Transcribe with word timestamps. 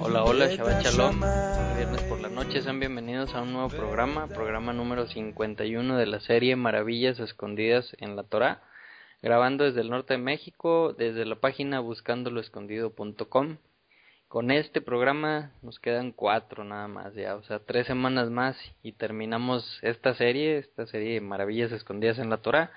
Hola, 0.00 0.22
hola, 0.22 0.46
Shabbat 0.46 0.84
Shalom. 0.84 1.20
Viernes 1.76 2.02
por 2.02 2.20
la 2.20 2.28
noche, 2.28 2.62
sean 2.62 2.78
bienvenidos 2.78 3.34
a 3.34 3.42
un 3.42 3.52
nuevo 3.52 3.68
programa, 3.68 4.28
programa 4.28 4.72
número 4.72 5.08
51 5.08 5.96
de 5.96 6.06
la 6.06 6.20
serie 6.20 6.54
Maravillas 6.54 7.18
Escondidas 7.18 7.96
en 7.98 8.14
la 8.14 8.22
Torah, 8.22 8.62
grabando 9.22 9.64
desde 9.64 9.80
el 9.80 9.90
norte 9.90 10.14
de 10.14 10.18
México, 10.18 10.94
desde 10.96 11.26
la 11.26 11.34
página 11.34 11.80
buscandoloescondido.com. 11.80 13.56
Con 14.28 14.52
este 14.52 14.80
programa 14.80 15.50
nos 15.62 15.80
quedan 15.80 16.12
cuatro 16.12 16.62
nada 16.62 16.86
más 16.86 17.12
ya, 17.16 17.34
o 17.34 17.42
sea, 17.42 17.58
tres 17.58 17.88
semanas 17.88 18.30
más 18.30 18.56
y 18.84 18.92
terminamos 18.92 19.80
esta 19.82 20.14
serie, 20.14 20.58
esta 20.58 20.86
serie 20.86 21.14
de 21.14 21.20
Maravillas 21.20 21.72
Escondidas 21.72 22.20
en 22.20 22.30
la 22.30 22.36
Torah, 22.36 22.70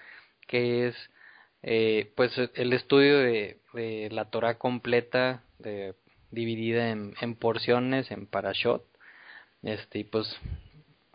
que 0.47 0.87
es 0.87 0.95
eh, 1.61 2.11
pues 2.15 2.31
el 2.55 2.73
estudio 2.73 3.19
de, 3.19 3.59
la 4.11 4.25
Torah 4.25 4.57
completa, 4.57 5.43
de, 5.59 5.95
dividida 6.31 6.89
en, 6.89 7.13
en 7.21 7.35
porciones, 7.35 8.11
en 8.11 8.27
parashot, 8.27 8.85
este, 9.61 9.99
y 9.99 10.03
pues 10.03 10.27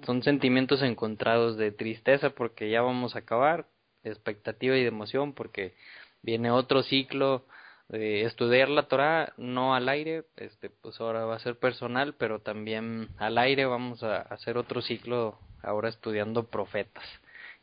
son 0.04 0.23
sentimientos 0.23 0.82
encontrados 0.82 1.56
de 1.56 1.73
tristeza 1.73 2.30
porque 2.30 2.70
ya 2.70 2.82
vamos 2.82 3.14
a 3.14 3.20
acabar, 3.20 3.66
de 4.02 4.10
expectativa 4.10 4.77
y 4.77 4.82
de 4.82 4.88
emoción 4.88 5.34
porque 5.34 5.74
viene 6.23 6.51
otro 6.51 6.82
ciclo 6.82 7.45
de 7.88 8.23
estudiar 8.24 8.68
la 8.68 8.87
Torah 8.87 9.32
no 9.37 9.74
al 9.74 9.88
aire, 9.88 10.24
este 10.37 10.71
pues 10.71 11.01
ahora 11.01 11.24
va 11.24 11.37
a 11.37 11.40
ser 11.40 11.59
personal, 11.59 12.15
pero 12.15 12.40
también 12.40 13.09
al 13.18 13.38
aire 13.38 13.65
vamos 13.65 14.02
a 14.02 14.21
hacer 14.21 14.59
otro 14.59 14.82
ciclo 14.82 15.38
ahora 15.62 15.88
estudiando 15.88 16.45
profetas. 16.45 17.04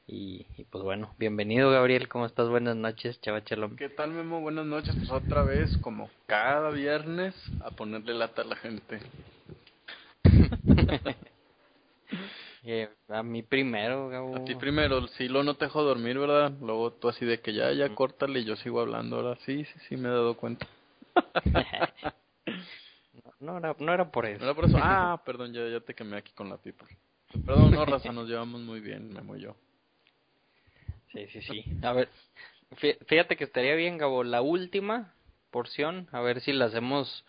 Y, 0.08 0.46
pues 0.70 0.84
bueno, 0.84 1.16
bienvenido 1.18 1.72
Gabriel, 1.72 2.08
¿cómo 2.08 2.28
estás? 2.28 2.48
Buenas 2.48 2.76
noches, 2.76 3.20
chava 3.22 3.44
chalom. 3.44 3.76
¿Qué 3.76 3.90
tal 3.90 4.12
Memo? 4.12 4.40
Buenas 4.40 4.68
noches, 4.68 4.96
pues 4.96 5.10
otra 5.10 5.42
vez, 5.42 5.76
como 5.78 6.12
cada 6.28 6.70
viernes, 6.70 7.34
a 7.62 7.72
ponerle 7.72 8.14
lata 8.14 8.44
a 8.44 8.46
la 8.46 8.56
gente. 8.56 9.00
Eh, 12.68 12.90
a 13.10 13.22
mí 13.22 13.44
primero, 13.44 14.36
A 14.36 14.44
ti 14.44 14.56
primero, 14.56 15.08
si 15.10 15.28
lo 15.28 15.44
no 15.44 15.54
te 15.54 15.66
dejo 15.66 15.84
dormir, 15.84 16.18
¿verdad? 16.18 16.52
Luego 16.62 16.94
tú 16.94 17.10
así 17.10 17.24
de 17.24 17.40
que 17.40 17.54
ya, 17.54 17.72
ya 17.74 17.94
córtale 17.94 18.40
y 18.40 18.44
yo 18.44 18.56
sigo 18.56 18.82
hablando 18.82 19.18
ahora. 19.18 19.38
Sí, 19.46 19.66
sí, 19.66 19.80
sí, 19.88 19.98
me 19.98 20.10
he 20.10 20.12
dado 20.12 20.36
cuenta. 20.36 20.66
no, 23.40 23.60
era, 23.60 23.76
no 23.78 23.94
era 23.94 24.10
por 24.10 24.26
eso. 24.26 24.40
No 24.40 24.46
era 24.46 24.56
por 24.56 24.66
eso. 24.66 24.80
Ah, 24.82 25.22
perdón, 25.24 25.54
ya, 25.54 25.68
ya 25.68 25.80
te 25.80 25.94
quemé 25.94 26.18
aquí 26.18 26.34
con 26.34 26.50
la 26.50 26.58
pipa. 26.58 26.88
Perdón, 27.46 27.70
no, 27.70 27.86
raza, 27.86 28.12
nos 28.12 28.28
llevamos 28.28 28.62
muy 28.62 28.80
bien, 28.80 29.14
Memo 29.14 29.36
y 29.36 29.42
yo. 29.42 29.56
Sí, 31.16 31.28
sí, 31.28 31.42
sí. 31.42 31.66
A 31.84 31.94
ver, 31.94 32.10
fíjate 33.08 33.38
que 33.38 33.46
estaría 33.46 33.76
bien, 33.76 33.98
Gabo, 33.98 34.24
la 34.24 34.42
última 34.42 35.14
porción, 35.50 36.10
a 36.12 36.20
ver 36.20 36.42
si 36.42 36.52
la 36.52 36.66
hacemos 36.66 37.24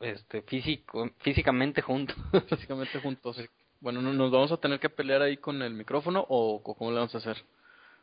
este 0.00 0.42
físico 0.42 1.10
físicamente 1.20 1.80
juntos. 1.80 2.16
Físicamente 2.48 2.98
juntos. 3.00 3.40
Bueno, 3.80 4.02
¿nos 4.02 4.30
vamos 4.30 4.52
a 4.52 4.58
tener 4.58 4.78
que 4.78 4.90
pelear 4.90 5.22
ahí 5.22 5.38
con 5.38 5.62
el 5.62 5.72
micrófono 5.72 6.26
o 6.28 6.62
cómo 6.62 6.90
le 6.90 6.98
vamos 6.98 7.14
a 7.14 7.18
hacer? 7.18 7.38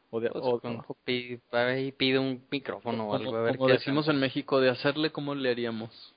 O, 0.10 0.20
de, 0.20 0.32
pues 0.32 0.44
o 0.44 0.98
pide, 1.04 1.40
pide, 1.92 2.18
un 2.18 2.44
micrófono 2.50 3.10
o 3.10 3.16
algo. 3.16 3.36
A 3.36 3.42
ver 3.42 3.58
como 3.58 3.70
decimos 3.70 4.08
en 4.08 4.20
México, 4.20 4.60
de 4.60 4.70
hacerle, 4.70 5.12
¿cómo 5.12 5.36
le 5.36 5.52
haríamos? 5.52 6.16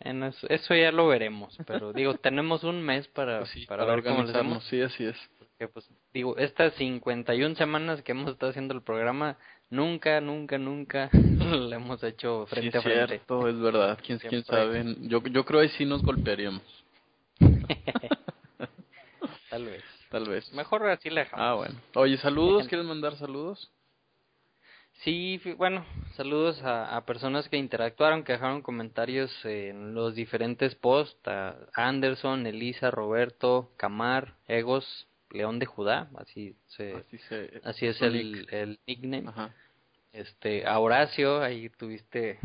En 0.00 0.24
eso, 0.24 0.46
eso, 0.48 0.74
ya 0.74 0.90
lo 0.90 1.06
veremos, 1.06 1.56
pero 1.66 1.92
digo, 1.92 2.14
tenemos 2.22 2.64
un 2.64 2.82
mes 2.82 3.06
para, 3.08 3.40
pues 3.40 3.66
para, 3.66 3.84
ver 3.84 4.02
cómo 4.02 4.24
le 4.24 4.30
hacemos. 4.30 4.64
Sí, 4.64 4.80
así 4.80 5.04
es. 5.04 5.16
Porque, 5.58 5.72
pues, 5.72 5.90
digo, 6.14 6.36
estas 6.36 6.72
51 6.74 7.56
semanas 7.56 8.00
que 8.02 8.12
hemos 8.12 8.30
estado 8.30 8.50
haciendo 8.50 8.74
el 8.74 8.82
programa, 8.82 9.36
nunca, 9.70 10.20
nunca, 10.20 10.56
nunca 10.56 11.10
lo 11.12 11.72
hemos 11.72 12.00
hecho 12.04 12.46
frente 12.46 12.78
a 12.78 12.82
frente. 12.82 13.06
Cierto, 13.08 13.48
es 13.48 13.58
verdad. 13.58 13.98
¿Quién, 14.06 14.20
quién 14.20 14.44
sabe? 14.44 14.84
Yo, 15.00 15.20
yo 15.20 15.44
creo 15.44 15.62
que 15.62 15.70
sí 15.70 15.84
nos 15.84 16.04
golpearíamos. 16.04 16.62
Tal 19.50 19.64
vez. 19.64 19.82
Tal 20.10 20.28
vez. 20.28 20.52
Mejor 20.52 20.88
así 20.90 21.10
le 21.10 21.26
Ah, 21.32 21.54
bueno. 21.54 21.74
Oye, 21.96 22.18
saludos, 22.18 22.68
¿quieres 22.68 22.86
mandar 22.86 23.16
saludos? 23.16 23.68
Sí, 25.02 25.40
bueno, 25.56 25.84
saludos 26.14 26.62
a, 26.62 26.96
a, 26.96 27.04
personas 27.04 27.48
que 27.48 27.56
interactuaron, 27.56 28.22
que 28.22 28.32
dejaron 28.32 28.62
comentarios 28.62 29.32
en 29.44 29.92
los 29.92 30.14
diferentes 30.14 30.76
posts, 30.76 31.26
a 31.26 31.56
Anderson, 31.74 32.46
Elisa, 32.46 32.92
Roberto, 32.92 33.72
Camar, 33.76 34.34
Egos, 34.46 35.07
León 35.30 35.58
de 35.58 35.66
Judá, 35.66 36.10
así 36.16 36.56
se, 36.68 37.04
así, 37.64 37.86
es 37.86 38.00
el, 38.02 38.46
el 38.50 38.78
nickname. 38.86 39.30
Este, 40.12 40.66
a 40.66 40.78
Horacio, 40.78 41.42
ahí 41.42 41.68
tuviste 41.68 42.38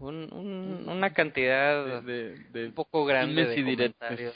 un, 0.00 0.32
un, 0.32 0.88
una 0.88 1.12
cantidad 1.12 2.02
de, 2.02 2.36
de, 2.50 2.66
un 2.66 2.72
poco 2.72 3.04
grande 3.04 3.46
de 3.46 3.62
comentarios. 3.62 4.34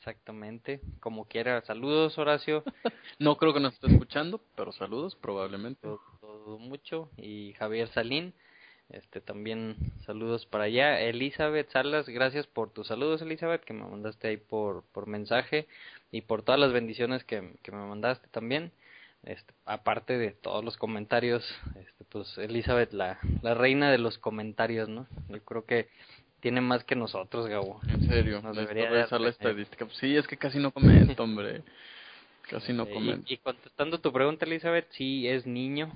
Exactamente, 0.00 0.80
como 0.98 1.26
quiera. 1.26 1.60
Saludos, 1.62 2.16
Horacio. 2.16 2.64
no 3.18 3.36
creo 3.36 3.52
que 3.52 3.60
nos 3.60 3.74
esté 3.74 3.88
escuchando, 3.88 4.40
pero 4.56 4.72
saludos, 4.72 5.14
probablemente. 5.14 5.82
Todo, 5.82 6.58
mucho. 6.58 7.10
Y 7.18 7.52
Javier 7.58 7.88
Salín, 7.88 8.32
este 8.92 9.20
también 9.20 9.76
saludos 10.06 10.46
para 10.46 10.64
allá. 10.64 11.00
Elizabeth 11.00 11.70
Salas, 11.70 12.08
gracias 12.08 12.46
por 12.46 12.70
tus 12.70 12.88
saludos, 12.88 13.22
Elizabeth, 13.22 13.62
que 13.64 13.72
me 13.72 13.84
mandaste 13.84 14.28
ahí 14.28 14.36
por, 14.36 14.84
por 14.92 15.06
mensaje 15.06 15.66
y 16.10 16.22
por 16.22 16.42
todas 16.42 16.60
las 16.60 16.72
bendiciones 16.72 17.24
que, 17.24 17.52
que 17.62 17.72
me 17.72 17.86
mandaste 17.86 18.28
también. 18.28 18.72
Este, 19.22 19.52
aparte 19.66 20.16
de 20.16 20.30
todos 20.30 20.64
los 20.64 20.76
comentarios, 20.78 21.44
este, 21.76 22.04
pues 22.08 22.38
Elizabeth, 22.38 22.92
la, 22.92 23.18
la 23.42 23.54
reina 23.54 23.90
de 23.90 23.98
los 23.98 24.18
comentarios, 24.18 24.88
¿no? 24.88 25.06
Yo 25.28 25.44
creo 25.44 25.66
que 25.66 25.88
tiene 26.40 26.60
más 26.60 26.84
que 26.84 26.96
nosotros, 26.96 27.46
Gabo. 27.46 27.80
En 27.86 28.08
serio, 28.08 28.40
nos 28.40 28.56
debería 28.56 28.88
revisar 28.88 29.20
la 29.20 29.28
estadística. 29.28 29.86
sí, 30.00 30.16
es 30.16 30.26
que 30.26 30.36
casi 30.36 30.58
no 30.58 30.70
comento, 30.72 31.22
hombre. 31.22 31.62
Casi 32.48 32.72
no 32.72 32.86
comento. 32.88 33.32
Y, 33.32 33.36
contestando 33.36 34.00
tu 34.00 34.12
pregunta, 34.12 34.46
Elizabeth, 34.46 34.90
sí 34.90 35.28
es 35.28 35.46
niño. 35.46 35.92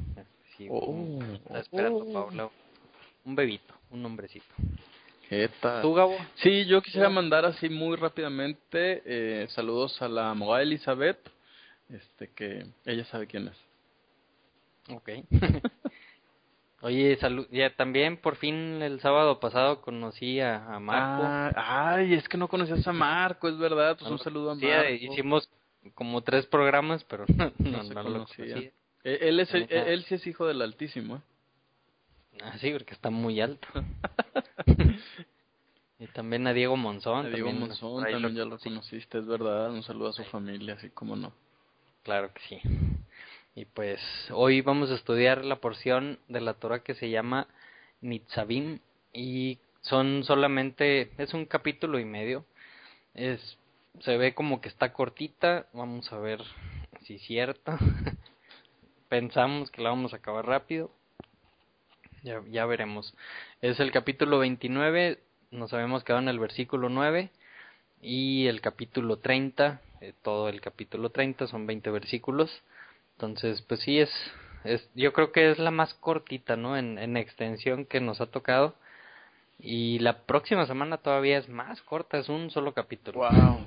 Sí, 0.57 0.69
oh, 0.71 1.19
está 1.47 1.61
esperando, 1.61 2.05
oh. 2.05 2.51
Un 3.25 3.35
bebito, 3.35 3.75
un 3.91 4.05
hombrecito. 4.05 4.55
¿Qué 5.29 5.49
tal? 5.61 5.81
¿Tú, 5.81 5.95
Gabo? 5.95 6.17
Sí, 6.37 6.67
yo 6.67 6.83
quisiera 6.83 7.09
mandar 7.09 7.47
así 7.47 7.71
muy 7.71 7.97
rápidamente 7.97 9.03
eh, 9.07 9.47
saludos 9.51 10.01
a 10.03 10.09
la 10.09 10.31
abogada 10.31 10.63
Elizabeth, 10.63 11.19
este 11.89 12.29
que 12.29 12.67
ella 12.85 13.05
sabe 13.07 13.27
quién 13.27 13.49
es. 13.49 13.57
Ok. 14.95 15.09
Oye, 16.83 17.17
salud, 17.17 17.47
ya 17.51 17.75
también 17.75 18.19
por 18.19 18.37
fin 18.37 18.83
el 18.83 19.01
sábado 19.01 19.41
pasado 19.41 19.81
conocí 19.81 20.41
a, 20.41 20.59
Marco. 20.79 21.23
Ah, 21.25 21.95
ay, 21.95 22.13
es 22.13 22.29
que 22.29 22.37
no 22.37 22.49
conocías 22.49 22.87
a 22.87 22.93
Marco, 22.93 23.49
es 23.49 23.57
verdad. 23.57 23.97
Pues 23.99 24.11
un 24.11 24.19
saludo 24.19 24.51
a 24.51 24.55
Marco. 24.55 24.91
hicimos 24.91 25.49
como 25.95 26.21
tres 26.21 26.45
programas, 26.45 27.03
pero 27.05 27.25
no, 27.35 27.53
no, 27.57 27.83
no, 27.85 28.03
lo 28.03 28.03
conocía. 28.03 28.59
E, 28.59 28.73
él, 29.03 29.41
es, 29.41 29.55
él, 29.55 30.05
sí 30.05 30.15
es 30.15 30.27
hijo 30.27 30.47
del 30.47 30.61
Altísimo, 30.61 31.17
¿eh? 31.17 31.21
Ah, 32.43 32.59
sí, 32.59 32.71
porque 32.73 32.95
está 32.95 33.11
muy 33.11 33.41
alto. 33.41 33.69
y 35.99 36.07
también 36.09 36.47
a 36.47 36.53
Diego 36.53 36.77
Monzón. 36.77 37.27
A 37.27 37.29
Diego 37.31 37.53
Monzón 37.53 38.05
también 38.05 38.35
ya 38.35 38.45
lo 38.45 38.59
conociste, 38.59 39.19
es 39.19 39.27
verdad. 39.27 39.71
Un 39.71 39.83
saludo 39.83 40.09
a 40.09 40.13
su 40.13 40.25
familia, 40.25 40.75
así 40.75 40.91
como 40.91 41.17
no. 41.17 41.33
Claro 42.03 42.33
que 42.35 42.41
sí. 42.49 42.61
Y 43.55 43.65
pues 43.67 44.01
hoy 44.31 44.61
vamos 44.61 44.91
a 44.91 44.95
estudiar 44.95 45.45
la 45.45 45.57
porción 45.57 46.19
de 46.29 46.41
la 46.41 46.55
Torah 46.55 46.83
que 46.83 46.95
se 46.95 47.09
llama 47.09 47.47
Nitzavim 48.01 48.81
y 49.13 49.59
son 49.81 50.25
solamente 50.25 51.13
es 51.19 51.35
un 51.35 51.47
capítulo 51.47 51.99
y 51.99 52.05
medio. 52.05 52.45
Es 53.15 53.59
se 54.01 54.17
ve 54.17 54.35
como 54.35 54.61
que 54.61 54.69
está 54.69 54.93
cortita, 54.93 55.67
vamos 55.73 56.13
a 56.13 56.19
ver 56.19 56.41
si 57.03 57.15
es 57.15 57.23
cierto. 57.23 57.79
Pensamos 59.09 59.71
que 59.71 59.83
la 59.83 59.91
vamos 59.91 60.13
a 60.13 60.17
acabar 60.17 60.47
rápido. 60.47 60.91
Ya, 62.25 62.43
ya 62.51 62.67
veremos. 62.67 63.15
Es 63.63 63.79
el 63.79 63.93
capítulo 63.93 64.41
29, 64.41 65.21
nos 65.53 65.73
habíamos 65.73 66.03
quedado 66.03 66.23
en 66.23 66.29
el 66.29 66.41
versículo 66.41 66.89
9 66.89 67.31
y 68.03 68.49
el 68.49 68.61
capítulo 68.61 69.19
30, 69.19 69.81
eh, 70.01 70.13
todo 70.23 70.49
el 70.49 70.61
capítulo 70.61 71.11
30 71.11 71.47
son 71.47 71.67
20 71.67 71.91
versículos 71.91 72.63
entonces, 73.17 73.63
pues 73.63 73.81
sí, 73.81 74.01
es, 74.01 74.11
es 74.65 74.89
yo 74.95 75.13
creo 75.13 75.33
que 75.33 75.51
es 75.51 75.59
la 75.59 75.71
más 75.71 75.95
cortita, 75.95 76.57
¿no? 76.57 76.77
En, 76.77 76.99
en 76.99 77.17
extensión 77.17 77.85
que 77.87 78.01
nos 78.01 78.21
ha 78.21 78.27
tocado. 78.27 78.75
Y 79.59 80.01
la 80.01 80.23
próxima 80.25 80.67
semana 80.67 80.99
todavía 80.99 81.39
es 81.39 81.49
más 81.49 81.81
corta, 81.83 82.19
es 82.19 82.29
un 82.29 82.51
solo 82.51 82.75
capítulo. 82.75 83.21
Wow. 83.21 83.67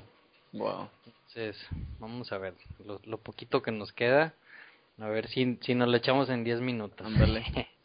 Wow. 0.53 0.89
Entonces, 1.05 1.57
vamos 1.99 2.31
a 2.31 2.37
ver 2.37 2.53
lo, 2.85 2.99
lo 3.05 3.17
poquito 3.19 3.61
que 3.61 3.71
nos 3.71 3.93
queda. 3.93 4.33
A 4.99 5.07
ver 5.07 5.27
si, 5.27 5.57
si 5.61 5.75
nos 5.75 5.87
lo 5.87 5.97
echamos 5.97 6.29
en 6.29 6.43
10 6.43 6.59
minutos. 6.59 7.05
Ándale. 7.05 7.45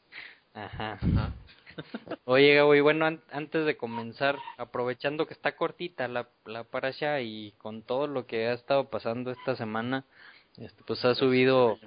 Ajá. 0.55 0.99
Ajá. 1.03 1.33
Oye, 2.25 2.55
Gabo, 2.55 2.75
y 2.75 2.81
bueno, 2.81 3.07
antes 3.31 3.65
de 3.67 3.77
comenzar, 3.77 4.39
aprovechando 4.59 5.27
que 5.27 5.35
está 5.35 5.57
cortita 5.57 6.09
la, 6.09 6.29
la 6.45 6.65
parasha 6.65 7.21
y 7.21 7.53
con 7.59 7.83
todo 7.83 8.07
lo 8.07 8.27
que 8.27 8.49
ha 8.49 8.53
estado 8.53 8.91
pasando 8.91 9.31
esta 9.31 9.57
semana, 9.57 10.05
este, 10.59 10.83
pues 10.85 11.05
ha 11.05 11.15
subido 11.15 11.79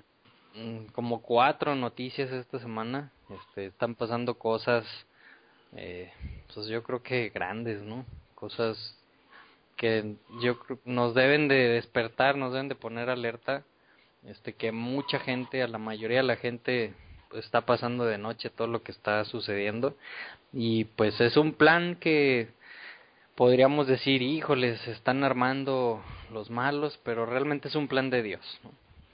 mm, 0.55 0.87
como 0.87 1.21
cuatro 1.21 1.75
noticias 1.75 2.31
esta 2.31 2.59
semana. 2.59 3.11
Este, 3.29 3.67
están 3.67 3.95
pasando 3.95 4.35
cosas, 4.35 4.85
eh, 5.75 6.11
pues 6.53 6.67
yo 6.67 6.83
creo 6.83 7.01
que 7.01 7.29
grandes, 7.29 7.81
¿no? 7.81 8.05
Cosas 8.35 8.97
que 9.77 10.15
yo 10.41 10.57
nos 10.85 11.13
deben 11.13 11.47
de 11.47 11.55
despertar, 11.69 12.37
nos 12.37 12.53
deben 12.53 12.69
de 12.69 12.75
poner 12.75 13.09
alerta, 13.09 13.63
este, 14.23 14.53
que 14.53 14.71
mucha 14.71 15.19
gente, 15.19 15.61
a 15.61 15.67
la 15.67 15.77
mayoría 15.77 16.17
de 16.17 16.23
la 16.23 16.37
gente 16.37 16.93
está 17.33 17.65
pasando 17.65 18.05
de 18.05 18.17
noche 18.17 18.49
todo 18.49 18.67
lo 18.67 18.83
que 18.83 18.91
está 18.91 19.23
sucediendo 19.25 19.95
y 20.53 20.85
pues 20.85 21.19
es 21.19 21.35
un 21.37 21.53
plan 21.53 21.95
que 21.95 22.49
podríamos 23.35 23.87
decir, 23.87 24.21
híjoles, 24.21 24.79
se 24.81 24.91
están 24.91 25.23
armando 25.23 26.01
los 26.31 26.49
malos, 26.49 26.99
pero 27.03 27.25
realmente 27.25 27.67
es 27.67 27.75
un 27.75 27.87
plan 27.87 28.09
de 28.09 28.23
Dios, 28.23 28.59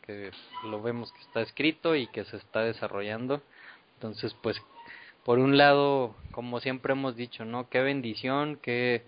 que 0.05 0.31
lo 0.65 0.81
vemos 0.81 1.11
que 1.11 1.21
está 1.21 1.41
escrito 1.41 1.95
y 1.95 2.07
que 2.07 2.23
se 2.25 2.37
está 2.37 2.61
desarrollando. 2.61 3.41
Entonces, 3.95 4.35
pues, 4.41 4.61
por 5.25 5.39
un 5.39 5.57
lado, 5.57 6.15
como 6.31 6.59
siempre 6.59 6.93
hemos 6.93 7.15
dicho, 7.15 7.45
¿no? 7.45 7.69
Qué 7.69 7.81
bendición, 7.81 8.59
qué, 8.61 9.03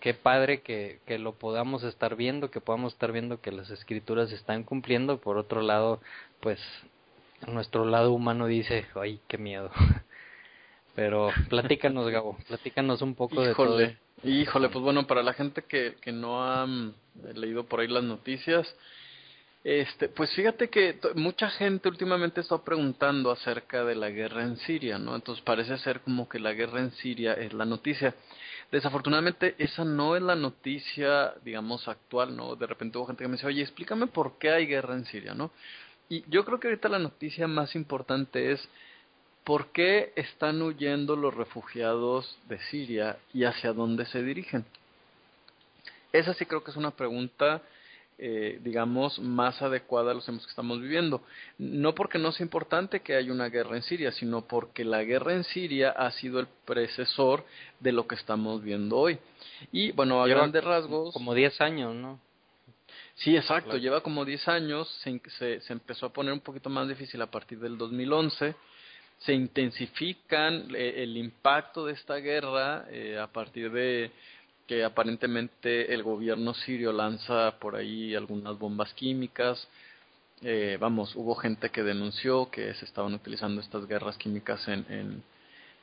qué 0.00 0.14
padre 0.14 0.62
que, 0.62 1.00
que 1.06 1.18
lo 1.18 1.34
podamos 1.34 1.82
estar 1.82 2.16
viendo, 2.16 2.50
que 2.50 2.60
podamos 2.60 2.92
estar 2.92 3.12
viendo 3.12 3.40
que 3.40 3.52
las 3.52 3.70
escrituras 3.70 4.30
se 4.30 4.36
están 4.36 4.62
cumpliendo. 4.62 5.18
Por 5.18 5.36
otro 5.36 5.60
lado, 5.60 6.00
pues, 6.40 6.60
nuestro 7.46 7.84
lado 7.84 8.12
humano 8.12 8.46
dice, 8.46 8.86
ay, 8.94 9.20
qué 9.28 9.38
miedo. 9.38 9.70
Pero 10.94 11.30
platícanos, 11.48 12.10
Gabo, 12.10 12.36
platícanos 12.48 13.02
un 13.02 13.14
poco 13.14 13.42
de 13.42 13.54
todo. 13.54 13.80
Híjole, 14.24 14.68
pues 14.68 14.82
bueno, 14.82 15.06
para 15.06 15.22
la 15.22 15.32
gente 15.32 15.62
que, 15.62 15.94
que 16.00 16.10
no 16.10 16.42
ha 16.42 16.66
mm, 16.66 16.92
leído 17.34 17.64
por 17.64 17.78
ahí 17.78 17.86
las 17.86 18.02
noticias, 18.02 18.66
este, 19.64 20.08
pues 20.08 20.32
fíjate 20.34 20.70
que 20.70 20.98
mucha 21.14 21.50
gente 21.50 21.88
últimamente 21.88 22.40
está 22.40 22.58
preguntando 22.64 23.30
acerca 23.30 23.84
de 23.84 23.96
la 23.96 24.08
guerra 24.08 24.42
en 24.42 24.56
Siria, 24.56 24.98
¿no? 24.98 25.14
Entonces 25.14 25.44
parece 25.44 25.76
ser 25.78 26.00
como 26.00 26.28
que 26.28 26.38
la 26.38 26.52
guerra 26.52 26.80
en 26.80 26.92
Siria 26.92 27.34
es 27.34 27.52
la 27.52 27.64
noticia. 27.64 28.14
Desafortunadamente 28.70 29.56
esa 29.58 29.84
no 29.84 30.16
es 30.16 30.22
la 30.22 30.36
noticia, 30.36 31.34
digamos, 31.44 31.88
actual, 31.88 32.36
¿no? 32.36 32.54
De 32.54 32.66
repente 32.66 32.98
hubo 32.98 33.06
gente 33.06 33.24
que 33.24 33.28
me 33.28 33.36
dice, 33.36 33.46
oye, 33.46 33.62
explícame 33.62 34.06
por 34.06 34.38
qué 34.38 34.50
hay 34.50 34.66
guerra 34.66 34.94
en 34.94 35.04
Siria, 35.06 35.34
¿no? 35.34 35.50
Y 36.08 36.24
yo 36.28 36.44
creo 36.44 36.58
que 36.58 36.68
ahorita 36.68 36.88
la 36.88 36.98
noticia 36.98 37.46
más 37.46 37.74
importante 37.74 38.52
es 38.52 38.68
¿por 39.44 39.72
qué 39.72 40.12
están 40.14 40.60
huyendo 40.60 41.16
los 41.16 41.34
refugiados 41.34 42.38
de 42.48 42.58
Siria 42.64 43.16
y 43.32 43.44
hacia 43.44 43.72
dónde 43.72 44.04
se 44.04 44.22
dirigen? 44.22 44.66
Esa 46.12 46.34
sí 46.34 46.44
creo 46.44 46.62
que 46.62 46.70
es 46.70 46.76
una 46.76 46.90
pregunta, 46.90 47.62
eh, 48.18 48.58
digamos, 48.62 49.18
más 49.18 49.62
adecuada 49.62 50.10
a 50.10 50.14
los 50.14 50.26
tiempos 50.26 50.44
que 50.44 50.50
estamos 50.50 50.82
viviendo. 50.82 51.22
No 51.56 51.94
porque 51.94 52.18
no 52.18 52.32
sea 52.32 52.44
importante 52.44 53.00
que 53.00 53.14
haya 53.14 53.32
una 53.32 53.48
guerra 53.48 53.76
en 53.76 53.82
Siria, 53.82 54.12
sino 54.12 54.42
porque 54.42 54.84
la 54.84 55.02
guerra 55.02 55.32
en 55.32 55.44
Siria 55.44 55.90
ha 55.90 56.10
sido 56.12 56.40
el 56.40 56.48
predecesor 56.66 57.44
de 57.80 57.92
lo 57.92 58.06
que 58.06 58.16
estamos 58.16 58.62
viendo 58.62 58.98
hoy. 58.98 59.18
Y 59.72 59.92
bueno, 59.92 60.22
a 60.22 60.28
grandes 60.28 60.62
rasgos. 60.62 61.12
Como 61.14 61.34
10 61.34 61.60
años, 61.62 61.94
¿no? 61.94 62.20
Sí, 63.18 63.36
exacto, 63.36 63.76
lleva 63.76 64.00
como 64.00 64.24
10 64.24 64.48
años, 64.48 64.88
se, 65.02 65.60
se, 65.60 65.72
empezó 65.72 66.06
a 66.06 66.12
poner 66.12 66.32
un 66.32 66.40
poquito 66.40 66.70
más 66.70 66.88
difícil 66.88 67.20
a 67.22 67.30
partir 67.30 67.58
del 67.58 67.76
2011 67.76 68.54
se 69.18 69.32
intensifican 69.32 70.74
eh, 70.74 71.02
el 71.02 71.16
impacto 71.16 71.86
de 71.86 71.92
esta 71.92 72.16
guerra 72.16 72.86
eh, 72.90 73.18
a 73.18 73.26
partir 73.26 73.70
de 73.72 74.10
que 74.66 74.84
aparentemente 74.84 75.92
el 75.92 76.02
gobierno 76.02 76.54
sirio 76.54 76.92
lanza 76.92 77.58
por 77.58 77.74
ahí 77.74 78.14
algunas 78.14 78.58
bombas 78.58 78.92
químicas. 78.92 79.66
Eh, 80.42 80.76
vamos, 80.78 81.16
hubo 81.16 81.34
gente 81.34 81.70
que 81.70 81.82
denunció 81.82 82.50
que 82.50 82.74
se 82.74 82.84
estaban 82.84 83.14
utilizando 83.14 83.60
estas 83.60 83.86
guerras 83.88 84.18
químicas 84.18 84.68
en, 84.68 85.22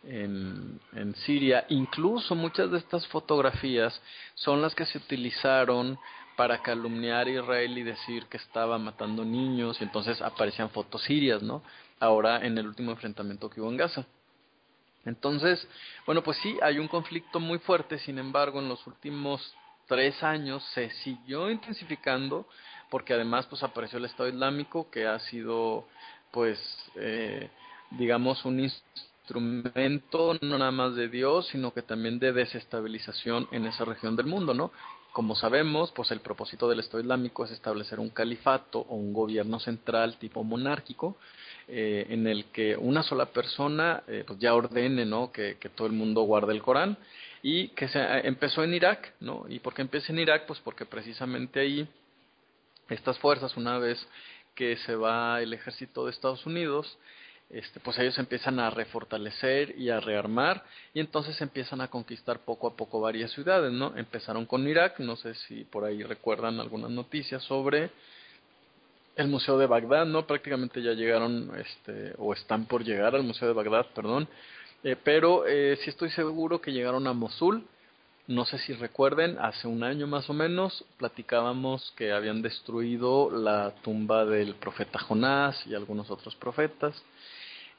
en, 0.08 0.80
en 0.94 1.16
Siria. 1.16 1.66
Incluso 1.70 2.36
muchas 2.36 2.70
de 2.70 2.78
estas 2.78 3.08
fotografías 3.08 4.00
son 4.36 4.62
las 4.62 4.76
que 4.76 4.86
se 4.86 5.00
utilizaron 5.00 5.98
para 6.36 6.62
calumniar 6.62 7.28
a 7.28 7.32
Israel 7.32 7.78
y 7.78 7.84
decir 7.84 8.26
que 8.28 8.38
estaba 8.38 8.78
matando 8.78 9.24
niños 9.24 9.80
y 9.80 9.84
entonces 9.84 10.22
aparecían 10.22 10.70
fotos 10.70 11.04
sirias, 11.04 11.42
¿no? 11.42 11.62
ahora 12.00 12.46
en 12.46 12.58
el 12.58 12.68
último 12.68 12.92
enfrentamiento 12.92 13.50
que 13.50 13.62
hubo 13.62 13.70
en 13.70 13.78
Gaza. 13.78 14.06
Entonces, 15.06 15.68
bueno, 16.06 16.24
pues 16.24 16.38
sí, 16.38 16.58
hay 16.62 16.80
un 16.80 16.88
conflicto 16.88 17.40
muy 17.40 17.60
fuerte, 17.60 18.00
sin 18.00 18.18
embargo, 18.18 18.60
en 18.60 18.70
los 18.70 18.86
últimos 18.88 19.56
tres 19.88 20.22
años 20.24 20.64
se 20.74 20.90
siguió 21.04 21.52
intensificando, 21.52 22.48
porque 22.90 23.14
además 23.14 23.46
pues 23.46 23.62
apareció 23.62 24.00
el 24.00 24.06
Estado 24.06 24.30
Islámico, 24.30 24.90
que 24.90 25.06
ha 25.06 25.20
sido, 25.20 25.88
pues, 26.32 26.60
eh, 26.96 27.50
digamos, 27.92 28.44
un 28.46 28.62
instrumento 28.62 30.38
no 30.42 30.58
nada 30.58 30.72
más 30.72 30.96
de 30.96 31.08
Dios, 31.08 31.48
sino 31.50 31.72
que 31.72 31.84
también 31.84 32.18
de 32.18 32.34
desestabilización 32.34 33.48
en 33.52 33.68
esa 33.68 33.86
región 33.86 34.16
del 34.16 34.26
mundo, 34.26 34.56
¿no? 34.56 34.72
Como 35.16 35.34
sabemos, 35.34 35.94
pues 35.94 36.12
el 36.12 36.20
propósito 36.20 36.68
del 36.68 36.82
Estado 36.82 37.00
Islámico 37.00 37.46
es 37.46 37.52
establecer 37.52 38.02
un 38.02 38.10
califato 38.10 38.80
o 38.80 38.96
un 38.96 39.14
gobierno 39.14 39.62
central 39.62 40.18
tipo 40.18 40.44
monárquico, 40.44 41.16
eh, 41.70 42.08
en 42.10 42.28
el 42.28 42.44
que 42.52 42.76
una 42.76 43.02
sola 43.02 43.28
persona 43.28 44.04
eh, 44.10 44.26
pues 44.28 44.38
ya 44.40 44.54
ordene 44.54 45.06
¿no? 45.06 45.32
que, 45.32 45.56
todo 45.74 45.88
el 45.88 45.94
mundo 45.94 46.24
guarde 46.24 46.52
el 46.52 46.62
Corán 46.62 46.98
y 47.42 47.70
que 47.70 47.88
se 47.88 47.98
eh, 47.98 48.28
empezó 48.28 48.62
en 48.66 48.74
Irak, 48.74 49.14
¿no? 49.22 49.46
¿Y 49.48 49.60
por 49.60 49.74
qué 49.74 49.84
empieza 49.84 50.12
en 50.12 50.20
Irak? 50.20 50.48
Pues 50.48 50.60
porque 50.60 50.86
precisamente 50.86 51.62
ahí 51.62 51.88
estas 52.90 53.18
fuerzas, 53.18 53.56
una 53.56 53.80
vez 53.80 54.06
que 54.54 54.76
se 54.76 54.98
va 54.98 55.42
el 55.42 55.54
ejército 55.54 56.04
de 56.04 56.12
Estados 56.12 56.46
Unidos, 56.46 56.98
este, 57.50 57.80
pues 57.80 57.98
ellos 58.00 58.18
empiezan 58.18 58.60
a 58.60 58.70
refortalecer 58.70 59.78
y 59.78 59.90
a 59.90 60.00
rearmar 60.00 60.64
y 60.94 61.00
entonces 61.00 61.40
empiezan 61.42 61.82
a 61.82 61.90
conquistar 61.90 62.40
poco 62.40 62.68
a 62.68 62.76
poco 62.76 63.00
varias 63.00 63.32
ciudades, 63.32 63.72
¿no? 63.72 63.96
Empezaron 63.96 64.46
con 64.46 64.68
Irak, 64.68 65.00
no 65.00 65.16
sé 65.16 65.36
si 65.36 65.64
por 65.64 65.86
ahí 65.86 66.04
recuerdan 66.04 66.60
algunas 66.60 66.90
noticias 66.90 67.44
sobre 67.44 67.92
el 69.16 69.28
Museo 69.28 69.58
de 69.58 69.68
Bagdad, 69.68 70.06
¿no? 70.06 70.26
Prácticamente 70.28 70.82
ya 70.82 70.94
llegaron, 70.94 71.52
este, 71.58 72.14
o 72.18 72.34
están 72.34 72.66
por 72.66 72.84
llegar 72.84 73.16
al 73.16 73.24
Museo 73.24 73.48
de 73.48 73.54
Bagdad, 73.54 73.88
perdón. 73.94 74.28
Eh, 74.84 74.96
pero 75.04 75.48
eh, 75.48 75.78
sí 75.84 75.90
estoy 75.90 76.10
seguro 76.12 76.60
que 76.60 76.72
llegaron 76.72 77.08
a 77.08 77.14
Mosul. 77.14 77.66
No 78.28 78.44
sé 78.46 78.58
si 78.58 78.74
recuerden, 78.74 79.38
hace 79.40 79.68
un 79.68 79.84
año 79.84 80.08
más 80.08 80.28
o 80.32 80.34
menos 80.34 80.84
platicábamos 80.98 81.94
que 81.96 82.12
habían 82.12 82.42
destruido 82.42 83.30
la 83.30 83.76
tumba 83.84 84.26
del 84.26 84.56
profeta 84.56 84.98
Jonás 84.98 85.56
y 85.68 85.76
algunos 85.76 86.10
otros 86.10 86.36
profetas. 86.36 87.00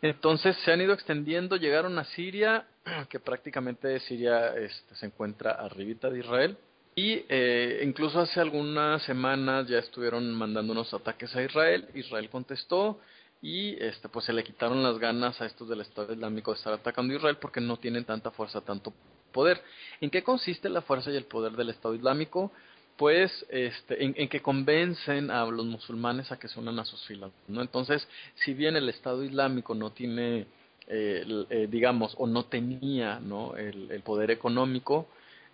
Entonces 0.03 0.57
se 0.65 0.71
han 0.71 0.81
ido 0.81 0.93
extendiendo, 0.93 1.57
llegaron 1.57 1.99
a 1.99 2.05
Siria, 2.05 2.65
que 3.11 3.19
prácticamente 3.19 3.99
Siria 4.01 4.55
este, 4.57 4.95
se 4.95 5.07
encuentra 5.07 5.51
arribita 5.51 6.11
de 6.11 6.21
Israel. 6.21 6.57
Y 6.95 7.25
eh, 7.29 7.83
incluso 7.83 8.21
hace 8.21 8.41
algunas 8.41 9.03
semanas 9.03 9.67
ya 9.67 9.79
estuvieron 9.79 10.33
mandando 10.33 10.73
unos 10.73 10.95
ataques 10.95 11.35
a 11.35 11.43
Israel. 11.43 11.89
Israel 11.95 12.31
contestó 12.31 13.01
y 13.43 13.77
este, 13.83 14.09
pues 14.09 14.25
se 14.25 14.33
le 14.33 14.45
quitaron 14.45 14.83
las 14.83 14.99
ganas 14.99 15.41
a 15.41 15.47
estos 15.47 15.69
del 15.69 15.81
Estado 15.81 16.13
Islámico 16.13 16.53
de 16.53 16.59
estar 16.59 16.73
atacando 16.73 17.13
a 17.13 17.17
Israel 17.17 17.37
porque 17.41 17.61
no 17.61 17.79
tienen 17.79 18.05
tanta 18.05 18.31
fuerza, 18.31 18.61
tanto 18.61 18.95
poder. 19.37 19.63
¿En 20.01 20.11
qué 20.11 20.25
consiste 20.25 20.69
la 20.69 20.83
fuerza 20.83 21.13
y 21.13 21.17
el 21.17 21.27
poder 21.27 21.53
del 21.53 21.71
Estado 21.71 21.95
Islámico? 21.95 22.51
Pues 22.97 23.31
este, 23.51 24.03
en, 24.03 24.29
que 24.29 24.41
convencen 24.41 25.31
a 25.31 25.45
los 25.45 25.67
musulmanes 25.67 26.33
a 26.33 26.39
que 26.39 26.49
se 26.49 26.59
unan 26.59 26.79
a 26.81 26.85
sus 26.85 27.05
filas. 27.07 27.31
¿no? 27.47 27.61
Entonces, 27.63 28.09
si 28.45 28.55
bien 28.55 28.75
el 28.75 28.89
Estado 28.89 29.23
Islámico 29.23 29.75
no 29.75 29.91
tiene, 29.93 30.47
eh, 30.89 31.47
eh, 31.51 31.69
digamos, 31.71 32.15
o 32.19 32.27
no 32.27 32.47
tenía 32.47 33.21
¿no? 33.21 33.55
el 33.57 34.03
poder 34.03 34.31
económico, 34.33 35.09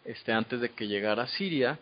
este, 0.05 0.33
antes 0.33 0.61
de 0.61 0.71
que 0.71 0.89
llegara 0.89 1.25
a 1.25 1.29
Siria, 1.29 1.79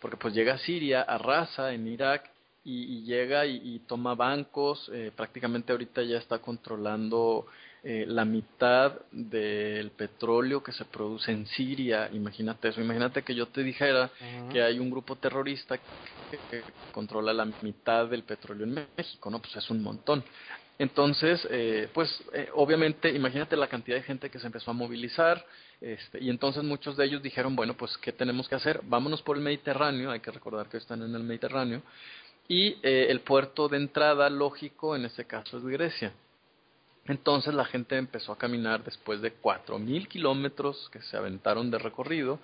porque 0.00 0.16
pues 0.16 0.34
llega 0.34 0.54
a 0.54 0.58
Siria, 0.58 1.02
arrasa 1.02 1.72
en 1.72 1.86
Irak 1.88 2.30
y, 2.64 3.02
llega 3.04 3.46
y, 3.46 3.80
toma 3.86 4.14
bancos, 4.14 4.90
eh, 4.92 5.10
prácticamente 5.14 5.72
ahorita 5.72 6.02
ya 6.02 6.18
está 6.18 6.38
controlando 6.38 7.46
eh, 7.84 8.04
la 8.08 8.24
mitad 8.24 9.00
del 9.12 9.90
petróleo 9.92 10.62
que 10.62 10.72
se 10.72 10.84
produce 10.84 11.30
en 11.30 11.46
Siria, 11.46 12.08
imagínate 12.12 12.68
eso, 12.68 12.80
imagínate 12.80 13.22
que 13.22 13.34
yo 13.34 13.46
te 13.48 13.62
dijera 13.62 14.10
que 14.50 14.62
hay 14.62 14.78
un 14.78 14.90
grupo 14.90 15.16
terrorista 15.16 15.78
que, 15.78 16.64
controla 16.90 17.32
la 17.32 17.44
mitad 17.60 18.08
del 18.08 18.24
petróleo 18.24 18.66
en 18.66 18.88
México, 18.96 19.30
¿no? 19.30 19.38
Pues 19.38 19.54
es 19.56 19.70
un 19.70 19.82
montón. 19.82 20.24
Entonces, 20.78 21.46
eh, 21.50 21.88
pues 21.92 22.22
eh, 22.32 22.48
obviamente, 22.54 23.10
imagínate 23.10 23.56
la 23.56 23.68
cantidad 23.68 23.96
de 23.96 24.02
gente 24.02 24.30
que 24.30 24.38
se 24.38 24.46
empezó 24.46 24.70
a 24.70 24.74
movilizar, 24.74 25.44
este, 25.80 26.22
y 26.22 26.30
entonces 26.30 26.64
muchos 26.64 26.96
de 26.96 27.04
ellos 27.04 27.22
dijeron, 27.22 27.54
bueno, 27.54 27.74
pues, 27.76 27.96
¿qué 27.98 28.12
tenemos 28.12 28.48
que 28.48 28.56
hacer? 28.56 28.80
Vámonos 28.84 29.22
por 29.22 29.36
el 29.36 29.42
Mediterráneo, 29.42 30.10
hay 30.10 30.20
que 30.20 30.30
recordar 30.30 30.68
que 30.68 30.76
están 30.76 31.02
en 31.02 31.14
el 31.14 31.22
Mediterráneo, 31.22 31.82
y 32.48 32.76
eh, 32.82 33.06
el 33.10 33.20
puerto 33.20 33.68
de 33.68 33.76
entrada 33.76 34.30
lógico 34.30 34.96
en 34.96 35.04
este 35.04 35.24
caso 35.24 35.58
es 35.58 35.64
Grecia. 35.64 36.12
Entonces 37.08 37.54
la 37.54 37.64
gente 37.64 37.96
empezó 37.96 38.32
a 38.32 38.38
caminar 38.38 38.84
después 38.84 39.22
de 39.22 39.32
cuatro 39.32 39.78
mil 39.78 40.06
kilómetros 40.08 40.88
que 40.92 41.00
se 41.00 41.16
aventaron 41.16 41.70
de 41.70 41.78
recorrido, 41.78 42.38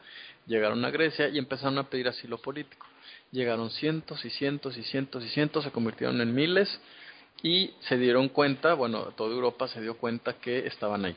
llegaron 0.47 0.85
a 0.85 0.90
Grecia 0.90 1.28
y 1.28 1.38
empezaron 1.38 1.78
a 1.78 1.85
pedir 1.85 2.09
asilo 2.09 2.38
político. 2.38 2.87
Llegaron 3.30 3.71
cientos 3.71 4.25
y 4.25 4.30
cientos 4.30 4.76
y 4.78 4.83
cientos 4.83 5.23
y 5.23 5.28
cientos, 5.28 5.64
se 5.64 5.71
convirtieron 5.71 6.21
en 6.21 6.35
miles 6.35 6.80
y 7.42 7.75
se 7.80 7.99
dieron 7.99 8.30
cuenta, 8.30 8.73
bueno, 8.73 9.02
toda 9.16 9.35
Europa 9.35 9.68
se 9.68 9.83
dio 9.83 9.99
cuenta 9.99 10.35
que 10.35 10.66
estaban 10.66 11.04
ahí. 11.04 11.16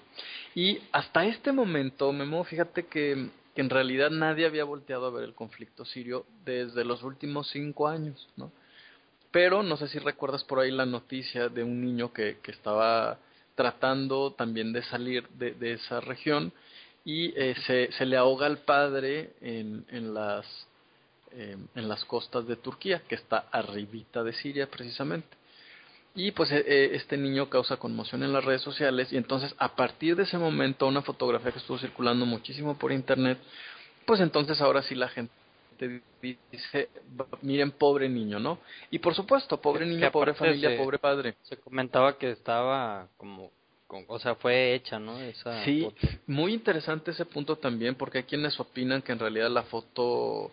Y 0.54 0.80
hasta 0.92 1.26
este 1.26 1.54
momento, 1.54 2.12
Memo, 2.12 2.44
fíjate 2.44 2.88
que, 2.88 3.30
que 3.56 3.62
en 3.62 3.70
realidad 3.70 4.10
nadie 4.10 4.46
había 4.46 4.66
volteado 4.66 5.06
a 5.06 5.12
ver 5.12 5.24
el 5.24 5.36
conflicto 5.36 5.86
sirio 5.86 6.26
desde 6.44 6.84
los 6.84 7.02
últimos 7.04 7.50
cinco 7.52 7.88
años, 7.88 8.28
¿no? 8.36 8.52
Pero 9.32 9.64
no 9.64 9.78
sé 9.78 9.88
si 9.88 10.00
recuerdas 10.00 10.44
por 10.44 10.60
ahí 10.60 10.72
la 10.72 10.86
noticia 10.86 11.48
de 11.48 11.64
un 11.64 11.82
niño 11.82 12.12
que, 12.12 12.40
que 12.42 12.52
estaba 12.52 13.20
tratando 13.58 14.32
también 14.32 14.72
de 14.72 14.84
salir 14.84 15.28
de, 15.30 15.74
esa 15.74 16.00
región 16.00 16.54
y 17.04 17.34
eh, 17.38 17.56
se, 17.66 17.92
se, 17.92 18.06
le 18.06 18.16
ahoga 18.16 18.46
al 18.46 18.60
padre 18.60 19.32
en, 19.42 19.86
en 19.90 20.14
las 20.14 20.46
eh, 21.34 21.58
en 21.76 21.90
las 21.90 22.06
costas 22.06 22.48
de 22.48 22.56
Turquía, 22.56 23.02
que 23.08 23.16
está 23.16 23.48
arribita 23.52 24.24
de 24.24 24.32
Siria 24.32 24.72
precisamente. 24.72 25.28
Y 26.16 26.32
pues 26.32 26.50
eh, 26.52 26.96
este 26.96 27.18
niño 27.18 27.50
causa 27.50 27.76
conmoción 27.76 28.24
en 28.24 28.32
las 28.32 28.46
redes 28.46 28.62
sociales 28.62 29.12
y 29.12 29.18
entonces 29.18 29.54
a 29.58 29.76
partir 29.76 30.16
de 30.16 30.24
ese 30.24 30.38
momento 30.38 30.88
una 30.88 31.02
fotografía 31.02 31.52
que 31.52 31.60
estuvo 31.60 31.78
circulando 31.78 32.26
muchísimo 32.26 32.78
por 32.78 32.94
internet, 32.94 33.38
pues 34.06 34.22
entonces 34.22 34.62
ahora 34.62 34.82
sí 34.84 34.96
la 34.96 35.10
gente 35.10 35.34
dice, 36.22 36.90
miren, 37.42 37.72
pobre 37.72 38.10
niño, 38.10 38.40
¿no? 38.40 38.60
Y 38.90 39.00
por 39.00 39.14
supuesto, 39.16 39.60
pobre 39.60 39.86
niño, 39.86 40.12
pobre 40.12 40.34
familia, 40.34 40.78
pobre 40.78 41.00
padre. 41.00 41.36
Se 41.44 41.58
comentaba 41.58 42.18
que 42.18 42.32
estaba 42.32 43.08
como, 43.18 43.52
o 44.08 44.20
sea, 44.20 44.36
fue 44.36 44.74
hecha, 44.74 45.00
¿no? 45.00 45.20
Esa 45.20 45.64
sí, 45.64 45.88
muy 46.26 46.54
interesante 46.54 47.12
ese 47.12 47.26
punto 47.26 47.56
también, 47.58 47.96
porque 47.96 48.20
hay 48.20 48.24
quienes 48.24 48.60
opinan 48.60 49.02
que 49.02 49.12
en 49.12 49.20
realidad 49.20 49.50
la 49.50 49.64
foto 49.64 50.52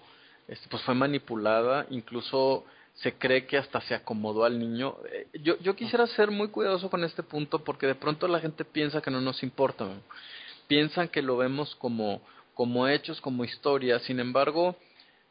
este, 0.48 0.68
pues 0.68 0.82
fue 0.82 0.94
manipulada, 0.94 1.86
incluso 1.90 2.64
se 2.94 3.14
cree 3.14 3.46
que 3.46 3.58
hasta 3.58 3.80
se 3.82 3.94
acomodó 3.94 4.44
al 4.44 4.58
niño. 4.58 4.96
Eh, 5.10 5.26
yo, 5.42 5.58
yo 5.58 5.74
quisiera 5.74 6.06
ser 6.06 6.30
muy 6.30 6.48
cuidadoso 6.48 6.90
con 6.90 7.02
este 7.02 7.22
punto 7.22 7.64
porque 7.64 7.86
de 7.86 7.94
pronto 7.94 8.28
la 8.28 8.40
gente 8.40 8.64
piensa 8.64 9.00
que 9.00 9.10
no 9.10 9.20
nos 9.20 9.42
importa, 9.42 9.86
piensan 10.68 11.08
que 11.08 11.22
lo 11.22 11.36
vemos 11.36 11.74
como, 11.76 12.20
como 12.54 12.86
hechos, 12.86 13.20
como 13.20 13.44
historia, 13.44 13.98
sin 14.00 14.20
embargo, 14.20 14.76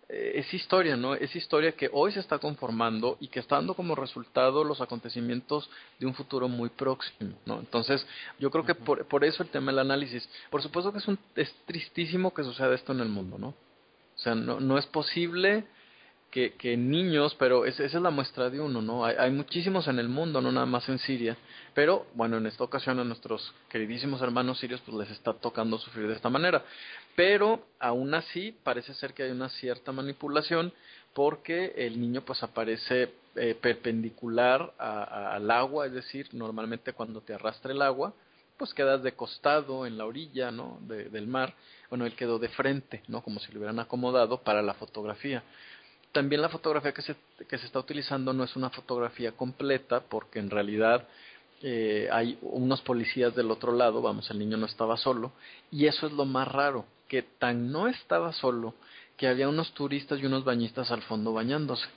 es 0.09 0.53
historia, 0.53 0.95
¿no? 0.95 1.15
Es 1.15 1.35
historia 1.35 1.71
que 1.71 1.89
hoy 1.91 2.11
se 2.11 2.19
está 2.19 2.37
conformando 2.37 3.17
y 3.19 3.27
que 3.27 3.39
está 3.39 3.55
dando 3.55 3.73
como 3.73 3.95
resultado 3.95 4.63
los 4.63 4.81
acontecimientos 4.81 5.69
de 5.99 6.05
un 6.05 6.13
futuro 6.13 6.47
muy 6.47 6.69
próximo, 6.69 7.33
¿no? 7.45 7.59
Entonces, 7.59 8.05
yo 8.39 8.51
creo 8.51 8.65
que 8.65 8.75
por, 8.75 9.05
por 9.07 9.23
eso 9.23 9.43
el 9.43 9.49
tema 9.49 9.71
del 9.71 9.79
análisis. 9.79 10.27
Por 10.49 10.61
supuesto 10.61 10.91
que 10.91 10.99
es, 10.99 11.07
un, 11.07 11.17
es 11.35 11.53
tristísimo 11.65 12.33
que 12.33 12.43
suceda 12.43 12.73
esto 12.75 12.91
en 12.91 12.99
el 12.99 13.09
mundo, 13.09 13.37
¿no? 13.37 13.47
O 13.47 14.19
sea, 14.19 14.35
no, 14.35 14.59
no 14.59 14.77
es 14.77 14.85
posible 14.87 15.65
que, 16.33 16.75
niños, 16.77 17.35
pero 17.37 17.63
esa 17.65 17.83
es 17.83 17.93
la 17.93 18.09
muestra 18.09 18.49
de 18.49 18.59
uno, 18.59 18.81
¿no? 18.81 19.05
Hay, 19.05 19.15
hay, 19.19 19.29
muchísimos 19.29 19.87
en 19.87 19.99
el 19.99 20.09
mundo, 20.09 20.41
no 20.41 20.51
nada 20.51 20.65
más 20.65 20.89
en 20.89 20.97
Siria, 20.97 21.37
pero 21.75 22.07
bueno, 22.15 22.37
en 22.37 22.47
esta 22.47 22.63
ocasión 22.63 22.99
a 22.99 23.03
nuestros 23.03 23.53
queridísimos 23.69 24.19
hermanos 24.19 24.59
sirios 24.59 24.81
pues 24.81 24.97
les 24.97 25.11
está 25.11 25.33
tocando 25.33 25.77
sufrir 25.77 26.07
de 26.07 26.15
esta 26.15 26.31
manera. 26.31 26.63
Pero 27.15 27.67
aún 27.79 28.15
así 28.15 28.57
parece 28.63 28.95
ser 28.95 29.13
que 29.13 29.23
hay 29.23 29.29
una 29.29 29.49
cierta 29.49 29.91
manipulación 29.91 30.73
porque 31.13 31.73
el 31.77 32.01
niño 32.01 32.21
pues 32.21 32.41
aparece 32.41 33.13
eh, 33.35 33.55
perpendicular 33.59 34.73
al 34.79 35.51
agua, 35.51 35.85
es 35.85 35.93
decir, 35.93 36.29
normalmente 36.33 36.93
cuando 36.93 37.21
te 37.21 37.35
arrastra 37.35 37.71
el 37.71 37.83
agua, 37.83 38.13
pues 38.57 38.73
quedas 38.73 39.03
de 39.03 39.13
costado 39.13 39.85
en 39.85 39.99
la 39.99 40.05
orilla, 40.05 40.49
¿no? 40.49 40.79
De, 40.81 41.09
del 41.09 41.27
mar. 41.27 41.53
Bueno, 41.89 42.07
él 42.07 42.15
quedó 42.15 42.39
de 42.39 42.49
frente, 42.49 43.03
¿no? 43.07 43.21
Como 43.21 43.39
si 43.39 43.51
lo 43.51 43.59
hubieran 43.59 43.79
acomodado 43.79 44.41
para 44.41 44.63
la 44.63 44.73
fotografía. 44.73 45.43
También 46.13 46.41
la 46.41 46.49
fotografía 46.49 46.93
que 46.93 47.01
se, 47.01 47.15
que 47.49 47.57
se 47.57 47.65
está 47.65 47.79
utilizando 47.79 48.31
no 48.31 48.45
es 48.45 48.55
una 48.55 48.69
fotografía 48.69 49.33
completa 49.33 49.99
porque 49.99 50.39
en 50.39 50.49
realidad 50.49 51.05
eh, 51.61 52.07
hay 52.11 52.37
unos 52.41 52.81
policías 52.81 53.35
del 53.35 53.51
otro 53.51 53.73
lado, 53.73 54.01
vamos, 54.01 54.29
el 54.29 54.39
niño 54.39 54.55
no 54.55 54.67
estaba 54.67 54.95
solo, 54.95 55.31
y 55.71 55.87
eso 55.87 56.07
es 56.07 56.13
lo 56.13 56.25
más 56.25 56.47
raro, 56.47 56.85
que 57.07 57.23
tan 57.23 57.71
no 57.71 57.87
estaba 57.87 58.31
solo 58.31 58.75
que 59.17 59.27
había 59.27 59.49
unos 59.49 59.73
turistas 59.73 60.19
y 60.19 60.25
unos 60.25 60.43
bañistas 60.43 60.91
al 60.91 61.01
fondo 61.01 61.33
bañándose 61.33 61.87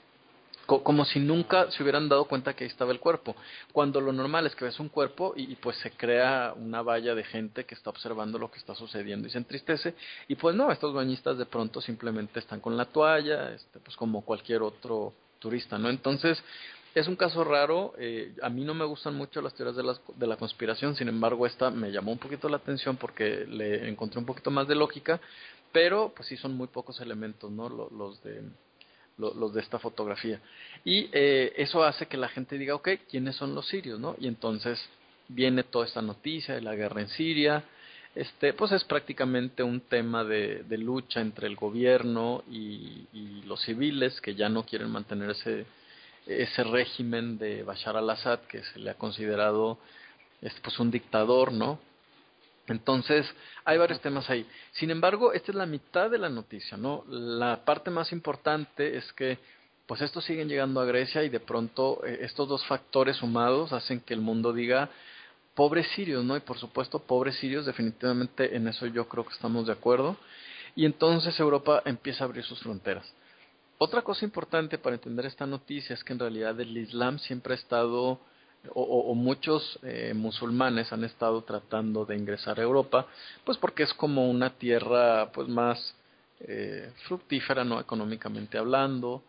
como 0.67 1.05
si 1.05 1.19
nunca 1.19 1.71
se 1.71 1.81
hubieran 1.81 2.09
dado 2.09 2.25
cuenta 2.25 2.53
que 2.53 2.65
ahí 2.65 2.69
estaba 2.69 2.91
el 2.91 2.99
cuerpo. 2.99 3.35
Cuando 3.71 4.01
lo 4.01 4.11
normal 4.11 4.45
es 4.45 4.55
que 4.55 4.65
ves 4.65 4.79
un 4.79 4.89
cuerpo 4.89 5.33
y, 5.35 5.51
y, 5.51 5.55
pues 5.55 5.77
se 5.77 5.91
crea 5.91 6.53
una 6.55 6.81
valla 6.81 7.15
de 7.15 7.23
gente 7.23 7.65
que 7.65 7.73
está 7.73 7.89
observando 7.89 8.37
lo 8.37 8.51
que 8.51 8.59
está 8.59 8.75
sucediendo 8.75 9.27
y 9.27 9.31
se 9.31 9.37
entristece. 9.37 9.95
Y 10.27 10.35
pues 10.35 10.55
no, 10.55 10.71
estos 10.71 10.93
bañistas 10.93 11.37
de 11.37 11.45
pronto 11.45 11.81
simplemente 11.81 12.39
están 12.39 12.59
con 12.59 12.75
la 12.75 12.85
toalla, 12.85 13.53
este, 13.53 13.79
pues 13.79 13.95
como 13.95 14.21
cualquier 14.25 14.61
otro 14.61 15.13
turista, 15.39 15.77
¿no? 15.77 15.89
Entonces, 15.89 16.43
es 16.95 17.07
un 17.07 17.15
caso 17.15 17.43
raro. 17.43 17.93
Eh, 17.97 18.35
a 18.41 18.49
mí 18.49 18.63
no 18.63 18.73
me 18.73 18.85
gustan 18.85 19.15
mucho 19.15 19.41
las 19.41 19.53
teorías 19.53 19.75
de, 19.75 19.83
las, 19.83 20.01
de 20.15 20.27
la 20.27 20.35
conspiración, 20.35 20.95
sin 20.95 21.07
embargo, 21.07 21.45
esta 21.45 21.69
me 21.69 21.91
llamó 21.91 22.11
un 22.11 22.17
poquito 22.17 22.49
la 22.49 22.57
atención 22.57 22.97
porque 22.97 23.45
le 23.47 23.87
encontré 23.87 24.19
un 24.19 24.25
poquito 24.25 24.51
más 24.51 24.67
de 24.67 24.75
lógica, 24.75 25.21
pero 25.71 26.11
pues 26.15 26.27
sí 26.27 26.37
son 26.37 26.55
muy 26.55 26.67
pocos 26.67 26.99
elementos, 26.99 27.51
¿no? 27.51 27.69
Los, 27.69 27.91
los 27.91 28.23
de 28.23 28.41
los 29.17 29.53
de 29.53 29.61
esta 29.61 29.79
fotografía. 29.79 30.39
Y 30.85 31.09
eh, 31.11 31.53
eso 31.57 31.83
hace 31.83 32.05
que 32.07 32.17
la 32.17 32.29
gente 32.29 32.57
diga, 32.57 32.75
ok, 32.75 32.89
¿quiénes 33.09 33.35
son 33.35 33.55
los 33.55 33.67
sirios? 33.67 33.99
¿no? 33.99 34.15
Y 34.19 34.27
entonces 34.27 34.79
viene 35.27 35.63
toda 35.63 35.85
esta 35.85 36.01
noticia 36.01 36.55
de 36.55 36.61
la 36.61 36.75
guerra 36.75 37.01
en 37.01 37.09
Siria. 37.09 37.63
Este, 38.15 38.53
pues 38.53 38.71
es 38.71 38.83
prácticamente 38.83 39.61
un 39.61 39.81
tema 39.81 40.23
de, 40.23 40.63
de 40.63 40.77
lucha 40.77 41.21
entre 41.21 41.47
el 41.47 41.55
gobierno 41.55 42.43
y, 42.49 43.05
los 43.45 43.61
civiles 43.61 44.19
que 44.19 44.35
ya 44.35 44.49
no 44.49 44.63
quieren 44.63 44.89
mantener 44.89 45.29
ese, 45.29 45.65
ese 46.25 46.63
régimen 46.65 47.37
de 47.37 47.63
Bashar 47.63 47.95
al-Assad 47.95 48.41
que 48.41 48.61
se 48.61 48.79
le 48.79 48.89
ha 48.89 48.95
considerado 48.95 49.79
este, 50.41 50.59
pues 50.59 50.77
un 50.79 50.91
dictador, 50.91 51.53
¿no? 51.53 51.79
Entonces, 52.67 53.25
hay 53.63 53.77
varios 53.77 54.01
temas 54.01 54.29
ahí. 54.29 54.45
Sin 54.73 54.91
embargo, 54.91 55.33
esta 55.33 55.51
es 55.51 55.55
la 55.55 55.65
mitad 55.65 56.09
de 56.09 56.17
la 56.17 56.29
noticia, 56.29 56.77
¿no? 56.77 57.03
La 57.07 57.63
parte 57.63 57.89
más 57.89 58.11
importante 58.11 58.97
es 58.97 59.11
que, 59.13 59.39
pues 59.85 60.01
estos 60.01 60.25
siguen 60.25 60.49
llegando 60.49 60.81
a 60.81 60.85
Grecia 60.85 61.23
y 61.23 61.29
de 61.29 61.39
pronto 61.39 62.05
eh, 62.05 62.19
estos 62.21 62.47
dos 62.49 62.65
factores 62.65 63.17
sumados 63.17 63.71
hacen 63.71 64.01
que 64.01 64.13
el 64.13 64.21
mundo 64.21 64.51
diga, 64.51 64.89
pobres 65.55 65.87
sirios, 65.95 66.23
¿no? 66.23 66.35
Y 66.35 66.41
por 66.41 66.57
supuesto, 66.57 66.99
pobres 66.99 67.37
sirios, 67.37 67.65
definitivamente 67.65 68.55
en 68.55 68.67
eso 68.67 68.85
yo 68.87 69.07
creo 69.07 69.25
que 69.25 69.33
estamos 69.33 69.65
de 69.65 69.73
acuerdo. 69.73 70.17
Y 70.75 70.85
entonces 70.85 71.39
Europa 71.39 71.81
empieza 71.85 72.23
a 72.23 72.27
abrir 72.27 72.43
sus 72.43 72.59
fronteras. 72.59 73.11
Otra 73.79 74.01
cosa 74.01 74.25
importante 74.25 74.77
para 74.77 74.95
entender 74.95 75.25
esta 75.25 75.45
noticia 75.45 75.93
es 75.93 76.03
que 76.03 76.13
en 76.13 76.19
realidad 76.19 76.59
el 76.59 76.77
Islam 76.77 77.17
siempre 77.19 77.53
ha 77.53 77.57
estado 77.57 78.19
o, 78.73 79.13
muchos 79.15 79.79
eh, 79.83 80.13
musulmanes 80.15 80.91
han 80.91 81.03
estado 81.03 81.41
tratando 81.43 82.05
de 82.05 82.15
ingresar 82.15 82.59
a 82.59 82.63
Europa, 82.63 83.07
pues 83.43 83.57
porque 83.57 83.83
es 83.83 83.93
como 83.93 84.29
una 84.29 84.51
tierra 84.51 85.31
pues 85.31 85.47
más 85.47 85.95
eh, 86.41 86.91
fructífera, 87.07 87.63
no 87.63 87.79
económicamente 87.79 88.57
hablando. 88.57 89.23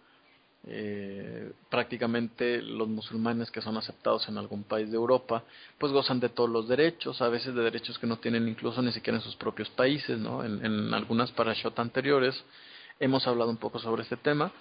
Eh, 0.66 1.52
prácticamente 1.71 2.61
los 2.61 2.88
musulmanes 2.88 3.50
que 3.50 3.62
son 3.62 3.76
aceptados 3.76 4.28
en 4.28 4.37
algún 4.37 4.64
país 4.64 4.90
de 4.90 4.97
Europa, 4.97 5.45
pues 5.78 5.92
gozan 5.92 6.21
de 6.21 6.28
todos 6.28 6.50
los 6.50 6.68
derechos, 6.68 7.23
a 7.23 7.28
veces 7.28 7.54
de 7.54 7.62
derechos 7.62 7.99
que 7.99 8.07
no 8.07 8.18
tienen 8.18 8.49
incluso 8.49 8.83
ni 8.83 8.92
siquiera 8.92 9.18
en 9.18 9.25
sus 9.25 9.37
propios 9.37 9.71
países, 9.71 10.18
¿no? 10.18 10.45
En, 10.45 10.64
en 10.64 10.92
algunas 10.92 11.30
parashot 11.33 11.78
anteriores 11.78 12.35
hemos 13.00 13.26
hablado 13.26 13.50
un 13.50 13.57
poco 13.57 13.78
sobre 13.78 14.02
este 14.02 14.16
tema. 14.16 14.52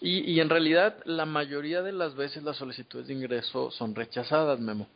Y, 0.00 0.30
y 0.30 0.40
en 0.40 0.48
realidad 0.48 0.96
la 1.04 1.26
mayoría 1.26 1.82
de 1.82 1.92
las 1.92 2.14
veces 2.14 2.42
las 2.42 2.56
solicitudes 2.56 3.08
de 3.08 3.14
ingreso 3.14 3.70
son 3.70 3.94
rechazadas, 3.94 4.58
Memo. 4.60 4.88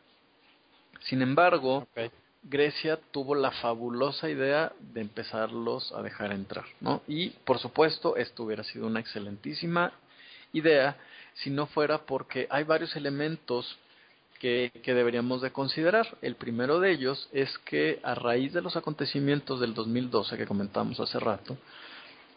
Sin 1.01 1.21
embargo, 1.21 1.87
okay. 1.91 2.09
Grecia 2.47 2.99
tuvo 3.11 3.33
la 3.33 3.49
fabulosa 3.49 4.29
idea 4.29 4.71
de 4.79 5.01
empezarlos 5.01 5.91
a 5.93 6.03
dejar 6.03 6.31
entrar, 6.31 6.65
¿no? 6.79 7.01
Y 7.07 7.29
por 7.29 7.57
supuesto, 7.57 8.15
esto 8.17 8.43
hubiera 8.43 8.63
sido 8.63 8.85
una 8.85 8.99
excelentísima 8.99 9.91
idea 10.53 10.95
si 11.33 11.49
no 11.49 11.65
fuera 11.65 12.05
porque 12.05 12.47
hay 12.51 12.63
varios 12.63 12.95
elementos 12.95 13.77
que, 14.39 14.71
que, 14.83 14.93
deberíamos 14.93 15.41
de 15.41 15.51
considerar. 15.51 16.17
El 16.21 16.35
primero 16.35 16.79
de 16.79 16.91
ellos 16.91 17.27
es 17.33 17.57
que 17.59 17.99
a 18.03 18.13
raíz 18.13 18.53
de 18.53 18.61
los 18.61 18.75
acontecimientos 18.75 19.59
del 19.59 19.73
2012 19.73 20.37
que 20.37 20.45
comentamos 20.45 20.99
hace 20.99 21.19
rato, 21.19 21.57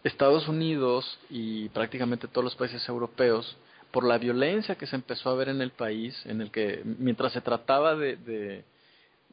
Estados 0.04 0.48
Unidos 0.48 1.18
y 1.30 1.68
prácticamente 1.70 2.28
todos 2.28 2.44
los 2.44 2.56
países 2.56 2.88
europeos, 2.88 3.56
por 3.90 4.04
la 4.04 4.18
violencia 4.18 4.76
que 4.76 4.86
se 4.86 4.96
empezó 4.96 5.30
a 5.30 5.34
ver 5.34 5.48
en 5.48 5.62
el 5.62 5.70
país, 5.70 6.14
en 6.26 6.40
el 6.40 6.50
que 6.50 6.82
mientras 6.84 7.32
se 7.32 7.40
trataba 7.40 7.96
de, 7.96 8.16
de, 8.16 8.64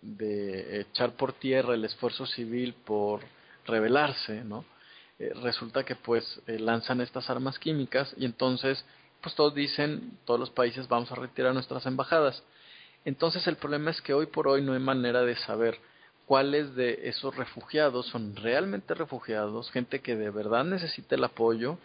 de 0.02 0.82
echar 0.82 1.12
por 1.14 1.34
tierra 1.34 1.74
el 1.74 1.84
esfuerzo 1.84 2.26
civil 2.26 2.74
por 2.86 3.22
rebelarse, 3.66 4.44
¿no? 4.44 4.64
Eh, 5.18 5.32
resulta 5.42 5.84
que 5.84 5.96
pues 5.96 6.42
eh, 6.48 6.60
lanzan 6.60 7.00
estas 7.00 7.30
armas 7.30 7.58
químicas 7.58 8.14
y 8.18 8.26
entonces 8.26 8.84
pues 9.22 9.34
todos 9.34 9.56
dicen, 9.56 10.20
todos 10.26 10.40
los 10.40 10.50
países 10.50 10.88
vamos 10.88 11.12
a 11.12 11.16
retirar 11.16 11.54
nuestras 11.54 11.86
embajadas. 11.86 12.44
Entonces 13.06 13.48
el 13.48 13.56
problema 13.56 13.92
es 13.92 14.02
que 14.02 14.14
hoy 14.14 14.26
por 14.26 14.48
hoy 14.48 14.62
no 14.62 14.74
hay 14.74 14.80
manera 14.80 15.22
de 15.22 15.36
saber 15.38 15.80
cuáles 16.26 16.76
de 16.76 17.08
esos 17.08 17.36
refugiados 17.36 18.08
son 18.08 18.36
realmente 18.36 18.94
refugiados, 18.94 19.72
gente 19.72 20.00
que 20.00 20.16
de 20.16 20.32
verdad 20.32 20.64
necesita 20.64 21.16
el 21.16 21.24
apoyo, 21.24 21.78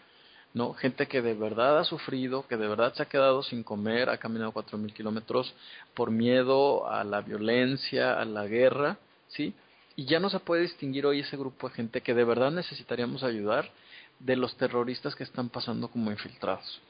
¿no? 0.55 0.73
Gente 0.75 1.07
que 1.07 1.23
de 1.23 1.35
verdad 1.35 1.79
ha 1.79 1.85
sufrido, 1.85 2.47
que 2.49 2.57
de 2.57 2.67
verdad 2.67 2.95
se 2.95 3.03
ha 3.03 3.09
quedado 3.09 3.43
sin 3.43 3.63
comer, 3.63 4.09
ha 4.09 4.19
caminado 4.19 4.53
cuatro 4.53 4.79
mil 4.79 4.93
kilómetros 4.93 5.55
por 5.95 6.11
miedo 6.11 6.89
a 6.91 7.05
la 7.05 7.21
violencia, 7.21 8.19
a 8.19 8.25
la 8.25 8.47
guerra, 8.47 8.97
¿sí? 9.29 9.55
Y 9.95 10.07
ya 10.07 10.19
no 10.19 10.31
se 10.31 10.41
puede 10.41 10.63
distinguir 10.63 11.05
hoy 11.07 11.21
ese 11.21 11.37
grupo 11.37 11.69
de 11.69 11.75
gente 11.75 12.01
que 12.01 12.15
de 12.15 12.25
verdad 12.25 12.51
necesitaríamos 12.51 13.23
ayudar 13.23 13.71
de 14.19 14.37
los 14.37 14.57
terroristas 14.57 15.15
que 15.15 15.25
están 15.25 15.51
pasando 15.51 15.89
como 15.89 16.11
infiltrados. 16.11 16.81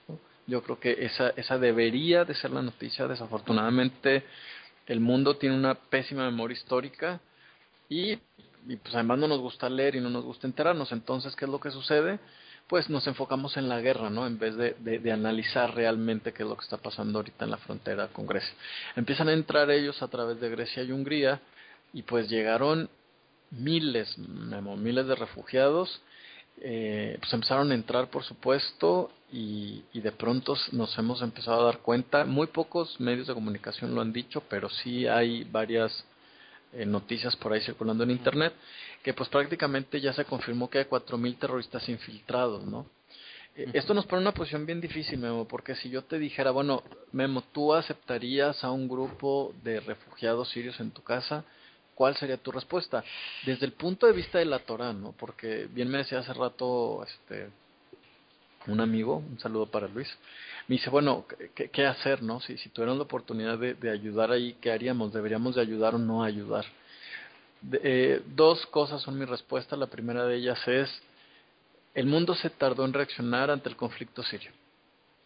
Yo 0.47 0.63
creo 0.63 0.79
que 0.79 1.05
esa, 1.05 1.31
esa 1.31 1.59
debería 1.59 2.25
de 2.25 2.35
ser 2.35 2.51
la 2.51 2.63
noticia. 2.63 3.07
Desafortunadamente, 3.07 4.25
el 4.87 5.01
mundo 5.01 5.37
tiene 5.37 5.57
una 5.57 5.75
pésima 5.75 6.25
memoria 6.25 6.57
histórica 6.57 7.21
y, 7.91 8.17
pues 8.17 8.95
además 8.95 9.19
no 9.19 9.29
nos 9.29 9.41
gusta 9.41 9.69
leer 9.69 9.97
y 9.97 10.01
no 10.01 10.09
nos 10.09 10.25
gusta 10.25 10.47
enterarnos. 10.47 10.93
Entonces, 10.93 11.37
¿qué 11.37 11.45
es 11.45 11.51
lo 11.51 11.61
que 11.61 11.71
sucede? 11.71 12.19
pues 12.69 12.89
nos 12.89 13.05
enfocamos 13.09 13.57
en 13.57 13.69
la 13.69 13.81
guerra, 13.81 14.11
¿no? 14.11 14.29
En 14.29 14.39
vez 14.39 14.55
de, 14.55 14.75
de, 14.79 15.11
analizar 15.11 15.75
realmente 15.75 16.33
qué 16.33 16.45
es 16.45 16.49
lo 16.49 16.57
que 16.57 16.63
está 16.63 16.77
pasando 16.77 17.19
ahorita 17.19 17.45
en 17.45 17.51
la 17.51 17.57
frontera 17.57 18.07
con 18.13 18.29
Grecia. 18.29 18.55
Empiezan 18.95 19.29
a 19.29 19.33
entrar 19.33 19.69
ellos 19.73 20.01
a 20.05 20.07
través 20.07 20.41
de 20.41 20.49
Grecia 20.51 20.85
y 20.85 20.93
Hungría 20.93 21.41
y 21.93 22.03
pues 22.03 22.29
llegaron 22.29 22.89
miles, 23.51 24.17
miles 24.19 25.05
de 25.09 25.17
refugiados. 25.17 26.01
Eh, 26.61 27.17
pues 27.19 27.33
empezaron 27.33 27.73
a 27.73 27.75
entrar, 27.75 28.09
por 28.09 28.23
supuesto, 28.23 29.11
y, 29.33 29.83
y 29.93 30.01
de 30.01 30.13
pronto 30.13 30.55
nos 30.71 30.97
hemos 30.97 31.23
empezado 31.23 31.63
a 31.63 31.65
dar 31.65 31.79
cuenta. 31.79 32.25
Muy 32.25 32.47
pocos 32.47 33.01
medios 33.01 33.27
de 33.27 33.35
comunicación 33.35 33.97
lo 33.97 34.01
han 34.01 34.13
dicho, 34.13 34.45
pero 34.49 34.69
sí 34.69 35.09
hay 35.09 35.43
varias 35.43 36.05
eh, 36.73 36.87
noticias 36.87 37.35
por 37.37 37.53
ahí 37.53 37.61
circulando 37.61 38.05
en 38.05 38.11
Internet 38.11 38.53
que 39.03 39.15
pues 39.15 39.29
prácticamente 39.29 40.01
ya 40.01 40.13
se 40.13 40.25
confirmó 40.25 40.69
que 40.69 40.79
hay 40.79 40.85
4.000 40.85 41.39
terroristas 41.39 41.89
infiltrados, 41.89 42.65
¿no? 42.65 42.87
Eh, 43.57 43.71
esto 43.73 43.95
nos 43.95 44.07
pone 44.07 44.21
en 44.21 44.29
una 44.29 44.35
posición 44.35 44.67
bien 44.67 44.81
difícil, 44.81 45.19
Memo, 45.19 45.47
porque 45.49 45.75
si 45.75 45.91
yo 45.91 46.03
te 46.03 46.19
dijera, 46.19 46.51
bueno, 46.51 46.83
Memo, 47.13 47.43
¿tú 47.53 47.75
aceptarías 47.75 48.63
a 48.63 48.71
un 48.71 48.89
grupo 48.89 49.55
de 49.63 49.81
refugiados 49.81 50.51
sirios 50.51 50.79
en 50.81 50.91
tu 50.91 51.03
casa? 51.03 51.45
¿Cuál 51.95 52.17
sería 52.17 52.37
tu 52.37 52.53
respuesta? 52.53 53.05
Desde 53.45 53.67
el 53.67 53.73
punto 53.73 54.07
de 54.07 54.13
vista 54.13 54.39
de 54.39 54.47
la 54.47 54.61
Torah, 54.61 54.93
¿no? 54.93 55.13
Porque 55.13 55.67
bien 55.71 55.89
me 55.89 55.99
decía 55.99 56.21
hace 56.21 56.33
rato 56.33 57.05
este, 57.05 57.51
un 58.67 58.81
amigo, 58.81 59.17
un 59.17 59.39
saludo 59.39 59.67
para 59.67 59.89
Luis, 59.89 60.09
me 60.71 60.77
dice, 60.77 60.89
bueno, 60.89 61.25
¿qué, 61.57 61.69
qué 61.69 61.85
hacer, 61.85 62.23
no? 62.23 62.39
Si, 62.39 62.57
si 62.59 62.69
tuvieran 62.69 62.97
la 62.97 63.03
oportunidad 63.03 63.59
de, 63.59 63.75
de 63.75 63.91
ayudar 63.91 64.31
ahí, 64.31 64.57
¿qué 64.61 64.71
haríamos? 64.71 65.13
¿Deberíamos 65.13 65.57
de 65.57 65.63
ayudar 65.63 65.97
o 65.97 65.99
no 65.99 66.23
ayudar? 66.23 66.65
Eh, 67.73 68.23
dos 68.37 68.65
cosas 68.67 69.03
son 69.03 69.19
mi 69.19 69.25
respuesta. 69.25 69.75
La 69.75 69.89
primera 69.89 70.27
de 70.27 70.37
ellas 70.37 70.61
es, 70.69 70.89
el 71.93 72.07
mundo 72.07 72.37
se 72.37 72.51
tardó 72.51 72.85
en 72.85 72.93
reaccionar 72.93 73.51
ante 73.51 73.69
el 73.69 73.75
conflicto 73.75 74.23
sirio. 74.23 74.53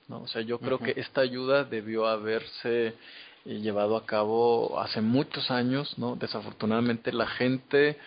¿no? 0.09 0.23
O 0.23 0.29
sea, 0.29 0.41
yo 0.41 0.59
creo 0.59 0.79
que 0.79 0.95
esta 0.97 1.21
ayuda 1.21 1.65
debió 1.65 2.07
haberse 2.07 2.87
eh, 2.87 2.95
llevado 3.45 3.99
a 3.99 4.07
cabo 4.07 4.81
hace 4.81 5.03
muchos 5.03 5.51
años. 5.51 5.99
¿no? 5.99 6.17
Desafortunadamente 6.17 7.13
la 7.13 7.27
gente 7.27 7.99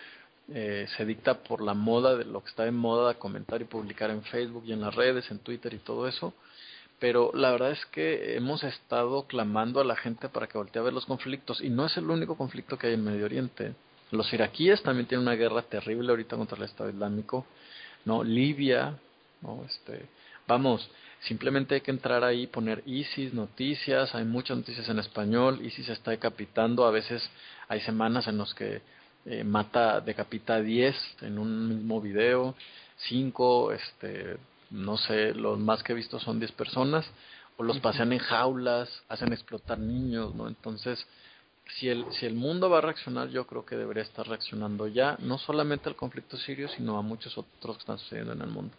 eh, 0.52 0.88
se 0.96 1.04
dicta 1.04 1.34
por 1.44 1.62
la 1.62 1.74
moda 1.74 2.16
de 2.16 2.24
lo 2.24 2.42
que 2.42 2.48
está 2.50 2.64
de 2.64 2.72
moda, 2.72 3.14
comentar 3.14 3.62
y 3.62 3.64
publicar 3.66 4.10
en 4.10 4.24
Facebook 4.24 4.64
y 4.66 4.72
en 4.72 4.80
las 4.80 4.92
redes, 4.96 5.30
en 5.30 5.38
Twitter 5.38 5.72
y 5.72 5.78
todo 5.78 6.08
eso. 6.08 6.34
Pero 6.98 7.30
la 7.34 7.52
verdad 7.52 7.70
es 7.70 7.86
que 7.86 8.36
hemos 8.36 8.64
estado 8.64 9.24
clamando 9.26 9.80
a 9.80 9.84
la 9.84 9.96
gente 9.96 10.28
para 10.28 10.48
que 10.48 10.58
voltee 10.58 10.80
a 10.80 10.84
ver 10.84 10.92
los 10.92 11.06
conflictos 11.06 11.60
y 11.60 11.70
no 11.70 11.86
es 11.86 11.96
el 11.96 12.10
único 12.10 12.36
conflicto 12.36 12.76
que 12.76 12.88
hay 12.88 12.94
en 12.94 13.04
Medio 13.04 13.24
Oriente. 13.24 13.74
Los 14.10 14.32
iraquíes 14.32 14.82
también 14.82 15.06
tienen 15.06 15.26
una 15.26 15.36
guerra 15.36 15.62
terrible 15.62 16.10
ahorita 16.10 16.36
contra 16.36 16.56
el 16.56 16.64
Estado 16.64 16.90
Islámico, 16.90 17.46
¿no? 18.04 18.24
Libia, 18.24 18.98
¿no? 19.42 19.64
Este, 19.64 20.06
vamos, 20.46 20.90
simplemente 21.20 21.76
hay 21.76 21.80
que 21.82 21.90
entrar 21.90 22.24
ahí, 22.24 22.46
poner 22.46 22.82
ISIS, 22.86 23.32
noticias, 23.34 24.14
hay 24.14 24.24
muchas 24.24 24.56
noticias 24.56 24.88
en 24.88 24.98
español, 24.98 25.60
ISIS 25.64 25.90
está 25.90 26.10
decapitando, 26.10 26.86
a 26.86 26.90
veces 26.90 27.28
hay 27.68 27.80
semanas 27.80 28.26
en 28.26 28.38
los 28.38 28.54
que 28.54 28.80
eh, 29.26 29.44
mata, 29.44 30.00
decapita 30.00 30.54
a 30.54 30.62
10 30.62 30.96
en 31.22 31.38
un 31.38 31.68
mismo 31.68 32.00
video, 32.00 32.54
5, 33.08 33.72
este, 33.72 34.36
no 34.70 34.96
sé, 34.96 35.34
los 35.34 35.58
más 35.58 35.82
que 35.82 35.92
he 35.92 35.96
visto 35.96 36.18
son 36.18 36.38
10 36.38 36.52
personas, 36.52 37.10
o 37.56 37.62
los 37.62 37.80
pasean 37.80 38.12
en 38.12 38.18
jaulas, 38.18 38.88
hacen 39.08 39.32
explotar 39.32 39.78
niños, 39.78 40.34
¿no? 40.34 40.46
Entonces, 40.48 41.04
si 41.74 41.88
el, 41.88 42.06
si 42.12 42.26
el 42.26 42.34
mundo 42.34 42.70
va 42.70 42.78
a 42.78 42.82
reaccionar, 42.82 43.28
yo 43.28 43.46
creo 43.46 43.64
que 43.64 43.76
debería 43.76 44.02
estar 44.02 44.26
reaccionando 44.26 44.86
ya, 44.86 45.16
no 45.20 45.38
solamente 45.38 45.88
al 45.88 45.96
conflicto 45.96 46.36
sirio, 46.36 46.68
sino 46.68 46.98
a 46.98 47.02
muchos 47.02 47.36
otros 47.36 47.76
que 47.76 47.80
están 47.80 47.98
sucediendo 47.98 48.32
en 48.32 48.42
el 48.42 48.48
mundo. 48.48 48.74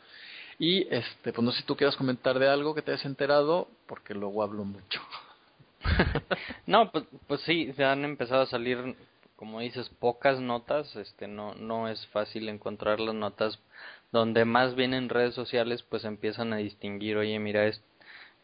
Y 0.58 0.93
este, 0.93 1.32
pues 1.32 1.43
no 1.43 1.52
sé 1.52 1.60
si 1.60 1.65
tú 1.65 1.75
quieras 1.75 1.95
comentar 1.95 2.38
de 2.39 2.49
algo 2.49 2.75
que 2.75 2.82
te 2.82 2.91
hayas 2.91 3.06
enterado, 3.06 3.67
porque 3.86 4.13
luego 4.13 4.43
hablo 4.43 4.65
mucho. 4.65 5.02
no, 6.65 6.91
pues, 6.91 7.06
pues 7.28 7.41
sí, 7.41 7.71
se 7.73 7.84
han 7.84 8.04
empezado 8.04 8.41
a 8.41 8.47
salir, 8.47 8.95
como 9.36 9.62
dices, 9.62 9.89
pocas 9.99 10.39
notas, 10.39 10.93
este, 10.95 11.28
no, 11.28 11.54
no 11.56 11.88
es 11.88 12.06
fácil 12.08 12.49
encontrar 12.49 12.99
las 12.99 13.15
notas 13.15 13.60
donde 14.11 14.45
más 14.45 14.75
bien 14.75 14.93
en 14.93 15.09
redes 15.09 15.35
sociales 15.35 15.83
pues 15.83 16.05
empiezan 16.05 16.53
a 16.53 16.57
distinguir, 16.57 17.17
oye, 17.17 17.37
mira, 17.39 17.69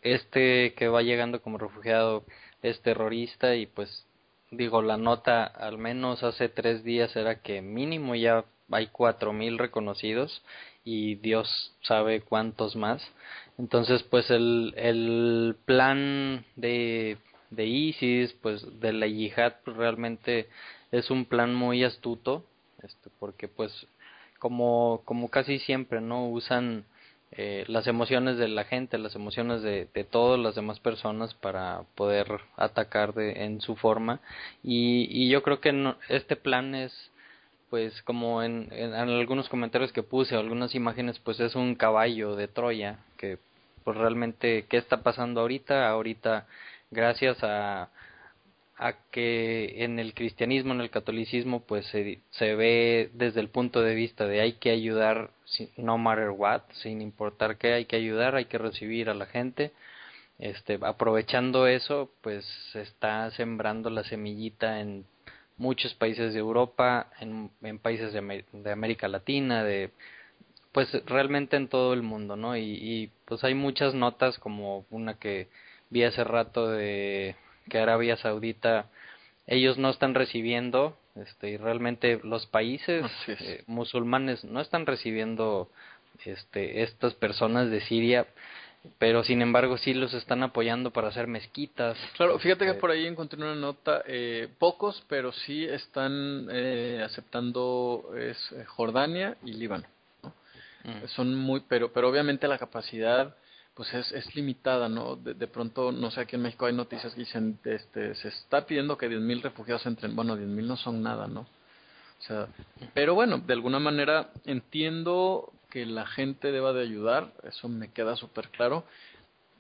este 0.01 0.73
que 0.73 0.88
va 0.88 1.01
llegando 1.01 1.41
como 1.41 1.58
refugiado 1.58 2.25
es 2.62 2.82
terrorista 2.82 3.56
y 3.56 3.65
pues 3.65 4.06
digo, 4.51 4.82
la 4.82 4.97
nota 4.97 5.43
al 5.45 5.78
menos 5.78 6.23
hace 6.23 6.49
tres 6.49 6.84
días 6.84 7.15
era 7.15 7.41
que 7.41 7.62
mínimo 7.62 8.15
ya 8.15 8.45
hay 8.71 8.88
cuatro 8.88 9.34
mil 9.34 9.58
reconocidos 9.58 10.43
y 10.84 11.15
Dios 11.15 11.73
sabe 11.82 12.21
cuántos 12.21 12.75
más. 12.75 13.01
Entonces, 13.58 14.04
pues 14.04 14.30
el, 14.30 14.73
el 14.78 15.56
plan 15.65 16.45
de, 16.56 17.17
de 17.49 17.65
ISIS, 17.65 18.34
pues 18.41 18.80
de 18.80 18.93
la 18.93 19.08
yihad, 19.08 19.54
pues 19.63 19.78
realmente 19.78 20.47
es 20.91 21.10
un 21.10 21.25
plan 21.25 21.56
muy 21.56 21.84
astuto, 21.84 22.45
este, 22.84 23.10
porque 23.19 23.47
pues 23.47 23.88
como, 24.46 25.02
como 25.06 25.30
casi 25.30 25.58
siempre, 25.58 26.02
¿no? 26.02 26.30
Usan 26.30 26.86
eh, 27.32 27.66
las 27.68 27.88
emociones 27.88 28.38
de 28.38 28.48
la 28.48 28.64
gente, 28.64 29.00
las 29.00 29.16
emociones 29.16 29.64
de, 29.64 29.88
de 29.92 30.04
todas 30.04 30.40
las 30.40 30.54
demás 30.54 30.80
personas 30.80 31.34
para 31.34 31.82
poder 31.96 32.28
atacar 32.56 33.16
de, 33.16 33.44
en 33.44 33.60
su 33.60 33.76
forma. 33.76 34.20
Y, 34.62 35.08
y 35.10 35.30
yo 35.30 35.42
creo 35.42 35.62
que 35.62 35.96
este 36.10 36.36
plan 36.36 36.76
es, 36.76 36.94
pues 37.72 38.04
como 38.04 38.44
en, 38.44 38.68
en, 38.72 38.94
algunos 38.94 39.50
comentarios 39.50 39.92
que 39.92 40.04
puse, 40.04 40.36
algunas 40.36 40.76
imágenes, 40.76 41.18
pues 41.18 41.40
es 41.40 41.56
un 41.56 41.74
caballo 41.74 42.36
de 42.36 42.48
Troya, 42.48 43.00
que 43.18 43.40
pues 43.84 43.98
realmente, 43.98 44.66
¿qué 44.70 44.78
está 44.78 45.02
pasando 45.02 45.42
ahorita? 45.42 45.90
Ahorita, 45.90 46.46
gracias 46.92 47.40
a 47.42 47.90
a 48.78 48.94
que 49.12 49.84
en 49.84 50.00
el 50.00 50.14
cristianismo, 50.14 50.74
en 50.74 50.82
el 50.82 50.90
catolicismo, 50.90 51.62
pues 51.62 51.86
se, 51.88 52.20
se 52.32 52.56
ve 52.56 53.10
desde 53.14 53.40
el 53.40 53.50
punto 53.50 53.82
de 53.82 53.96
vista 53.96 54.26
de 54.26 54.42
hay 54.42 54.54
que 54.54 54.72
ayudar 54.72 55.32
no 55.78 55.98
matter 55.98 56.30
what, 56.30 56.62
sin 56.82 57.02
importar 57.02 57.58
qué, 57.58 57.74
hay 57.74 57.86
que 57.86 57.96
ayudar, 57.96 58.36
hay 58.36 58.46
que 58.46 58.58
recibir 58.58 59.10
a 59.10 59.14
la 59.14 59.28
gente. 59.28 59.72
Este, 60.40 60.78
aprovechando 60.82 61.68
eso, 61.68 62.12
pues 62.22 62.46
se 62.74 62.82
está 62.82 63.32
sembrando 63.32 63.90
la 63.90 64.04
semillita 64.04 64.82
en 64.82 65.06
muchos 65.58 65.94
países 65.94 66.34
de 66.34 66.40
Europa, 66.40 67.08
en, 67.22 67.52
en 67.62 67.80
países 67.80 68.12
de, 68.12 68.44
de, 68.52 68.72
América 68.72 69.08
Latina, 69.08 69.64
de 69.64 69.92
pues 70.74 70.92
realmente 71.06 71.56
en 71.56 71.70
todo 71.70 71.94
el 71.94 72.02
mundo, 72.02 72.36
¿no? 72.36 72.58
Y, 72.58 72.64
y 72.64 73.12
pues 73.24 73.46
hay 73.46 73.54
muchas 73.54 73.94
notas 73.94 74.38
como 74.40 74.86
una 74.90 75.14
que 75.18 75.48
vi 75.90 76.04
hace 76.04 76.26
rato 76.26 76.68
de 76.68 77.38
que 77.69 77.80
Arabia 77.80 78.17
Saudita 78.17 78.88
ellos 79.47 79.78
no 79.78 79.89
están 79.89 80.15
recibiendo 80.15 80.97
este 81.15 81.51
y 81.51 81.58
realmente 81.58 82.19
los 82.23 82.45
países 82.47 83.06
eh, 83.28 83.63
musulmanes 83.67 84.43
no 84.43 84.60
están 84.60 84.86
recibiendo 84.86 85.69
este 86.25 86.84
estas 86.84 87.13
personas 87.13 87.69
de 87.69 87.82
Siria 87.82 88.28
pero 88.99 89.23
sin 89.23 89.41
embargo 89.41 89.78
sí 89.78 89.93
los 89.93 90.13
están 90.13 90.43
apoyando 90.43 90.91
para 90.91 91.08
hacer 91.08 91.28
mezquitas. 91.28 91.97
Claro 92.17 92.38
fíjate 92.39 92.65
que 92.65 92.71
este 92.71 92.82
por 92.82 92.91
ahí 92.91 93.06
encontré 93.06 93.39
una 93.39 93.56
nota 93.56 94.04
eh, 94.08 94.49
pocos 94.60 95.04
pero 95.08 95.32
sí 95.32 95.65
están 95.65 96.47
eh, 96.51 97.01
aceptando 97.04 98.12
es 98.17 98.38
Jordania 98.67 99.38
y 99.43 99.54
Líbano 99.54 99.86
mm. 100.84 101.08
son 101.08 101.36
muy 101.36 101.62
pero 101.67 101.93
pero 101.93 102.10
obviamente 102.10 102.47
la 102.47 102.58
capacidad 102.58 103.36
pues 103.76 103.94
es, 103.94 104.12
es 104.14 104.36
limitada, 104.36 104.88
¿no? 104.88 105.18
De, 105.18 105.34
de, 105.34 105.48
pronto, 105.48 105.92
no 105.92 106.10
sé, 106.10 106.22
aquí 106.22 106.38
en 106.38 106.42
México 106.42 106.66
hay 106.66 106.74
noticias 106.74 107.14
que 107.14 107.20
dicen, 107.20 107.60
este, 107.66 108.16
se 108.16 108.30
está 108.30 108.66
pidiendo 108.66 108.98
que 108.98 109.10
10.000 109.10 109.42
refugiados 109.42 109.86
entren. 109.86 110.16
Bueno, 110.16 110.38
10.000 110.38 110.66
no 110.66 110.78
son 110.78 111.04
nada, 111.04 111.28
¿no? 111.28 111.42
O 111.42 112.22
sea, 112.28 112.48
pero 112.94 113.14
bueno, 113.14 113.40
de 113.40 113.54
alguna 113.54 113.80
manera 113.80 114.30
entiendo 114.46 115.52
que 115.70 115.86
la 115.86 116.08
gente 116.08 116.54
deba 116.54 116.72
de 116.72 116.82
ayudar, 116.82 117.34
eso 117.44 117.68
me 117.68 117.92
queda 117.92 118.16
súper 118.16 118.50
claro, 118.50 118.86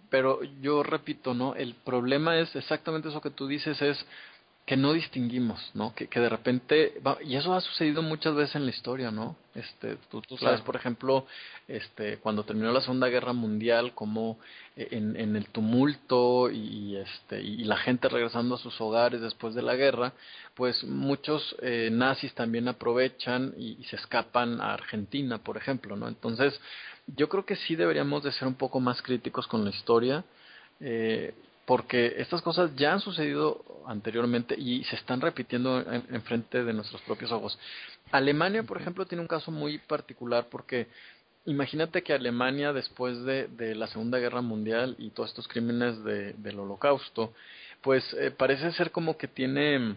pero 0.09 0.41
yo 0.61 0.81
repito, 0.81 1.33
¿no? 1.33 1.55
El 1.55 1.73
problema 1.73 2.39
es 2.39 2.55
exactamente 2.55 3.09
eso 3.09 3.19
que 3.19 3.31
tú 3.31 3.47
dices, 3.47 3.81
es 3.81 4.05
que 4.65 4.75
no 4.75 4.93
distinguimos, 4.93 5.69
¿no? 5.75 5.93
Que, 5.93 6.07
que 6.07 6.19
de 6.19 6.27
repente, 6.27 6.93
y 7.23 7.35
eso 7.35 7.53
ha 7.53 7.61
sucedido 7.61 8.01
muchas 8.01 8.33
veces 8.33 8.55
en 8.55 8.65
la 8.65 8.71
historia, 8.71 9.11
¿no? 9.11 9.35
Este, 9.53 9.97
tú, 10.09 10.21
tú 10.21 10.37
sabes, 10.37 10.61
por 10.61 10.75
ejemplo, 10.75 11.27
este, 11.67 12.17
cuando 12.17 12.43
terminó 12.43 12.71
la 12.71 12.81
Segunda 12.81 13.07
Guerra 13.07 13.31
Mundial, 13.31 13.93
como 13.93 14.39
eh, 14.75 14.87
en, 14.89 15.15
en 15.17 15.35
el 15.35 15.47
tumulto 15.49 16.49
y, 16.49 16.95
este, 16.95 17.41
y 17.41 17.63
la 17.65 17.77
gente 17.77 18.09
regresando 18.09 18.55
a 18.55 18.57
sus 18.57 18.81
hogares 18.81 19.21
después 19.21 19.53
de 19.53 19.61
la 19.61 19.75
guerra, 19.75 20.13
pues 20.55 20.83
muchos 20.83 21.55
eh, 21.61 21.89
nazis 21.91 22.33
también 22.33 22.67
aprovechan 22.67 23.53
y, 23.57 23.77
y, 23.79 23.83
se 23.83 23.97
escapan 23.97 24.59
a 24.61 24.73
Argentina, 24.73 25.37
por 25.37 25.57
ejemplo, 25.57 25.95
¿no? 25.95 26.07
Entonces, 26.07 26.59
yo 27.05 27.29
creo 27.29 27.45
que 27.45 27.55
sí 27.55 27.75
deberíamos 27.75 28.23
de 28.23 28.31
ser 28.31 28.47
un 28.47 28.55
poco 28.55 28.79
más 28.79 28.99
críticos 29.03 29.45
con 29.45 29.63
la 29.63 29.69
historia. 29.69 30.23
Eh, 30.79 31.35
porque 31.65 32.15
estas 32.17 32.41
cosas 32.41 32.75
ya 32.75 32.93
han 32.93 32.99
sucedido 32.99 33.63
anteriormente 33.87 34.55
y 34.57 34.83
se 34.85 34.95
están 34.95 35.21
repitiendo 35.21 35.81
en, 35.81 36.21
frente 36.21 36.63
de 36.63 36.73
nuestros 36.73 37.01
propios 37.01 37.31
ojos. 37.31 37.57
Alemania, 38.11 38.63
por 38.63 38.79
ejemplo, 38.79 39.05
tiene 39.05 39.21
un 39.21 39.27
caso 39.27 39.51
muy 39.51 39.79
particular 39.79 40.47
porque 40.49 40.87
imagínate 41.45 42.03
que 42.03 42.13
Alemania, 42.13 42.71
después 42.71 43.23
de, 43.23 43.75
la 43.75 43.87
Segunda 43.87 44.19
Guerra 44.19 44.41
Mundial 44.41 44.95
y 44.99 45.09
todos 45.09 45.29
estos 45.29 45.47
crímenes 45.47 46.03
del 46.03 46.59
Holocausto, 46.59 47.33
pues 47.81 48.03
eh, 48.13 48.31
parece 48.31 48.71
ser 48.73 48.91
como 48.91 49.17
que 49.17 49.27
tiene 49.27 49.95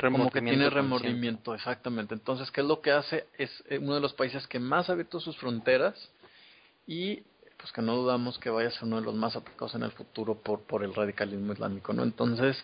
como 0.00 0.30
que 0.30 0.40
tiene 0.40 0.70
remordimiento, 0.70 1.54
exactamente. 1.54 2.14
Entonces, 2.14 2.50
¿qué 2.50 2.62
es 2.62 2.66
lo 2.66 2.80
que 2.80 2.90
hace? 2.90 3.26
Es 3.36 3.50
eh, 3.68 3.78
uno 3.78 3.94
de 3.94 4.00
los 4.00 4.14
países 4.14 4.46
que 4.46 4.58
más 4.58 4.88
ha 4.88 4.92
abierto 4.92 5.20
sus 5.20 5.36
fronteras 5.36 6.10
y 6.86 7.22
pues 7.64 7.72
que 7.72 7.80
no 7.80 7.96
dudamos 7.96 8.36
que 8.36 8.50
vaya 8.50 8.68
a 8.68 8.72
ser 8.72 8.84
uno 8.84 8.96
de 8.96 9.06
los 9.06 9.14
más 9.14 9.34
atacados 9.36 9.74
en 9.74 9.84
el 9.84 9.90
futuro 9.92 10.34
por 10.34 10.60
por 10.64 10.84
el 10.84 10.94
radicalismo 10.94 11.54
islámico 11.54 11.94
no 11.94 12.02
entonces 12.02 12.62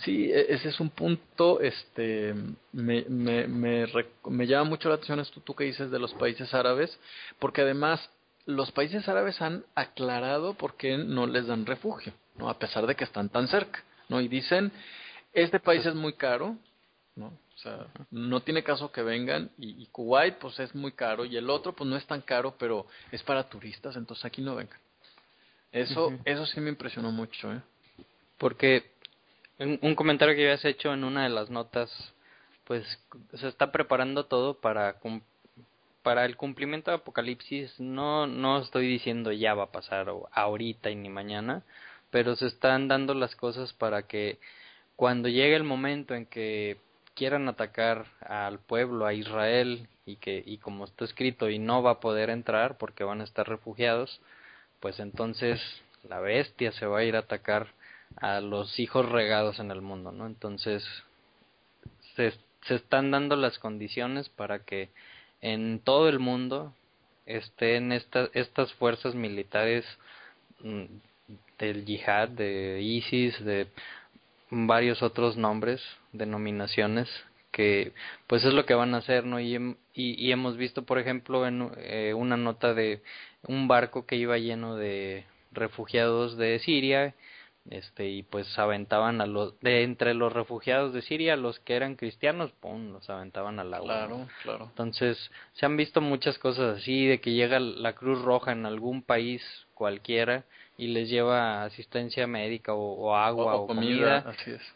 sí 0.00 0.30
e, 0.30 0.52
ese 0.52 0.68
es 0.68 0.80
un 0.80 0.90
punto 0.90 1.62
este 1.62 2.34
me 2.72 3.06
me 3.08 3.48
me, 3.48 3.86
me 4.26 4.46
llama 4.46 4.68
mucho 4.68 4.90
la 4.90 4.96
atención 4.96 5.18
esto 5.20 5.40
tú 5.40 5.54
que 5.54 5.64
dices 5.64 5.90
de 5.90 5.98
los 5.98 6.12
países 6.12 6.52
árabes 6.52 6.94
porque 7.38 7.62
además 7.62 8.06
los 8.44 8.70
países 8.70 9.08
árabes 9.08 9.40
han 9.40 9.64
aclarado 9.74 10.52
por 10.52 10.76
qué 10.76 10.98
no 10.98 11.26
les 11.26 11.46
dan 11.46 11.64
refugio 11.64 12.12
no 12.36 12.50
a 12.50 12.58
pesar 12.58 12.86
de 12.86 12.96
que 12.96 13.04
están 13.04 13.30
tan 13.30 13.48
cerca 13.48 13.82
no 14.10 14.20
y 14.20 14.28
dicen 14.28 14.70
este 15.32 15.58
país 15.58 15.86
es 15.86 15.94
muy 15.94 16.12
caro 16.12 16.58
no 17.16 17.32
sea, 17.64 17.86
no 18.10 18.40
tiene 18.40 18.62
caso 18.62 18.92
que 18.92 19.02
vengan 19.02 19.50
y, 19.58 19.86
Kuwait 19.86 20.36
pues 20.36 20.58
es 20.60 20.74
muy 20.74 20.92
caro 20.92 21.24
y 21.24 21.36
el 21.36 21.50
otro 21.50 21.72
pues 21.72 21.88
no 21.88 21.96
es 21.96 22.06
tan 22.06 22.20
caro, 22.20 22.54
pero 22.58 22.86
es 23.10 23.22
para 23.22 23.48
turistas, 23.48 23.96
entonces 23.96 24.24
aquí 24.24 24.42
no 24.42 24.54
vengan. 24.54 24.78
Eso 25.72 26.12
eso 26.24 26.46
sí 26.46 26.60
me 26.60 26.70
impresionó 26.70 27.10
mucho, 27.10 27.52
¿eh? 27.52 27.60
Porque 28.38 28.92
un, 29.58 29.94
comentario 29.94 30.34
que 30.34 30.42
habías 30.42 30.64
hecho 30.64 30.92
en 30.92 31.04
una 31.04 31.24
de 31.24 31.30
las 31.30 31.50
notas, 31.50 31.90
pues 32.64 32.84
se 33.34 33.48
está 33.48 33.72
preparando 33.72 34.26
todo 34.26 34.60
para 34.60 34.96
para 36.02 36.26
el 36.26 36.36
cumplimiento 36.36 36.90
de 36.90 36.98
Apocalipsis. 36.98 37.80
No 37.80 38.26
no 38.26 38.58
estoy 38.60 38.86
diciendo 38.86 39.32
ya 39.32 39.54
va 39.54 39.64
a 39.64 39.72
pasar 39.72 40.12
ahorita 40.32 40.90
y 40.90 40.96
ni 40.96 41.08
mañana, 41.08 41.62
pero 42.10 42.36
se 42.36 42.46
están 42.46 42.88
dando 42.88 43.14
las 43.14 43.34
cosas 43.34 43.72
para 43.72 44.06
que 44.06 44.38
cuando 44.96 45.28
llegue 45.28 45.56
el 45.56 45.64
momento 45.64 46.14
en 46.14 46.26
que 46.26 46.78
quieran 47.14 47.48
atacar 47.48 48.06
al 48.20 48.58
pueblo, 48.58 49.06
a 49.06 49.14
Israel, 49.14 49.88
y 50.06 50.16
que, 50.16 50.42
y 50.44 50.58
como 50.58 50.84
está 50.84 51.04
escrito, 51.04 51.48
y 51.48 51.58
no 51.58 51.82
va 51.82 51.92
a 51.92 52.00
poder 52.00 52.30
entrar 52.30 52.76
porque 52.76 53.04
van 53.04 53.20
a 53.20 53.24
estar 53.24 53.48
refugiados, 53.48 54.20
pues 54.80 55.00
entonces 55.00 55.60
la 56.08 56.20
bestia 56.20 56.72
se 56.72 56.86
va 56.86 56.98
a 56.98 57.04
ir 57.04 57.16
a 57.16 57.20
atacar 57.20 57.68
a 58.16 58.40
los 58.40 58.78
hijos 58.78 59.08
regados 59.08 59.58
en 59.58 59.70
el 59.70 59.80
mundo, 59.80 60.12
¿no? 60.12 60.26
Entonces 60.26 60.84
se, 62.16 62.32
se 62.66 62.74
están 62.74 63.10
dando 63.10 63.36
las 63.36 63.58
condiciones 63.58 64.28
para 64.28 64.60
que 64.60 64.90
en 65.40 65.80
todo 65.80 66.08
el 66.08 66.18
mundo 66.18 66.74
estén 67.26 67.92
esta, 67.92 68.28
estas 68.34 68.72
fuerzas 68.74 69.14
militares 69.14 69.84
mm, 70.60 70.84
del 71.58 71.84
yihad, 71.84 72.28
de 72.28 72.80
ISIS, 72.82 73.42
de 73.44 73.68
varios 74.50 75.02
otros 75.02 75.36
nombres, 75.36 75.82
denominaciones, 76.14 77.08
que 77.50 77.92
pues 78.26 78.44
es 78.44 78.54
lo 78.54 78.64
que 78.64 78.74
van 78.74 78.94
a 78.94 78.98
hacer, 78.98 79.24
¿no? 79.24 79.38
Y, 79.40 79.76
y, 79.92 80.32
hemos 80.32 80.56
visto, 80.56 80.84
por 80.84 80.98
ejemplo, 80.98 81.46
en 81.46 81.70
eh, 81.76 82.14
una 82.14 82.36
nota 82.36 82.74
de 82.74 83.02
un 83.46 83.68
barco 83.68 84.06
que 84.06 84.16
iba 84.16 84.38
lleno 84.38 84.76
de 84.76 85.24
refugiados 85.52 86.36
de 86.36 86.58
Siria, 86.60 87.14
este 87.70 88.08
y 88.08 88.22
pues 88.22 88.58
aventaban 88.58 89.20
a 89.20 89.26
los 89.26 89.58
de 89.60 89.84
entre 89.84 90.12
los 90.12 90.32
refugiados 90.32 90.92
de 90.92 91.00
Siria 91.00 91.36
los 91.36 91.58
que 91.60 91.74
eran 91.74 91.96
cristianos 91.96 92.52
pum 92.52 92.92
los 92.92 93.08
aventaban 93.08 93.58
al 93.58 93.72
agua 93.72 93.86
claro 93.86 94.28
claro 94.42 94.66
entonces 94.66 95.30
se 95.54 95.64
han 95.64 95.76
visto 95.76 96.02
muchas 96.02 96.38
cosas 96.38 96.78
así 96.78 97.06
de 97.06 97.20
que 97.20 97.32
llega 97.32 97.58
la 97.58 97.94
Cruz 97.94 98.20
Roja 98.20 98.52
en 98.52 98.66
algún 98.66 99.02
país 99.02 99.42
cualquiera 99.72 100.44
y 100.76 100.88
les 100.88 101.08
lleva 101.08 101.64
asistencia 101.64 102.26
médica 102.26 102.74
o, 102.74 103.14
agua 103.14 103.54
o, 103.56 103.66
comida, 103.66 104.34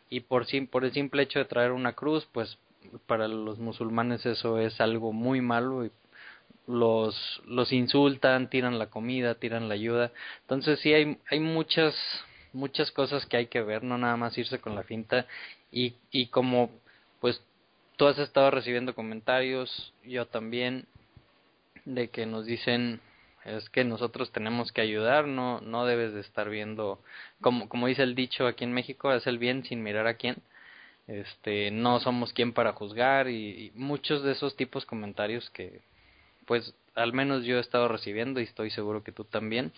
y 0.08 0.20
por 0.20 0.46
por 0.70 0.84
el 0.84 0.92
simple 0.92 1.22
hecho 1.22 1.38
de 1.40 1.44
traer 1.44 1.72
una 1.72 1.94
cruz 1.94 2.26
pues 2.32 2.58
para 3.06 3.28
los 3.28 3.58
musulmanes 3.58 4.24
eso 4.24 4.58
es 4.58 4.80
algo 4.80 5.12
muy 5.12 5.40
malo 5.40 5.84
y 5.84 5.90
los 6.66 7.42
los 7.46 7.72
insultan 7.72 8.48
tiran 8.50 8.78
la 8.78 8.86
comida 8.86 9.34
tiran 9.34 9.68
la 9.68 9.74
ayuda. 9.74 10.12
Entonces 10.42 10.78
sí 10.80 10.92
hay 10.92 11.18
hay 11.30 11.40
muchas 11.40 11.94
muchas 12.52 12.90
cosas 12.92 13.26
que 13.26 13.36
hay 13.36 13.46
que 13.46 13.62
ver 13.62 13.82
no 13.82 13.98
nada 13.98 14.16
más 14.16 14.38
irse 14.38 14.60
con 14.60 14.74
la 14.74 14.82
finta. 14.84 15.26
Y 15.72 15.94
y 16.10 16.26
como 16.26 16.70
pues 17.20 17.42
tú 17.96 18.06
has 18.06 18.18
estado 18.18 18.50
recibiendo 18.50 18.94
comentarios 18.94 19.92
yo 20.04 20.26
también 20.26 20.86
de 21.84 22.08
que 22.08 22.26
nos 22.26 22.46
dicen 22.46 23.00
es 23.44 23.68
que 23.70 23.84
nosotros 23.84 24.30
tenemos 24.32 24.72
que 24.72 24.80
ayudar, 24.80 25.26
no, 25.26 25.60
no 25.60 25.86
debes 25.86 26.12
de 26.12 26.20
estar 26.20 26.48
viendo, 26.48 27.00
como, 27.40 27.68
como 27.68 27.86
dice 27.86 28.02
el 28.02 28.14
dicho 28.14 28.46
aquí 28.46 28.64
en 28.64 28.72
México, 28.72 29.12
es 29.12 29.26
el 29.26 29.38
bien 29.38 29.64
sin 29.64 29.82
mirar 29.82 30.06
a 30.06 30.14
quién, 30.14 30.36
este, 31.06 31.70
no 31.70 32.00
somos 32.00 32.32
quien 32.32 32.52
para 32.52 32.72
juzgar 32.72 33.28
y, 33.28 33.72
muchos 33.74 34.22
de 34.22 34.32
esos 34.32 34.56
tipos 34.56 34.84
de 34.84 34.88
comentarios 34.88 35.48
que, 35.50 35.80
pues, 36.46 36.74
al 36.94 37.12
menos 37.12 37.44
yo 37.44 37.56
he 37.56 37.60
estado 37.60 37.88
recibiendo 37.88 38.40
y 38.40 38.44
estoy 38.44 38.70
seguro 38.70 39.02
que 39.02 39.12
tú 39.12 39.24
también, 39.24 39.72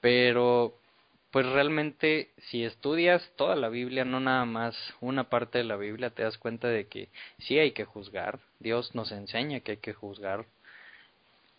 pero, 0.00 0.74
pues 1.30 1.44
realmente 1.46 2.30
si 2.50 2.64
estudias 2.64 3.22
toda 3.36 3.56
la 3.56 3.68
Biblia, 3.68 4.04
no 4.04 4.20
nada 4.20 4.44
más 4.44 4.76
una 5.00 5.24
parte 5.24 5.58
de 5.58 5.64
la 5.64 5.76
Biblia, 5.76 6.10
te 6.10 6.22
das 6.22 6.38
cuenta 6.38 6.68
de 6.68 6.86
que 6.86 7.08
sí 7.38 7.58
hay 7.58 7.72
que 7.72 7.84
juzgar, 7.84 8.38
Dios 8.60 8.94
nos 8.94 9.12
enseña 9.12 9.60
que 9.60 9.72
hay 9.72 9.76
que 9.78 9.92
juzgar 9.92 10.46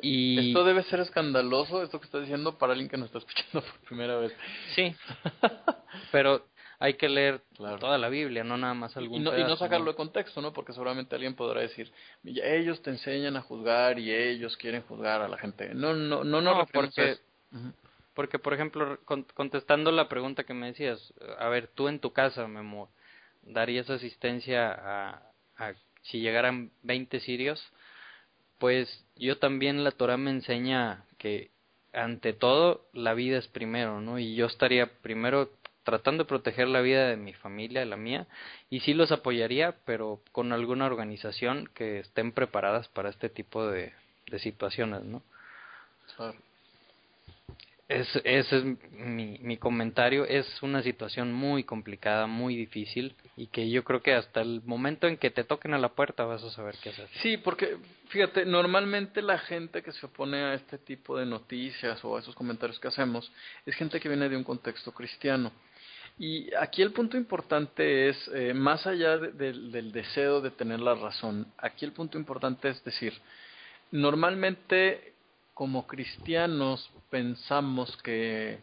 y... 0.01 0.49
Esto 0.49 0.63
debe 0.63 0.83
ser 0.83 0.99
escandaloso, 1.01 1.83
esto 1.83 1.99
que 1.99 2.05
estás 2.05 2.21
diciendo, 2.21 2.57
para 2.57 2.73
alguien 2.73 2.89
que 2.89 2.97
nos 2.97 3.07
está 3.07 3.19
escuchando 3.19 3.61
por 3.71 3.79
primera 3.87 4.17
vez. 4.17 4.33
Sí, 4.75 4.95
pero 6.11 6.45
hay 6.79 6.93
que 6.93 7.09
leer 7.09 7.41
toda 7.57 7.97
la 7.97 8.07
Biblia, 8.07 8.43
no 8.43 8.57
nada 8.57 8.73
más 8.73 8.95
algún 8.95 9.21
y 9.21 9.23
no, 9.23 9.37
y 9.37 9.43
no 9.43 9.57
sacarlo 9.57 9.91
de 9.91 9.97
contexto, 9.97 10.41
¿no? 10.41 10.53
Porque 10.53 10.71
seguramente 10.71 11.15
alguien 11.15 11.35
podrá 11.35 11.59
decir, 11.59 11.91
ellos 12.23 12.81
te 12.81 12.89
enseñan 12.91 13.35
a 13.35 13.41
juzgar 13.41 13.99
y 13.99 14.13
ellos 14.13 14.55
quieren 14.55 14.83
juzgar 14.83 15.21
a 15.21 15.27
la 15.27 15.37
gente. 15.37 15.73
No, 15.73 15.93
no, 15.93 16.23
no, 16.23 16.41
no, 16.41 16.65
porque, 16.73 17.17
porque, 18.13 18.39
por 18.39 18.53
ejemplo, 18.53 18.97
contestando 19.33 19.91
la 19.91 20.07
pregunta 20.07 20.45
que 20.45 20.53
me 20.53 20.67
decías, 20.67 21.13
a 21.37 21.49
ver, 21.49 21.67
tú 21.67 21.89
en 21.89 21.99
tu 21.99 22.13
casa, 22.13 22.47
Memo, 22.47 22.89
¿darías 23.41 23.89
asistencia 23.89 24.71
a, 24.71 25.21
a 25.57 25.73
si 26.03 26.21
llegaran 26.21 26.71
20 26.83 27.19
sirios? 27.19 27.61
Pues 28.59 29.05
yo 29.15 29.37
también 29.37 29.83
la 29.83 29.91
Torah 29.91 30.17
me 30.17 30.31
enseña 30.31 31.05
que 31.17 31.49
ante 31.93 32.33
todo 32.33 32.85
la 32.93 33.13
vida 33.13 33.37
es 33.37 33.47
primero, 33.47 33.99
¿no? 34.01 34.19
Y 34.19 34.35
yo 34.35 34.45
estaría 34.45 34.87
primero 35.01 35.49
tratando 35.83 36.23
de 36.23 36.27
proteger 36.27 36.67
la 36.67 36.81
vida 36.81 37.07
de 37.07 37.17
mi 37.17 37.33
familia, 37.33 37.83
la 37.85 37.97
mía, 37.97 38.27
y 38.69 38.81
sí 38.81 38.93
los 38.93 39.11
apoyaría, 39.11 39.75
pero 39.85 40.21
con 40.31 40.53
alguna 40.53 40.85
organización 40.85 41.67
que 41.73 41.99
estén 41.99 42.31
preparadas 42.31 42.87
para 42.89 43.09
este 43.09 43.29
tipo 43.29 43.65
de, 43.65 43.93
situaciones, 44.37 45.03
¿no? 45.03 45.23
Es, 47.89 48.07
ese 48.23 48.57
es 48.57 48.63
mi, 48.91 49.39
mi 49.39 49.57
comentario. 49.57 50.23
Es 50.23 50.45
una 50.61 50.83
situación 50.83 51.33
muy 51.33 51.63
complicada, 51.63 52.27
muy 52.27 52.55
difícil 52.55 53.15
y 53.35 53.47
que 53.47 53.67
yo 53.67 53.83
creo 53.83 54.03
que 54.03 54.13
hasta 54.13 54.41
el 54.41 54.61
momento 54.63 55.07
en 55.07 55.17
que 55.17 55.31
te 55.31 55.43
toquen 55.43 55.73
a 55.73 55.79
la 55.79 55.89
puerta 55.89 56.23
vas 56.23 56.43
a 56.43 56.51
saber 56.51 56.75
qué 56.83 56.89
hacer. 56.89 57.09
Sí, 57.23 57.37
porque 57.37 57.77
fíjate, 58.09 58.45
normalmente 58.45 59.23
la 59.23 59.39
gente 59.39 59.81
que 59.81 59.91
se 59.91 60.05
opone 60.05 60.37
a 60.37 60.53
este 60.53 60.77
tipo 60.77 61.17
de 61.17 61.25
noticias 61.25 62.05
o 62.05 62.15
a 62.15 62.19
esos 62.19 62.35
comentarios 62.35 62.79
que 62.79 62.89
hacemos 62.89 63.31
es 63.65 63.75
gente 63.75 63.99
que 63.99 64.07
viene 64.07 64.29
de 64.29 64.37
un 64.37 64.43
contexto 64.43 64.91
cristiano. 64.91 65.51
Y 66.19 66.53
aquí 66.53 66.83
el 66.83 66.91
punto 66.91 67.17
importante 67.17 68.09
es, 68.09 68.29
eh, 68.35 68.53
más 68.53 68.85
allá 68.85 69.17
del 69.17 69.91
deseo 69.91 70.41
de 70.41 70.51
tener 70.51 70.79
la 70.79 70.93
razón, 70.93 71.47
aquí 71.57 71.85
el 71.85 71.93
punto 71.93 72.19
importante 72.19 72.69
es 72.69 72.83
decir, 72.83 73.13
normalmente 73.89 75.13
como 75.59 75.85
cristianos 75.85 76.89
pensamos 77.09 77.97
que, 77.97 78.59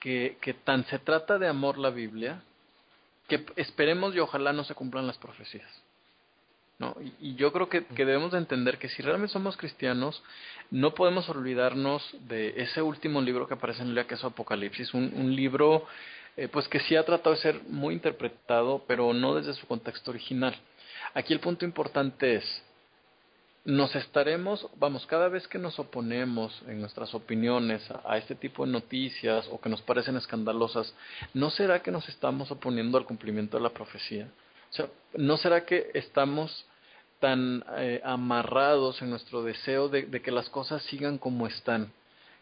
que, 0.00 0.56
tan 0.64 0.84
se 0.86 0.98
trata 0.98 1.38
de 1.38 1.46
amor 1.46 1.78
la 1.78 1.90
Biblia, 1.90 2.42
que 3.28 3.46
esperemos 3.54 4.16
y 4.16 4.18
ojalá 4.18 4.52
no 4.52 4.64
se 4.64 4.74
cumplan 4.74 5.06
las 5.06 5.16
profecías. 5.16 5.70
¿no? 6.80 6.96
Y, 7.20 7.36
yo 7.36 7.52
creo 7.52 7.68
que, 7.68 7.86
debemos 7.90 8.32
de 8.32 8.38
entender 8.38 8.78
que 8.78 8.88
si 8.88 9.00
realmente 9.00 9.32
somos 9.32 9.56
cristianos, 9.56 10.20
no 10.72 10.92
podemos 10.92 11.28
olvidarnos 11.28 12.02
de 12.26 12.52
ese 12.62 12.82
último 12.82 13.20
libro 13.20 13.46
que 13.46 13.54
aparece 13.54 13.82
en 13.82 13.96
el 13.96 14.04
que 14.04 14.14
es 14.14 14.24
Apocalipsis, 14.24 14.94
un, 14.94 15.36
libro 15.36 15.86
eh, 16.36 16.48
pues 16.48 16.66
que 16.66 16.80
sí 16.80 16.96
ha 16.96 17.06
tratado 17.06 17.36
de 17.36 17.42
ser 17.42 17.62
muy 17.68 17.94
interpretado, 17.94 18.82
pero 18.88 19.14
no 19.14 19.36
desde 19.36 19.54
su 19.54 19.68
contexto 19.68 20.10
original. 20.10 20.56
Aquí 21.14 21.32
el 21.32 21.38
punto 21.38 21.64
importante 21.64 22.34
es, 22.34 22.64
nos 23.64 23.94
estaremos, 23.94 24.66
vamos, 24.76 25.06
cada 25.06 25.28
vez 25.28 25.46
que 25.46 25.58
nos 25.58 25.78
oponemos 25.78 26.62
en 26.66 26.80
nuestras 26.80 27.14
opiniones 27.14 27.82
a, 28.04 28.16
este 28.16 28.34
tipo 28.34 28.64
de 28.64 28.72
noticias 28.72 29.46
o 29.50 29.60
que 29.60 29.68
nos 29.68 29.82
parecen 29.82 30.16
escandalosas, 30.16 30.94
¿no 31.34 31.50
será 31.50 31.82
que 31.82 31.90
nos 31.90 32.08
estamos 32.08 32.50
oponiendo 32.50 32.96
al 32.96 33.04
cumplimiento 33.04 33.56
de 33.56 33.62
la 33.62 33.70
profecía? 33.70 34.28
O 34.70 34.72
sea, 34.72 34.86
¿no 35.14 35.36
será 35.36 35.64
que 35.64 35.90
estamos 35.94 36.66
tan 37.20 37.64
eh, 37.76 38.00
amarrados 38.04 39.02
en 39.02 39.10
nuestro 39.10 39.42
deseo 39.42 39.88
de, 39.88 40.02
de 40.02 40.22
que 40.22 40.30
las 40.30 40.48
cosas 40.48 40.82
sigan 40.84 41.18
como 41.18 41.46
están, 41.46 41.92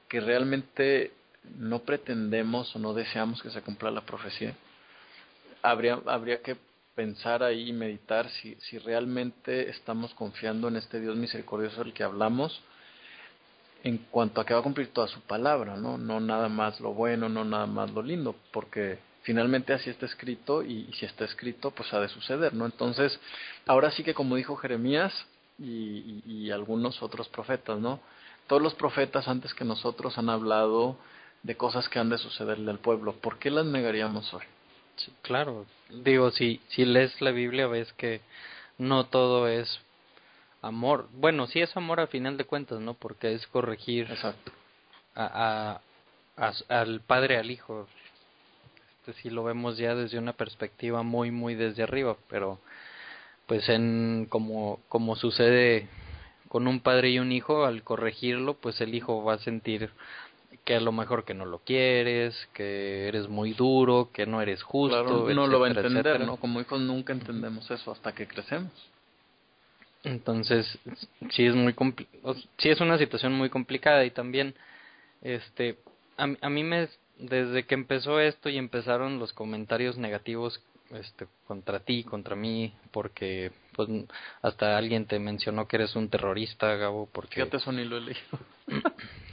que 0.09 0.21
realmente 0.21 1.13
no 1.59 1.81
pretendemos 1.81 2.75
o 2.77 2.79
no 2.79 2.95
deseamos 2.95 3.43
que 3.43 3.51
se 3.51 3.63
cumpla 3.63 3.91
la 3.91 4.03
profecía? 4.03 4.55
Habría, 5.63 5.99
habría 6.07 6.41
que 6.43 6.57
pensar 6.97 7.43
ahí 7.43 7.69
y 7.69 7.73
meditar 7.73 8.29
si, 8.31 8.57
si 8.57 8.79
realmente 8.79 9.69
estamos 9.69 10.13
confiando 10.15 10.67
en 10.67 10.77
este 10.77 10.99
Dios 10.99 11.15
misericordioso 11.15 11.85
del 11.85 11.93
que 11.93 12.03
hablamos 12.03 12.61
en 13.85 13.99
cuanto 14.11 14.41
a 14.41 14.47
que 14.47 14.55
va 14.55 14.61
a 14.61 14.63
cumplir 14.65 14.93
toda 14.93 15.07
su 15.07 15.21
palabra, 15.21 15.77
¿no? 15.77 15.99
No 15.99 16.19
nada 16.19 16.49
más 16.49 16.81
lo 16.81 16.95
bueno, 16.95 17.29
no 17.29 17.45
nada 17.45 17.67
más 17.67 17.93
lo 17.93 18.03
lindo, 18.03 18.35
porque 18.51 18.99
finalmente 19.23 19.75
así 19.75 19.91
está 19.91 20.07
escrito 20.07 20.65
y, 20.65 20.91
si 20.95 21.05
está 21.05 21.25
escrito, 21.25 21.71
pues 21.71 21.93
ha 21.93 22.01
de 22.01 22.09
suceder, 22.09 22.55
¿no? 22.55 22.65
Entonces, 22.65 23.21
ahora 23.67 23.91
sí 23.91 24.03
que 24.03 24.15
como 24.15 24.35
dijo 24.35 24.57
Jeremías 24.57 25.13
y, 25.59 26.23
y 26.27 26.51
algunos 26.51 27.03
otros 27.03 27.29
profetas, 27.29 27.79
¿no? 27.79 28.01
Todos 28.49 28.63
los 28.63 28.75
profetas 28.75 29.29
antes 29.29 29.53
que 29.55 29.65
nosotros 29.65 30.17
han 30.19 30.31
hablado 30.31 30.97
de 31.43 31.57
cosas 31.57 31.89
que 31.89 31.99
han 31.99 32.09
de 32.09 32.19
sucederle 32.19 32.71
al 32.71 32.79
pueblo. 32.79 33.13
¿Por 33.13 33.39
qué 33.39 33.51
las 33.51 33.67
negaríamos 33.67 34.33
hoy? 34.35 34.45
Claro, 35.23 35.67
digo, 35.91 36.31
si, 36.31 36.61
si 36.69 36.85
lees 36.85 37.21
la 37.21 37.31
Biblia 37.31 37.67
ves 37.67 37.93
que 37.95 38.21
no 38.79 39.07
todo 39.07 39.49
es 39.49 39.81
amor. 40.63 41.09
Bueno, 41.13 41.47
sí 41.47 41.61
es 41.61 41.77
amor 41.77 42.01
al 42.01 42.09
final 42.09 42.37
de 42.37 42.45
cuentas, 42.45 42.81
¿no? 42.81 42.95
Porque 42.95 43.33
es 43.33 43.47
corregir 43.47 44.11
Exacto. 44.11 44.53
A, 45.15 45.81
a, 46.37 46.53
al 46.69 47.01
padre 47.01 47.39
al 47.39 47.51
hijo. 47.51 47.89
Este 49.01 49.23
sí 49.23 49.31
lo 49.31 49.45
vemos 49.45 49.79
ya 49.79 49.95
desde 49.95 50.19
una 50.19 50.33
perspectiva 50.33 51.03
muy, 51.03 51.31
muy 51.31 51.55
desde 51.55 51.83
arriba, 51.83 52.17
pero 52.29 52.59
pues 53.47 53.69
en 53.69 54.27
como, 54.29 54.81
como 54.89 55.17
sucede 55.17 55.89
con 56.49 56.67
un 56.67 56.81
padre 56.81 57.11
y 57.11 57.19
un 57.19 57.33
hijo, 57.33 57.65
al 57.65 57.83
corregirlo, 57.83 58.55
pues 58.55 58.81
el 58.81 58.95
hijo 58.95 59.23
va 59.25 59.35
a 59.35 59.39
sentir 59.39 59.91
que 60.67 60.75
a 60.75 60.81
lo 60.81 60.91
mejor 60.91 61.25
que 61.25 61.33
no 61.33 61.47
lo 61.47 61.61
quieres, 61.61 62.35
que 62.53 63.07
eres 63.07 63.29
muy 63.29 63.53
duro, 63.55 64.11
que 64.13 64.27
no 64.27 64.43
eres 64.43 64.65
justo. 64.65 65.01
Claro, 65.01 65.33
no 65.33 65.47
lo 65.47 65.61
va 65.61 65.69
a 65.69 65.71
entender, 65.71 66.21
¿no? 66.27 66.39
Como 66.39 66.61
hijos 66.61 66.81
nunca 66.81 67.13
entendemos 67.13 67.71
eso 67.71 67.93
hasta 67.93 68.13
que 68.13 68.27
crecemos. 68.27 68.73
Entonces, 70.03 70.67
sí 71.31 71.47
es 71.47 71.55
muy 71.55 71.73
sí 72.59 72.69
es 72.69 72.81
una 72.81 72.99
situación 72.99 73.33
muy 73.33 73.49
complicada 73.49 74.05
y 74.05 74.11
también, 74.11 74.55
este, 75.23 75.79
a, 76.19 76.27
a 76.41 76.51
mí 76.51 76.65
me, 76.65 76.89
desde 77.17 77.65
que 77.65 77.75
empezó 77.77 78.19
esto 78.19 78.49
y 78.49 78.59
empezaron 78.59 79.21
los 79.21 79.33
comentarios 79.33 79.97
negativos 79.97 80.61
este 80.91 81.29
contra 81.47 81.79
ti, 81.79 82.03
contra 82.03 82.35
mí, 82.35 82.73
porque 82.91 83.53
pues 83.77 83.89
hasta 84.43 84.77
alguien 84.77 85.07
te 85.07 85.21
mencionó 85.21 85.69
que 85.69 85.77
eres 85.77 85.95
un 85.95 86.09
terrorista, 86.09 86.75
Gabo, 86.75 87.09
porque 87.13 87.37
Fíjate, 87.37 87.59
eso 87.59 87.71
ni 87.71 87.85
lo 87.85 87.99
he 87.99 88.01
leído. 88.01 88.39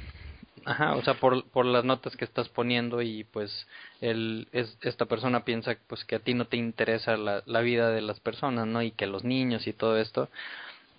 Ajá, 0.66 0.96
o 0.96 1.04
sea, 1.04 1.16
por, 1.16 1.46
por 1.50 1.66
las 1.66 1.84
notas 1.84 2.16
que 2.16 2.26
estás 2.26 2.48
poniendo 2.50 3.02
y 3.02 3.26
pues 3.26 3.68
el, 4.02 4.48
es, 4.52 4.78
esta 4.82 5.06
persona 5.06 5.44
piensa 5.44 5.76
pues 5.88 6.06
que 6.06 6.16
a 6.16 6.20
ti 6.20 6.34
no 6.34 6.46
te 6.46 6.58
interesa 6.58 7.18
la, 7.18 7.44
la 7.46 7.62
vida 7.62 7.90
de 7.90 8.02
las 8.02 8.20
personas, 8.20 8.66
¿no? 8.68 8.82
Y 8.82 8.92
que 8.92 9.06
los 9.06 9.24
niños 9.24 9.68
y 9.68 9.74
todo 9.74 9.98
esto, 9.98 10.30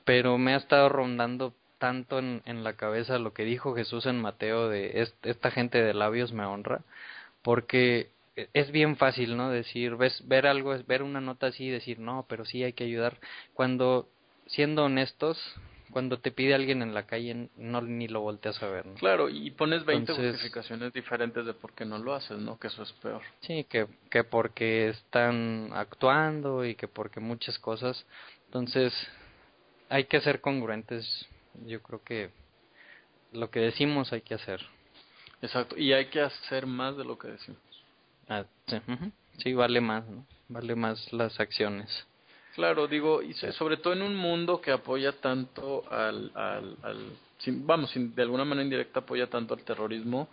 pero 0.04 0.36
me 0.38 0.54
ha 0.54 0.58
estado 0.58 0.88
rondando 0.88 1.54
tanto 1.78 2.18
en, 2.18 2.42
en 2.44 2.64
la 2.64 2.74
cabeza 2.74 3.18
lo 3.18 3.32
que 3.32 3.44
dijo 3.44 3.74
Jesús 3.74 4.06
en 4.06 4.20
Mateo 4.20 4.68
de 4.68 5.08
esta 5.22 5.50
gente 5.50 5.82
de 5.82 5.94
labios 5.94 6.32
me 6.32 6.44
honra, 6.44 6.82
porque 7.42 8.10
es 8.52 8.70
bien 8.70 8.96
fácil, 8.96 9.36
¿no? 9.36 9.50
Decir, 9.50 9.96
ves, 9.96 10.26
ver 10.26 10.46
algo, 10.46 10.76
ver 10.86 11.02
una 11.02 11.20
nota 11.20 11.48
así 11.48 11.64
y 11.64 11.70
decir, 11.70 11.98
no, 11.98 12.26
pero 12.28 12.44
sí 12.44 12.62
hay 12.64 12.72
que 12.72 12.84
ayudar, 12.84 13.18
cuando 13.54 14.08
siendo 14.46 14.84
honestos, 14.84 15.38
cuando 15.94 16.18
te 16.18 16.32
pide 16.32 16.56
alguien 16.56 16.82
en 16.82 16.92
la 16.92 17.06
calle 17.06 17.50
no 17.56 17.80
ni 17.80 18.08
lo 18.08 18.20
volteas 18.20 18.60
a 18.64 18.66
ver. 18.66 18.84
¿no? 18.84 18.94
Claro, 18.94 19.28
y 19.28 19.52
pones 19.52 19.84
20 19.84 20.12
justificaciones 20.12 20.92
diferentes 20.92 21.46
de 21.46 21.54
por 21.54 21.72
qué 21.72 21.84
no 21.84 21.98
lo 21.98 22.14
haces, 22.14 22.36
¿no? 22.36 22.58
Que 22.58 22.66
eso 22.66 22.82
es 22.82 22.92
peor. 22.94 23.22
Sí, 23.42 23.62
que, 23.70 23.86
que 24.10 24.24
porque 24.24 24.88
están 24.88 25.70
actuando 25.72 26.64
y 26.64 26.74
que 26.74 26.88
porque 26.88 27.20
muchas 27.20 27.60
cosas. 27.60 28.04
Entonces, 28.46 28.92
hay 29.88 30.06
que 30.06 30.20
ser 30.20 30.40
congruentes. 30.40 31.28
Yo 31.64 31.80
creo 31.80 32.02
que 32.02 32.30
lo 33.30 33.52
que 33.52 33.60
decimos 33.60 34.12
hay 34.12 34.22
que 34.22 34.34
hacer. 34.34 34.60
Exacto, 35.42 35.78
y 35.78 35.92
hay 35.92 36.06
que 36.06 36.22
hacer 36.22 36.66
más 36.66 36.96
de 36.96 37.04
lo 37.04 37.16
que 37.16 37.28
decimos. 37.28 37.62
Ah, 38.28 38.46
sí, 38.66 38.80
sí, 39.38 39.54
vale 39.54 39.80
más, 39.80 40.04
¿no? 40.08 40.26
Vale 40.48 40.74
más 40.74 41.12
las 41.12 41.38
acciones. 41.38 42.04
Claro, 42.54 42.86
digo, 42.86 43.20
y 43.20 43.34
sobre 43.34 43.78
todo 43.78 43.94
en 43.94 44.02
un 44.02 44.14
mundo 44.14 44.60
que 44.60 44.70
apoya 44.70 45.10
tanto 45.10 45.82
al, 45.90 46.30
al, 46.36 46.76
vamos, 47.48 47.90
de 47.94 48.22
alguna 48.22 48.44
manera 48.44 48.62
indirecta 48.62 49.00
apoya 49.00 49.26
tanto 49.26 49.54
al 49.54 49.64
terrorismo, 49.64 50.28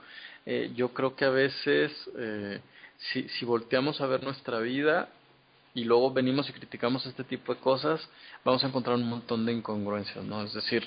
eh, 0.46 0.72
yo 0.76 0.90
creo 0.94 1.16
que 1.16 1.26
a 1.26 1.32
veces 1.32 1.92
eh, 2.16 2.60
si, 3.00 3.28
si 3.28 3.44
volteamos 3.44 4.02
a 4.02 4.06
ver 4.06 4.22
nuestra 4.24 4.60
vida 4.60 5.10
y 5.74 5.84
luego 5.84 6.12
venimos 6.12 6.48
y 6.48 6.54
criticamos 6.54 7.04
este 7.08 7.24
tipo 7.24 7.56
de 7.56 7.60
cosas, 7.60 8.08
vamos 8.46 8.64
a 8.64 8.68
encontrar 8.68 8.98
un 8.98 9.10
montón 9.10 9.44
de 9.44 9.54
incongruencias, 9.54 10.24
¿no? 10.24 10.44
Es 10.44 10.54
decir, 10.54 10.84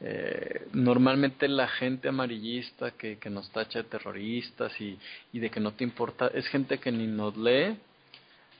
eh, 0.00 0.68
normalmente 0.72 1.48
la 1.48 1.68
gente 1.68 2.08
amarillista 2.08 2.92
que, 2.92 3.18
que 3.18 3.28
nos 3.28 3.50
tacha 3.50 3.80
de 3.82 3.88
terroristas 3.90 4.72
y, 4.80 4.98
y 5.34 5.38
de 5.38 5.50
que 5.50 5.60
no 5.60 5.72
te 5.72 5.84
importa, 5.84 6.28
es 6.28 6.46
gente 6.48 6.78
que 6.78 6.90
ni 6.90 7.06
nos 7.06 7.36
lee, 7.36 7.76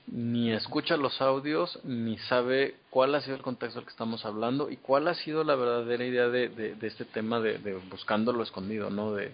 ni 0.07 0.51
escucha 0.51 0.97
los 0.97 1.21
audios, 1.21 1.79
ni 1.83 2.17
sabe 2.17 2.75
cuál 2.89 3.15
ha 3.15 3.21
sido 3.21 3.35
el 3.35 3.41
contexto 3.41 3.79
del 3.79 3.85
que 3.85 3.91
estamos 3.91 4.25
hablando 4.25 4.69
y 4.69 4.77
cuál 4.77 5.07
ha 5.07 5.13
sido 5.15 5.43
la 5.43 5.55
verdadera 5.55 6.05
idea 6.05 6.27
de, 6.27 6.49
de, 6.49 6.87
este 6.87 7.05
tema 7.05 7.39
de, 7.39 7.57
de, 7.59 7.75
buscando 7.75 8.33
lo 8.33 8.43
escondido, 8.43 8.89
¿no? 8.89 9.13
De, 9.13 9.31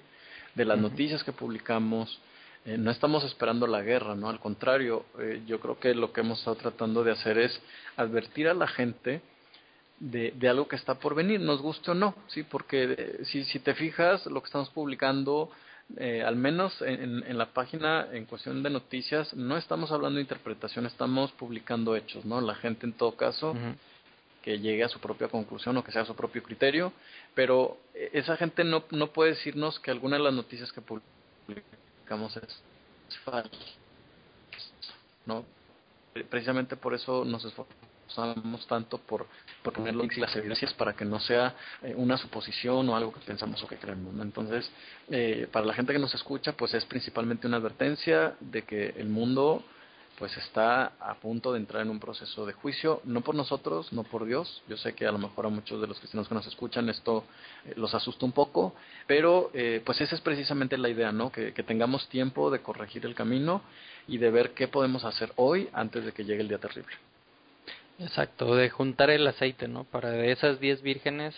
de 0.55 0.65
las 0.65 0.77
noticias 0.77 1.23
que 1.23 1.31
publicamos. 1.31 2.19
Eh, 2.65 2.77
no 2.77 2.91
estamos 2.91 3.23
esperando 3.23 3.65
la 3.67 3.81
guerra, 3.81 4.15
¿no? 4.15 4.29
Al 4.29 4.39
contrario, 4.39 5.05
eh, 5.19 5.41
yo 5.47 5.59
creo 5.59 5.79
que 5.79 5.95
lo 5.95 6.11
que 6.13 6.21
hemos 6.21 6.39
estado 6.39 6.57
tratando 6.57 7.03
de 7.03 7.13
hacer 7.13 7.37
es 7.37 7.59
advertir 7.97 8.47
a 8.47 8.53
la 8.53 8.67
gente 8.67 9.21
de, 9.99 10.33
de 10.35 10.49
algo 10.49 10.67
que 10.67 10.75
está 10.75 10.95
por 10.95 11.15
venir, 11.15 11.39
nos 11.39 11.61
guste 11.61 11.91
o 11.91 11.93
no, 11.93 12.15
¿sí? 12.27 12.43
Porque 12.43 12.95
eh, 12.97 13.19
si, 13.25 13.43
si 13.45 13.59
te 13.59 13.73
fijas, 13.73 14.25
lo 14.27 14.41
que 14.41 14.47
estamos 14.47 14.69
publicando 14.69 15.49
eh, 15.97 16.23
al 16.23 16.35
menos 16.35 16.81
en, 16.81 17.23
en, 17.25 17.37
la 17.37 17.47
página 17.47 18.07
en 18.11 18.25
cuestión 18.25 18.61
de 18.61 18.69
noticias, 18.69 19.33
no 19.33 19.57
estamos 19.57 19.91
hablando 19.91 20.17
de 20.17 20.21
interpretación, 20.21 20.85
estamos 20.85 21.31
publicando 21.31 21.95
hechos, 21.95 22.25
¿no? 22.25 22.41
La 22.41 22.55
gente 22.55 22.85
en 22.85 22.93
todo 22.93 23.15
caso 23.15 23.55
que 24.43 24.59
llegue 24.59 24.83
a 24.83 24.89
su 24.89 24.99
propia 24.99 25.27
conclusión 25.27 25.75
o 25.77 25.83
que 25.83 25.91
sea 25.91 26.05
su 26.05 26.15
propio 26.15 26.43
criterio, 26.43 26.93
pero 27.33 27.77
eh, 27.95 28.11
esa 28.13 28.37
gente 28.37 28.63
no, 28.63 28.83
no 28.91 29.07
puede 29.11 29.31
decirnos 29.31 29.79
que 29.79 29.89
alguna 29.91 30.17
de 30.17 30.23
las 30.23 30.33
noticias 30.33 30.71
que 30.71 30.81
publicamos 30.81 32.37
es, 32.37 32.61
falsa, 33.25 33.49
¿no? 35.25 35.43
Precisamente 36.29 36.75
por 36.75 36.93
eso 36.93 37.25
nos 37.25 37.43
esforzamos 37.43 37.88
usamos 38.09 38.65
tanto 38.67 38.97
por, 38.97 39.27
por 39.63 39.73
poner 39.73 39.95
las 39.95 40.35
evidencias 40.35 40.73
para 40.73 40.93
que 40.93 41.05
no 41.05 41.19
sea 41.19 41.55
eh, 41.81 41.93
una 41.95 42.17
suposición 42.17 42.89
o 42.89 42.95
algo 42.95 43.13
que 43.13 43.19
pensamos 43.21 43.61
o 43.63 43.67
que 43.67 43.77
creemos. 43.77 44.13
Entonces, 44.21 44.69
eh, 45.09 45.47
para 45.51 45.65
la 45.65 45.73
gente 45.73 45.93
que 45.93 45.99
nos 45.99 46.13
escucha, 46.13 46.53
pues 46.53 46.73
es 46.73 46.85
principalmente 46.85 47.47
una 47.47 47.57
advertencia 47.57 48.35
de 48.39 48.63
que 48.63 48.89
el 48.97 49.09
mundo 49.09 49.63
pues 50.19 50.35
está 50.35 50.91
a 50.99 51.15
punto 51.15 51.53
de 51.53 51.59
entrar 51.59 51.81
en 51.81 51.89
un 51.89 51.99
proceso 51.99 52.45
de 52.45 52.51
juicio, 52.51 53.01
no 53.05 53.21
por 53.21 53.35
nosotros, 53.35 53.93
no 53.93 54.03
por 54.03 54.25
Dios. 54.25 54.61
Yo 54.67 54.75
sé 54.75 54.93
que 54.93 55.07
a 55.07 55.13
lo 55.13 55.17
mejor 55.17 55.45
a 55.45 55.49
muchos 55.49 55.79
de 55.79 55.87
los 55.87 55.97
cristianos 55.97 56.27
que 56.27 56.35
nos 56.35 56.45
escuchan 56.45 56.89
esto 56.89 57.23
eh, 57.65 57.73
los 57.77 57.95
asusta 57.95 58.25
un 58.25 58.33
poco, 58.33 58.75
pero 59.07 59.49
eh, 59.53 59.81
pues 59.85 60.01
esa 60.01 60.15
es 60.15 60.21
precisamente 60.21 60.77
la 60.77 60.89
idea, 60.89 61.13
¿no? 61.13 61.31
Que, 61.31 61.53
que, 61.53 61.63
tengamos 61.63 62.09
tiempo 62.09 62.51
de 62.51 62.61
corregir 62.61 63.05
el 63.05 63.15
camino 63.15 63.61
y 64.09 64.17
de 64.17 64.29
ver 64.29 64.51
qué 64.53 64.67
podemos 64.67 65.05
hacer 65.05 65.31
hoy 65.37 65.69
antes 65.71 66.03
de 66.03 66.11
que 66.11 66.25
llegue 66.25 66.41
el 66.41 66.49
día 66.49 66.57
terrible. 66.57 66.93
Exacto, 67.99 68.55
de 68.55 68.69
juntar 68.69 69.09
el 69.09 69.27
aceite, 69.27 69.67
¿no? 69.67 69.83
Para 69.83 70.09
de 70.09 70.31
esas 70.31 70.59
10 70.59 70.81
vírgenes, 70.81 71.35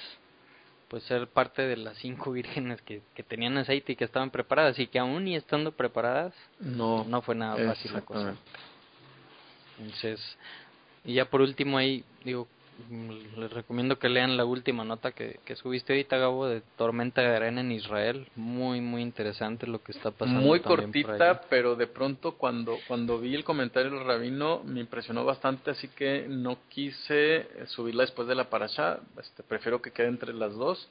pues 0.88 1.04
ser 1.04 1.28
parte 1.28 1.64
de 1.64 1.78
las 1.78 1.98
cinco 1.98 2.32
vírgenes 2.34 2.82
que, 2.82 3.02
que 3.16 3.24
tenían 3.24 3.58
aceite 3.58 3.94
y 3.94 3.96
que 3.96 4.06
estaban 4.06 4.30
preparadas 4.30 4.78
y 4.80 4.88
que 4.88 5.00
aún 5.00 5.28
y 5.28 5.36
estando 5.36 5.72
preparadas, 5.72 6.34
no, 6.60 7.04
no 7.04 7.22
fue 7.22 7.36
nada 7.36 7.58
fácil 7.66 7.94
la 7.94 8.02
cosa. 8.02 8.36
Entonces, 9.80 10.20
y 11.04 11.16
ya 11.16 11.26
por 11.26 11.42
último 11.42 11.78
ahí, 11.78 12.04
digo, 12.24 12.48
les 13.38 13.52
recomiendo 13.52 14.00
que 14.00 14.10
lean 14.10 14.38
la 14.38 14.46
última 14.46 14.84
nota 14.84 15.12
que, 15.12 15.40
que 15.46 15.56
subiste 15.56 15.94
ahorita, 15.94 16.18
Gabo, 16.18 16.48
de 16.48 16.62
Tormenta 16.78 17.22
de 17.22 17.36
Arena 17.36 17.62
en 17.62 17.72
Israel. 17.72 18.28
Muy, 18.36 18.82
muy 18.82 19.02
interesante 19.02 19.68
lo 19.68 19.84
que 19.84 19.92
está 19.92 20.12
pasando. 20.12 20.42
Muy 20.42 20.60
cortita, 20.60 21.42
pero 21.50 21.76
de 21.76 21.88
pronto 21.88 22.34
cuando, 22.34 22.78
cuando 22.88 23.20
vi 23.20 23.36
el 23.36 23.44
comentario 23.44 23.92
del 23.92 24.06
rabino 24.06 24.62
me 24.64 24.80
impresionó 24.80 25.26
bastante, 25.26 25.72
así 25.72 25.88
que 25.90 26.26
no 26.28 26.58
quise 26.70 27.48
subirla 27.68 28.04
después 28.04 28.28
de 28.28 28.36
la 28.36 28.50
parasha. 28.50 29.00
Este, 29.20 29.44
prefiero 29.44 29.82
que 29.82 29.92
quede 29.92 30.08
entre 30.08 30.34
las 30.34 30.54
dos, 30.54 30.90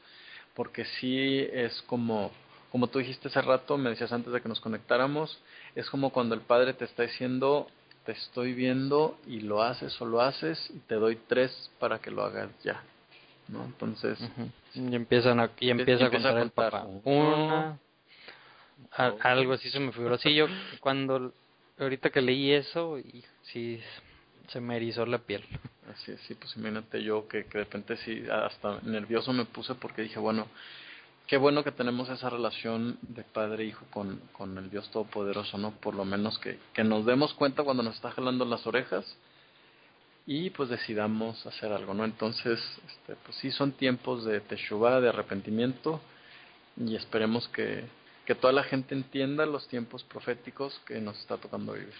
porque 0.54 0.84
sí 0.84 1.46
es 1.52 1.82
como, 1.82 2.30
como 2.70 2.88
tú 2.88 2.98
dijiste 2.98 3.28
hace 3.28 3.42
rato, 3.42 3.76
me 3.78 3.90
decías 3.90 4.12
antes 4.12 4.32
de 4.32 4.40
que 4.40 4.48
nos 4.48 4.60
conectáramos, 4.60 5.38
es 5.74 5.88
como 5.90 6.10
cuando 6.10 6.34
el 6.34 6.40
padre 6.40 6.74
te 6.74 6.84
está 6.84 7.04
diciendo 7.04 7.66
te 8.04 8.12
estoy 8.12 8.54
viendo 8.54 9.18
y 9.26 9.40
lo 9.40 9.62
haces 9.62 10.00
o 10.00 10.06
lo 10.06 10.20
haces 10.20 10.70
y 10.70 10.78
te 10.80 10.94
doy 10.94 11.18
tres 11.28 11.70
para 11.78 11.98
que 12.00 12.10
lo 12.10 12.22
hagas 12.22 12.50
ya. 12.62 12.82
¿no? 13.48 13.64
Entonces... 13.64 14.18
Y 14.74 14.94
empiezan 14.94 15.40
a, 15.40 15.50
y 15.58 15.70
empieza, 15.70 16.06
a 16.06 16.10
contar, 16.10 16.38
el 16.38 16.50
papá. 16.50 16.86
Una... 17.04 17.78
algo 19.22 19.52
así 19.54 19.68
se 19.70 19.80
me 19.80 19.92
figuró. 19.92 20.18
Sí, 20.18 20.34
yo 20.34 20.46
cuando... 20.80 21.32
Ahorita 21.78 22.10
que 22.10 22.20
leí 22.20 22.52
eso, 22.52 22.98
y 22.98 23.24
sí, 23.42 23.80
se 24.48 24.60
me 24.60 24.76
erizó 24.76 25.06
la 25.06 25.16
piel. 25.18 25.42
Así 25.90 26.12
es, 26.12 26.20
sí, 26.28 26.34
pues 26.34 26.54
imagínate 26.56 27.02
yo 27.02 27.26
que, 27.26 27.46
que 27.46 27.56
de 27.56 27.64
repente 27.64 27.96
sí, 27.96 28.22
hasta 28.30 28.80
nervioso 28.82 29.32
me 29.32 29.46
puse 29.46 29.74
porque 29.74 30.02
dije, 30.02 30.18
bueno, 30.18 30.46
qué 31.30 31.36
bueno 31.36 31.62
que 31.62 31.70
tenemos 31.70 32.08
esa 32.08 32.28
relación 32.28 32.98
de 33.02 33.22
padre 33.22 33.62
e 33.62 33.66
hijo 33.68 33.86
con, 33.92 34.20
con 34.32 34.58
el 34.58 34.68
Dios 34.68 34.90
Todopoderoso, 34.90 35.58
¿no? 35.58 35.70
Por 35.70 35.94
lo 35.94 36.04
menos 36.04 36.40
que, 36.40 36.58
que 36.74 36.82
nos 36.82 37.06
demos 37.06 37.34
cuenta 37.34 37.62
cuando 37.62 37.84
nos 37.84 37.94
está 37.94 38.10
jalando 38.10 38.44
las 38.44 38.66
orejas 38.66 39.04
y 40.26 40.50
pues 40.50 40.70
decidamos 40.70 41.46
hacer 41.46 41.72
algo, 41.72 41.94
¿no? 41.94 42.04
Entonces, 42.04 42.58
este, 42.84 43.14
pues 43.24 43.36
sí 43.36 43.52
son 43.52 43.70
tiempos 43.70 44.24
de 44.24 44.40
teshuva, 44.40 45.00
de 45.00 45.08
arrepentimiento 45.08 46.00
y 46.76 46.96
esperemos 46.96 47.46
que, 47.50 47.84
que 48.26 48.34
toda 48.34 48.52
la 48.52 48.64
gente 48.64 48.96
entienda 48.96 49.46
los 49.46 49.68
tiempos 49.68 50.02
proféticos 50.02 50.80
que 50.84 51.00
nos 51.00 51.16
está 51.20 51.36
tocando 51.36 51.74
vivir. 51.74 51.94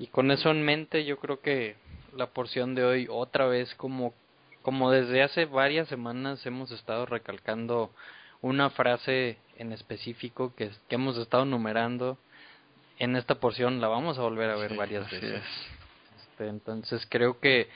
Y 0.00 0.08
con 0.08 0.32
eso 0.32 0.50
en 0.50 0.64
mente, 0.64 1.04
yo 1.04 1.18
creo 1.18 1.40
que 1.40 1.76
la 2.16 2.26
porción 2.26 2.74
de 2.74 2.82
hoy 2.82 3.06
otra 3.08 3.46
vez 3.46 3.72
como 3.76 4.12
como 4.62 4.90
desde 4.90 5.22
hace 5.22 5.44
varias 5.44 5.88
semanas 5.88 6.44
hemos 6.46 6.70
estado 6.70 7.06
recalcando 7.06 7.90
una 8.40 8.70
frase 8.70 9.38
en 9.56 9.72
específico 9.72 10.54
que, 10.54 10.70
que 10.88 10.94
hemos 10.94 11.16
estado 11.16 11.44
numerando 11.44 12.18
en 12.98 13.16
esta 13.16 13.36
porción, 13.36 13.80
la 13.80 13.88
vamos 13.88 14.18
a 14.18 14.22
volver 14.22 14.50
a 14.50 14.56
ver 14.56 14.76
varias 14.76 15.10
veces. 15.10 15.42
Este, 16.20 16.48
entonces 16.48 17.06
creo 17.08 17.40
que 17.40 17.68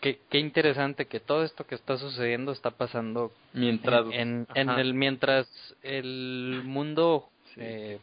qué 0.00 0.38
interesante 0.38 1.06
que 1.06 1.18
todo 1.18 1.44
esto 1.44 1.66
que 1.66 1.74
está 1.74 1.96
sucediendo 1.96 2.52
está 2.52 2.72
pasando 2.72 3.32
mientras 3.54 4.04
en, 4.12 4.46
en 4.54 4.68
el 4.68 4.92
mientras 4.92 5.48
el 5.82 6.60
mundo 6.64 7.30
eh, 7.56 7.98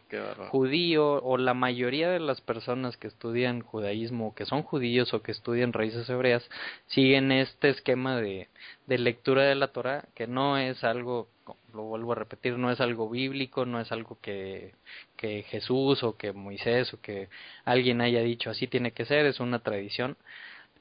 judío 0.49 1.21
o 1.23 1.37
la 1.37 1.53
mayoría 1.53 2.09
de 2.09 2.19
las 2.19 2.41
personas 2.41 2.97
que 2.97 3.07
estudian 3.07 3.61
judaísmo, 3.61 4.33
que 4.33 4.45
son 4.45 4.63
judíos 4.63 5.13
o 5.13 5.21
que 5.21 5.31
estudian 5.31 5.73
raíces 5.73 6.09
hebreas, 6.09 6.49
siguen 6.87 7.31
este 7.31 7.69
esquema 7.69 8.17
de, 8.17 8.47
de 8.87 8.97
lectura 8.97 9.43
de 9.43 9.55
la 9.55 9.69
Torah, 9.69 10.05
que 10.15 10.27
no 10.27 10.57
es 10.57 10.83
algo, 10.83 11.27
lo 11.73 11.83
vuelvo 11.83 12.13
a 12.13 12.15
repetir, 12.15 12.57
no 12.57 12.71
es 12.71 12.79
algo 12.79 13.09
bíblico, 13.09 13.65
no 13.65 13.79
es 13.79 13.91
algo 13.91 14.17
que, 14.21 14.73
que 15.17 15.43
Jesús 15.43 16.03
o 16.03 16.15
que 16.15 16.31
Moisés 16.31 16.93
o 16.93 17.01
que 17.01 17.29
alguien 17.65 18.01
haya 18.01 18.21
dicho 18.21 18.49
así 18.49 18.67
tiene 18.67 18.91
que 18.91 19.05
ser, 19.05 19.25
es 19.25 19.39
una 19.39 19.59
tradición. 19.59 20.17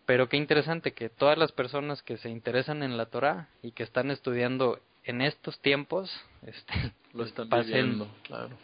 Pero 0.07 0.29
qué 0.29 0.37
interesante 0.37 0.93
que 0.93 1.09
todas 1.09 1.39
las 1.39 1.53
personas 1.53 2.03
que 2.03 2.17
se 2.17 2.31
interesan 2.31 2.83
en 2.83 2.97
la 2.97 3.07
Torah 3.07 3.49
y 3.63 3.73
que 3.73 3.85
están 3.85 4.11
estudiando 4.11 4.81
en 5.05 5.23
estos 5.23 5.59
tiempos 5.61 6.11
este, 6.47 6.93
lo 7.15 7.25
están 7.25 7.49
pasen, 7.49 8.07
claro. 8.23 8.57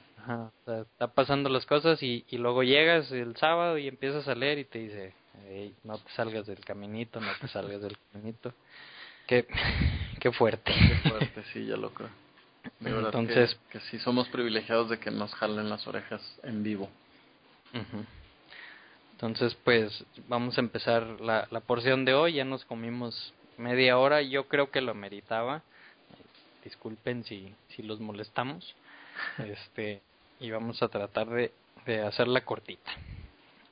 está 0.58 1.08
pasando 1.08 1.48
las 1.48 1.66
cosas 1.66 2.02
y, 2.02 2.24
y 2.28 2.38
luego 2.38 2.62
llegas 2.62 3.10
el 3.12 3.36
sábado 3.36 3.78
y 3.78 3.88
empiezas 3.88 4.26
a 4.28 4.34
leer 4.34 4.58
y 4.58 4.64
te 4.64 4.78
dice, 4.78 5.14
no 5.84 5.98
te 5.98 6.10
salgas 6.12 6.46
del 6.46 6.60
caminito, 6.60 7.20
no 7.20 7.30
te 7.40 7.48
salgas 7.48 7.82
del 7.82 7.96
caminito. 8.12 8.52
Qué, 9.26 9.46
qué 10.20 10.32
fuerte. 10.32 10.72
Qué 10.72 11.10
fuerte, 11.10 11.42
sí, 11.52 11.66
ya 11.66 11.76
lo 11.76 11.90
creo. 11.90 12.10
Entonces, 12.80 13.56
que, 13.70 13.80
sí 13.80 13.98
somos 14.00 14.28
privilegiados 14.28 14.90
de 14.90 14.98
que 14.98 15.10
nos 15.10 15.32
jalen 15.34 15.68
las 15.68 15.86
orejas 15.86 16.20
en 16.42 16.62
vivo. 16.62 16.88
Entonces, 19.12 19.54
pues 19.62 20.04
vamos 20.28 20.56
a 20.58 20.60
empezar 20.60 21.20
la, 21.20 21.46
la 21.50 21.60
porción 21.60 22.04
de 22.04 22.14
hoy. 22.14 22.34
Ya 22.34 22.44
nos 22.44 22.64
comimos 22.64 23.34
media 23.56 23.98
hora. 23.98 24.22
Yo 24.22 24.48
creo 24.48 24.70
que 24.70 24.80
lo 24.80 24.94
meritaba 24.94 25.62
disculpen 26.66 27.22
si, 27.24 27.54
si 27.68 27.82
los 27.82 28.00
molestamos. 28.00 28.74
Este, 29.38 30.02
y 30.40 30.50
vamos 30.50 30.82
a 30.82 30.88
tratar 30.88 31.28
de, 31.28 31.52
de 31.86 32.02
hacerla 32.02 32.44
cortita. 32.44 32.90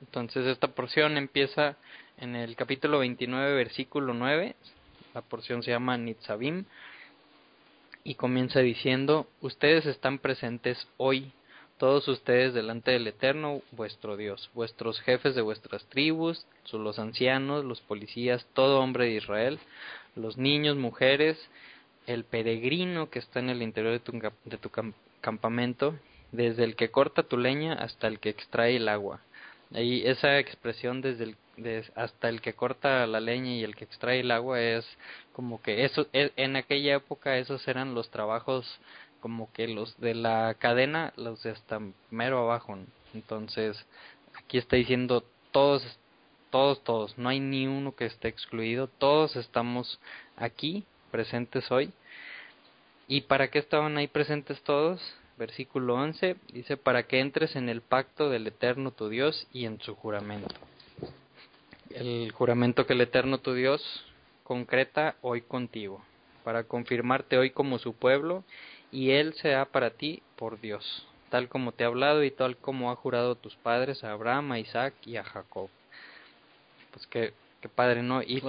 Entonces 0.01 0.47
esta 0.47 0.69
porción 0.69 1.17
empieza 1.17 1.75
en 2.17 2.35
el 2.35 2.55
capítulo 2.55 2.99
29, 2.99 3.53
versículo 3.53 4.13
9. 4.13 4.55
La 5.13 5.21
porción 5.21 5.61
se 5.61 5.71
llama 5.71 5.97
Nitzavim 5.97 6.65
y 8.03 8.15
comienza 8.15 8.59
diciendo, 8.59 9.27
ustedes 9.41 9.85
están 9.85 10.19
presentes 10.19 10.87
hoy, 10.97 11.31
todos 11.77 12.07
ustedes 12.07 12.53
delante 12.53 12.91
del 12.91 13.07
Eterno, 13.07 13.61
vuestro 13.71 14.15
Dios, 14.15 14.49
vuestros 14.53 15.01
jefes 15.01 15.35
de 15.35 15.41
vuestras 15.41 15.85
tribus, 15.87 16.45
los 16.71 16.99
ancianos, 16.99 17.65
los 17.65 17.81
policías, 17.81 18.47
todo 18.53 18.79
hombre 18.79 19.05
de 19.05 19.15
Israel, 19.15 19.59
los 20.15 20.37
niños, 20.37 20.77
mujeres, 20.77 21.37
el 22.07 22.23
peregrino 22.23 23.09
que 23.09 23.19
está 23.19 23.39
en 23.39 23.49
el 23.49 23.61
interior 23.61 23.93
de 23.93 23.99
tu, 23.99 24.11
de 24.45 24.57
tu 24.57 24.69
campamento, 25.21 25.95
desde 26.31 26.63
el 26.63 26.75
que 26.75 26.91
corta 26.91 27.23
tu 27.23 27.37
leña 27.37 27.73
hasta 27.73 28.07
el 28.07 28.19
que 28.19 28.29
extrae 28.29 28.75
el 28.75 28.89
agua. 28.89 29.21
Ahí 29.73 30.03
esa 30.05 30.39
expresión 30.39 31.01
desde 31.01 31.23
el, 31.57 31.85
hasta 31.95 32.29
el 32.29 32.41
que 32.41 32.53
corta 32.53 33.07
la 33.07 33.19
leña 33.19 33.51
y 33.53 33.63
el 33.63 33.75
que 33.75 33.85
extrae 33.85 34.19
el 34.19 34.31
agua 34.31 34.61
es 34.61 34.85
como 35.33 35.61
que 35.61 35.85
eso 35.85 36.07
e, 36.13 36.31
en 36.35 36.55
aquella 36.55 36.95
época 36.95 37.37
esos 37.37 37.67
eran 37.67 37.95
los 37.95 38.09
trabajos 38.09 38.79
como 39.21 39.51
que 39.53 39.67
los 39.67 39.99
de 39.99 40.13
la 40.13 40.55
cadena 40.59 41.13
los 41.17 41.41
de 41.43 41.51
hasta 41.51 41.79
mero 42.11 42.39
abajo. 42.39 42.77
Entonces, 43.13 43.83
aquí 44.37 44.57
está 44.57 44.75
diciendo 44.75 45.23
todos 45.51 45.83
todos 46.51 46.83
todos, 46.83 47.17
no 47.17 47.29
hay 47.29 47.39
ni 47.39 47.67
uno 47.67 47.95
que 47.95 48.05
esté 48.05 48.27
excluido, 48.27 48.87
todos 48.87 49.35
estamos 49.35 49.99
aquí 50.37 50.85
presentes 51.15 51.71
hoy. 51.71 51.93
¿Y 53.07 53.21
para 53.21 53.49
qué 53.49 53.59
estaban 53.59 53.95
ahí 53.95 54.07
presentes 54.09 54.61
todos? 54.63 54.99
Versículo 55.37 55.95
11 55.95 56.35
dice, 56.51 56.75
para 56.75 57.03
que 57.03 57.21
entres 57.21 57.55
en 57.55 57.69
el 57.69 57.79
pacto 57.79 58.29
del 58.29 58.47
Eterno 58.47 58.91
tu 58.91 59.07
Dios 59.07 59.47
y 59.53 59.63
en 59.63 59.79
su 59.79 59.95
juramento. 59.95 60.53
El 61.89 62.33
juramento 62.33 62.85
que 62.85 62.91
el 62.91 62.99
Eterno 62.99 63.37
tu 63.37 63.53
Dios 63.53 63.81
concreta 64.43 65.15
hoy 65.21 65.39
contigo, 65.39 66.03
para 66.43 66.65
confirmarte 66.65 67.37
hoy 67.37 67.51
como 67.51 67.79
su 67.79 67.93
pueblo, 67.93 68.43
y 68.91 69.11
Él 69.11 69.35
sea 69.35 69.63
para 69.63 69.91
ti 69.91 70.21
por 70.35 70.59
Dios, 70.59 71.07
tal 71.29 71.47
como 71.47 71.71
te 71.71 71.85
ha 71.85 71.87
hablado 71.87 72.25
y 72.25 72.31
tal 72.31 72.57
como 72.57 72.91
ha 72.91 72.97
jurado 72.97 73.35
tus 73.35 73.55
padres 73.55 74.03
a 74.03 74.11
Abraham, 74.11 74.51
a 74.51 74.59
Isaac 74.59 74.93
y 75.05 75.15
a 75.15 75.23
Jacob. 75.23 75.69
Pues 76.91 77.07
que 77.07 77.33
padre, 77.69 78.03
¿no? 78.03 78.21
Y, 78.21 78.41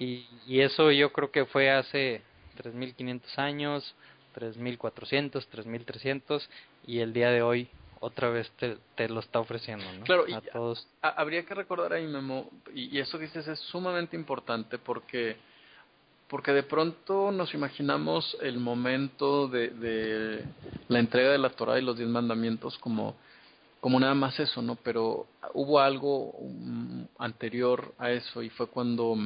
y, 0.00 0.26
y, 0.46 0.60
eso 0.60 0.90
yo 0.90 1.12
creo 1.12 1.30
que 1.30 1.44
fue 1.44 1.70
hace 1.70 2.22
3.500 2.56 3.38
años, 3.38 3.94
3.400, 4.34 5.46
3.300 5.48 6.48
y 6.86 6.98
el 6.98 7.12
día 7.12 7.30
de 7.30 7.42
hoy 7.42 7.68
otra 8.00 8.30
vez 8.30 8.50
te, 8.52 8.78
te 8.96 9.08
lo 9.08 9.20
está 9.20 9.40
ofreciendo, 9.40 9.84
¿no? 9.92 10.04
Claro, 10.04 10.26
y 10.26 10.32
a 10.32 10.40
todos. 10.40 10.88
habría 11.02 11.44
que 11.44 11.54
recordar 11.54 11.92
ahí, 11.92 12.06
Memo, 12.06 12.50
y, 12.74 12.96
y 12.96 12.98
eso 12.98 13.18
que 13.18 13.26
dices 13.26 13.46
es 13.46 13.60
sumamente 13.60 14.16
importante 14.16 14.78
porque 14.78 15.36
porque 16.28 16.52
de 16.52 16.62
pronto 16.62 17.32
nos 17.32 17.52
imaginamos 17.54 18.36
el 18.40 18.60
momento 18.60 19.48
de, 19.48 19.70
de 19.70 20.44
la 20.86 21.00
entrega 21.00 21.32
de 21.32 21.38
la 21.38 21.50
Torah 21.50 21.78
y 21.78 21.82
los 21.82 21.98
diez 21.98 22.08
mandamientos 22.08 22.78
como 22.78 23.16
como 23.80 23.98
nada 23.98 24.14
más 24.14 24.38
eso, 24.38 24.62
¿no? 24.62 24.76
Pero 24.76 25.26
hubo 25.54 25.80
algo 25.80 26.34
anterior 27.18 27.92
a 27.98 28.10
eso 28.10 28.42
y 28.42 28.50
fue 28.50 28.66
cuando 28.68 29.16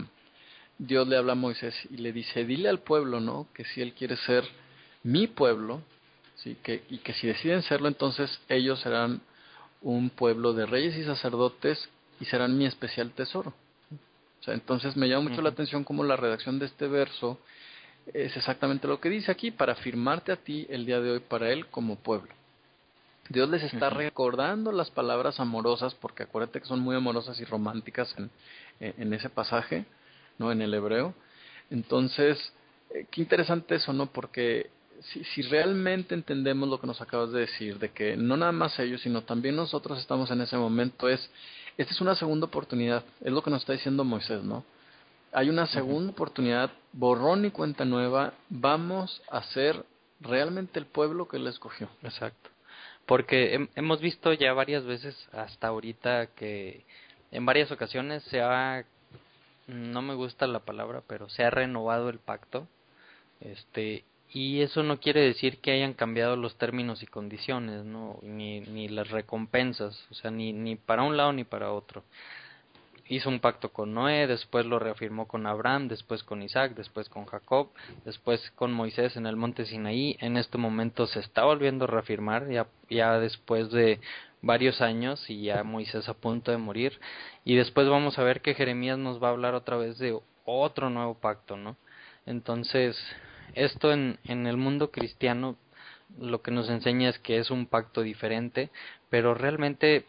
Dios 0.79 1.07
le 1.07 1.17
habla 1.17 1.33
a 1.33 1.37
Moisés 1.37 1.75
y 1.91 1.99
le 1.99 2.13
dice, 2.13 2.45
dile 2.45 2.69
al 2.69 2.81
pueblo, 2.81 3.21
¿no? 3.21 3.47
Que 3.55 3.65
si 3.65 3.81
él 3.81 3.93
quiere 3.95 4.17
ser 4.17 4.45
mi 5.03 5.27
pueblo, 5.27 5.83
sí, 6.37 6.57
que 6.63 6.83
y 6.89 6.99
que 6.99 7.13
si 7.15 7.27
deciden 7.27 7.63
serlo, 7.63 7.89
entonces 7.89 8.41
ellos 8.49 8.81
serán 8.81 9.21
un 9.83 10.11
pueblo 10.11 10.53
de 10.53 10.67
reyes 10.67 10.97
y 10.97 11.05
sacerdotes 11.05 11.89
y 12.21 12.25
serán 12.25 12.57
mi 12.59 12.67
especial 12.67 13.13
tesoro. 13.13 13.53
O 14.41 14.45
sea, 14.45 14.55
entonces 14.55 14.97
me 14.97 15.09
llama 15.09 15.31
mucho 15.31 15.43
la 15.43 15.51
atención 15.51 15.85
cómo 15.85 16.05
la 16.05 16.17
redacción 16.17 16.59
de 16.59 16.67
este 16.67 16.87
verso 16.87 17.39
es 18.13 18.37
exactamente 18.37 18.87
lo 18.87 19.01
que 19.01 19.09
dice 19.09 19.31
aquí, 19.31 19.51
para 19.51 19.75
firmarte 19.77 20.33
a 20.33 20.37
ti 20.37 20.67
el 20.69 20.85
día 20.85 21.01
de 21.01 21.13
hoy 21.13 21.21
para 21.21 21.51
él 21.51 21.67
como 21.67 21.97
pueblo. 21.97 22.33
Dios 23.31 23.49
les 23.49 23.63
está 23.63 23.89
recordando 23.89 24.71
las 24.71 24.91
palabras 24.91 25.41
amorosas, 25.41 25.95
porque 25.95 26.25
acuérdate 26.25 26.61
que 26.61 26.67
son 26.67 26.81
muy 26.81 26.95
amorosas 26.95 27.41
y 27.41 27.45
románticas 27.47 28.15
en, 28.19 28.31
en 28.81 29.15
ese 29.15 29.31
pasaje, 29.31 29.87
¿no? 30.39 30.53
En 30.53 30.63
el 30.63 30.75
hebreo. 30.75 31.15
Entonces, 31.71 32.53
eh, 32.91 33.07
qué 33.11 33.21
interesante 33.21 33.77
eso, 33.77 33.93
¿no? 33.93 34.07
Porque 34.07 34.71
si, 35.13 35.25
si 35.25 35.43
realmente 35.43 36.15
entendemos 36.15 36.69
lo 36.69 36.81
que 36.81 36.87
nos 36.87 37.01
acabas 37.01 37.33
de 37.33 37.41
decir, 37.41 37.79
de 37.79 37.91
que 37.91 38.17
no 38.17 38.37
nada 38.37 38.53
más 38.53 38.79
ellos, 38.79 39.03
sino 39.03 39.23
también 39.23 39.57
nosotros 39.57 39.99
estamos 39.99 40.31
en 40.31 40.41
ese 40.41 40.57
momento, 40.57 41.09
es, 41.09 41.31
esta 41.77 41.93
es 41.93 42.01
una 42.01 42.15
segunda 42.15 42.47
oportunidad, 42.47 43.05
es 43.23 43.33
lo 43.33 43.43
que 43.43 43.51
nos 43.51 43.63
está 43.63 43.73
diciendo 43.73 44.05
Moisés, 44.05 44.43
¿no? 44.43 44.65
Hay 45.33 45.51
una 45.51 45.67
segunda 45.67 46.13
oportunidad, 46.13 46.71
borrón 46.93 47.45
y 47.45 47.51
cuenta 47.51 47.85
nueva, 47.85 48.35
vamos 48.49 49.21
a 49.29 49.43
ser 49.43 49.85
realmente 50.21 50.79
el 50.79 50.87
pueblo 50.87 51.27
que 51.27 51.39
él 51.39 51.47
escogió. 51.49 51.89
Exacto. 52.03 52.51
Porque 53.05 53.69
hemos 53.75 54.01
visto 54.01 54.33
ya 54.33 54.53
varias 54.53 54.85
veces 54.85 55.17
hasta 55.33 55.67
ahorita 55.67 56.29
que 56.29 56.85
en 57.33 57.45
varias 57.45 57.71
ocasiones 57.71 58.23
se 58.25 58.41
ha 58.41 58.85
no 59.67 60.03
me 60.03 60.15
gusta 60.15 60.47
la 60.47 60.61
palabra, 60.61 61.03
pero 61.07 61.29
se 61.29 61.45
ha 61.45 61.51
renovado 61.51 62.09
el 62.09 62.19
pacto. 62.19 62.67
Este, 63.41 64.05
y 64.35 64.63
eso 64.63 64.83
no 64.83 64.99
quiere 64.99 65.21
decir 65.21 65.59
que 65.59 65.73
hayan 65.73 65.95
cambiado 65.95 66.37
los 66.37 66.57
términos 66.57 67.03
y 67.03 67.07
condiciones, 67.07 67.85
¿no? 67.85 68.19
ni, 68.23 68.61
ni 68.61 68.89
las 68.89 69.11
recompensas, 69.11 70.07
o 70.11 70.15
sea, 70.15 70.31
ni, 70.31 70.53
ni 70.53 70.77
para 70.77 71.05
un 71.05 71.17
lado 71.17 71.33
ni 71.33 71.45
para 71.45 71.73
otro. 71.73 72.03
Hizo 73.07 73.29
un 73.29 73.39
pacto 73.39 73.71
con 73.71 73.93
Noé, 73.93 74.27
después 74.27 74.65
lo 74.65 74.79
reafirmó 74.79 75.29
con 75.29 75.47
Abraham, 75.47 75.89
después 75.89 76.25
con 76.25 76.43
Isaac, 76.43 76.75
después 76.75 77.11
con 77.11 77.27
Jacob, 77.27 77.69
después 78.05 78.51
con 78.57 78.73
Moisés 78.73 79.17
en 79.17 79.27
el 79.27 79.37
monte 79.37 79.67
Sinaí. 79.67 80.17
En 80.21 80.39
este 80.39 80.57
momento 80.57 81.07
se 81.07 81.21
está 81.21 81.45
volviendo 81.45 81.85
a 81.85 81.89
reafirmar, 81.89 82.49
ya, 82.49 82.67
ya 82.89 83.19
después 83.19 83.71
de 83.71 84.01
varios 84.45 84.81
años 84.81 85.29
y 85.29 85.45
ya 85.45 85.65
Moisés 85.65 86.09
a 86.09 86.15
punto 86.15 86.51
de 86.51 86.59
morir. 86.59 87.01
Y 87.45 87.57
después 87.57 87.89
vamos 87.89 88.19
a 88.19 88.25
ver 88.25 88.41
que 88.41 88.55
Jeremías 88.55 88.99
nos 88.99 89.23
va 89.23 89.29
a 89.29 89.33
hablar 89.33 89.55
otra 89.55 89.77
vez 89.77 89.99
de 89.99 90.19
otro 90.45 90.91
nuevo 90.91 91.15
pacto, 91.15 91.57
¿no? 91.57 91.77
Entonces, 92.27 92.97
esto 93.55 93.93
en, 93.93 94.19
en 94.25 94.47
el 94.47 94.57
mundo 94.57 94.91
cristiano 94.91 95.57
lo 96.19 96.43
que 96.43 96.51
nos 96.51 96.69
enseña 96.69 97.11
es 97.11 97.19
que 97.19 97.39
es 97.39 97.51
un 97.51 97.67
pacto 97.67 98.03
diferente, 98.03 98.71
pero 99.11 99.35
realmente 99.35 100.05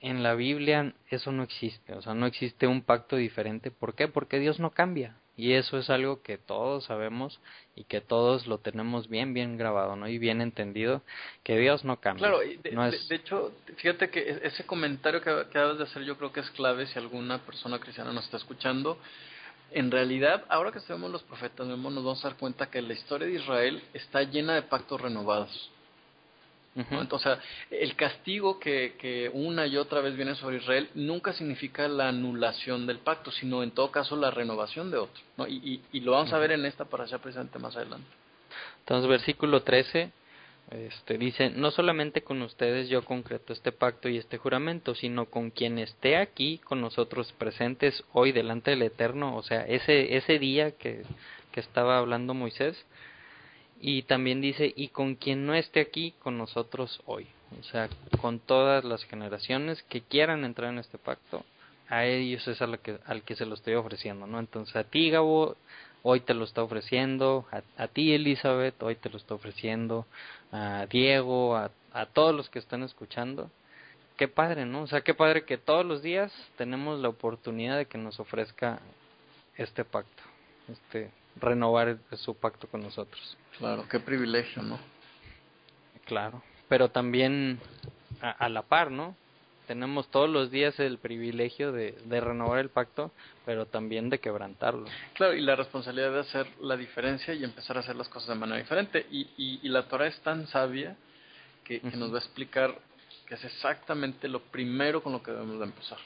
en 0.00 0.22
la 0.22 0.34
Biblia 0.34 0.94
eso 1.10 1.32
no 1.32 1.42
existe, 1.42 1.94
o 1.94 2.02
sea, 2.02 2.14
no 2.14 2.26
existe 2.26 2.66
un 2.66 2.82
pacto 2.82 3.16
diferente. 3.16 3.70
¿Por 3.70 3.94
qué? 3.94 4.08
Porque 4.08 4.38
Dios 4.38 4.60
no 4.60 4.70
cambia. 4.70 5.16
Y 5.38 5.52
eso 5.52 5.78
es 5.78 5.88
algo 5.88 6.20
que 6.20 6.36
todos 6.36 6.86
sabemos 6.86 7.40
y 7.76 7.84
que 7.84 8.00
todos 8.00 8.48
lo 8.48 8.58
tenemos 8.58 9.08
bien, 9.08 9.32
bien 9.34 9.56
grabado, 9.56 9.94
¿no? 9.94 10.08
Y 10.08 10.18
bien 10.18 10.40
entendido, 10.40 11.00
que 11.44 11.56
Dios 11.56 11.84
no 11.84 12.00
cambia. 12.00 12.26
Claro, 12.26 12.40
de, 12.40 12.58
de, 12.58 13.14
hecho, 13.14 13.52
fíjate 13.76 14.10
que 14.10 14.18
e, 14.18 14.40
ese 14.42 14.66
comentario 14.66 15.22
que 15.22 15.30
acabas 15.30 15.78
de 15.78 15.84
hacer 15.84 16.02
yo 16.02 16.18
creo 16.18 16.32
que 16.32 16.40
es 16.40 16.50
clave 16.50 16.88
si 16.88 16.98
alguna 16.98 17.38
persona 17.38 17.78
cristiana 17.78 18.12
nos 18.12 18.24
está 18.24 18.36
escuchando. 18.36 18.98
En 19.70 19.92
realidad, 19.92 20.44
ahora 20.48 20.72
que 20.72 20.80
sabemos 20.80 21.12
los 21.12 21.22
profetas, 21.22 21.68
nos 21.68 21.80
vamos 21.80 22.24
a 22.24 22.30
dar 22.30 22.36
cuenta 22.36 22.68
que 22.68 22.82
la 22.82 22.94
historia 22.94 23.28
de 23.28 23.34
Israel 23.34 23.80
está 23.94 24.24
llena 24.24 24.56
de 24.56 24.62
pactos 24.62 25.00
renovados. 25.00 25.70
Entonces, 26.90 27.38
el 27.70 27.96
castigo 27.96 28.60
que, 28.60 28.94
que, 28.98 29.30
una 29.32 29.66
y 29.66 29.76
otra 29.76 30.00
vez 30.00 30.14
viene 30.14 30.34
sobre 30.36 30.58
Israel 30.58 30.88
nunca 30.94 31.32
significa 31.32 31.88
la 31.88 32.08
anulación 32.08 32.86
del 32.86 32.98
pacto, 32.98 33.32
sino 33.32 33.62
en 33.62 33.72
todo 33.72 33.90
caso 33.90 34.16
la 34.16 34.30
renovación 34.30 34.90
de 34.90 34.98
otro. 34.98 35.22
¿no? 35.36 35.48
Y, 35.48 35.82
y, 35.92 36.00
lo 36.00 36.12
vamos 36.12 36.32
a 36.32 36.38
ver 36.38 36.52
en 36.52 36.64
esta 36.64 36.84
para 36.84 37.04
allá 37.04 37.18
presente 37.18 37.58
más 37.58 37.76
adelante. 37.76 38.06
Entonces, 38.80 39.08
versículo 39.08 39.62
13 39.62 40.12
este, 40.70 41.16
dice, 41.16 41.48
no 41.50 41.70
solamente 41.70 42.22
con 42.22 42.42
ustedes 42.42 42.90
yo 42.90 43.02
concreto 43.02 43.54
este 43.54 43.72
pacto 43.72 44.08
y 44.10 44.18
este 44.18 44.36
juramento, 44.36 44.94
sino 44.94 45.24
con 45.24 45.50
quien 45.50 45.78
esté 45.78 46.18
aquí 46.18 46.58
con 46.58 46.82
nosotros 46.82 47.32
presentes 47.38 48.04
hoy 48.12 48.32
delante 48.32 48.72
del 48.72 48.82
Eterno, 48.82 49.34
o 49.34 49.42
sea, 49.42 49.62
ese, 49.62 50.16
ese 50.16 50.38
día 50.38 50.72
que, 50.72 51.04
que 51.52 51.60
estaba 51.60 51.98
hablando 51.98 52.34
Moisés, 52.34 52.76
y 53.80 54.02
también 54.02 54.40
dice, 54.40 54.72
y 54.74 54.88
con 54.88 55.14
quien 55.14 55.46
no 55.46 55.54
esté 55.54 55.80
aquí 55.80 56.14
con 56.18 56.36
nosotros 56.36 57.00
hoy. 57.06 57.26
O 57.60 57.62
sea, 57.64 57.88
con 58.20 58.40
todas 58.40 58.84
las 58.84 59.04
generaciones 59.04 59.82
que 59.84 60.02
quieran 60.02 60.44
entrar 60.44 60.70
en 60.72 60.78
este 60.78 60.98
pacto, 60.98 61.44
a 61.88 62.04
ellos 62.04 62.46
es 62.46 62.60
al 62.60 62.78
que, 62.80 62.98
al 63.06 63.22
que 63.22 63.36
se 63.36 63.46
lo 63.46 63.54
estoy 63.54 63.74
ofreciendo, 63.74 64.26
¿no? 64.26 64.38
Entonces 64.38 64.76
a 64.76 64.84
ti, 64.84 65.10
Gabo, 65.10 65.56
hoy 66.02 66.20
te 66.20 66.34
lo 66.34 66.44
está 66.44 66.62
ofreciendo, 66.62 67.46
a, 67.76 67.88
ti, 67.88 68.12
Elizabeth, 68.12 68.82
hoy 68.82 68.96
te 68.96 69.08
lo 69.08 69.16
está 69.16 69.34
ofreciendo, 69.34 70.06
a 70.52 70.86
Diego, 70.90 71.56
a, 71.56 71.70
a 71.92 72.06
todos 72.06 72.34
los 72.34 72.50
que 72.50 72.58
están 72.58 72.82
escuchando. 72.82 73.50
Qué 74.16 74.28
padre, 74.28 74.66
¿no? 74.66 74.82
O 74.82 74.86
sea, 74.86 75.00
qué 75.00 75.14
padre 75.14 75.44
que 75.44 75.56
todos 75.56 75.86
los 75.86 76.02
días 76.02 76.32
tenemos 76.56 76.98
la 77.00 77.08
oportunidad 77.08 77.78
de 77.78 77.86
que 77.86 77.98
nos 77.98 78.20
ofrezca 78.20 78.80
este 79.56 79.84
pacto, 79.84 80.22
este 80.68 81.10
renovar 81.40 81.98
su 82.16 82.34
pacto 82.36 82.66
con 82.68 82.82
nosotros. 82.82 83.36
Claro, 83.58 83.86
qué 83.88 84.00
privilegio, 84.00 84.62
¿no? 84.62 84.78
Claro, 86.04 86.42
pero 86.68 86.90
también 86.90 87.60
a, 88.20 88.48
la 88.48 88.62
par, 88.62 88.90
¿no? 88.90 89.16
Tenemos 89.66 90.08
todos 90.08 90.30
los 90.30 90.50
días 90.50 90.80
el 90.80 90.96
privilegio 90.96 91.72
de, 91.72 91.92
de, 92.06 92.20
renovar 92.20 92.58
el 92.58 92.70
pacto, 92.70 93.12
pero 93.44 93.66
también 93.66 94.08
de 94.08 94.18
quebrantarlo. 94.18 94.86
Claro, 95.12 95.34
y 95.34 95.42
la 95.42 95.56
responsabilidad 95.56 96.12
de 96.12 96.20
hacer 96.20 96.46
la 96.60 96.76
diferencia 96.76 97.34
y 97.34 97.44
empezar 97.44 97.76
a 97.76 97.80
hacer 97.80 97.94
las 97.94 98.08
cosas 98.08 98.30
de 98.30 98.34
manera 98.36 98.58
diferente. 98.58 99.06
Y, 99.10 99.28
y, 99.36 99.60
y 99.62 99.68
la 99.68 99.86
Torah 99.86 100.06
es 100.06 100.18
tan 100.20 100.46
sabia 100.46 100.96
que, 101.64 101.80
que 101.80 101.96
nos 101.98 102.10
va 102.10 102.16
a 102.16 102.20
explicar 102.20 102.74
que 103.26 103.34
es 103.34 103.44
exactamente 103.44 104.26
lo 104.26 104.40
primero 104.40 105.02
con 105.02 105.12
lo 105.12 105.22
que 105.22 105.32
debemos 105.32 105.58
de 105.58 105.64
empezar. 105.66 105.98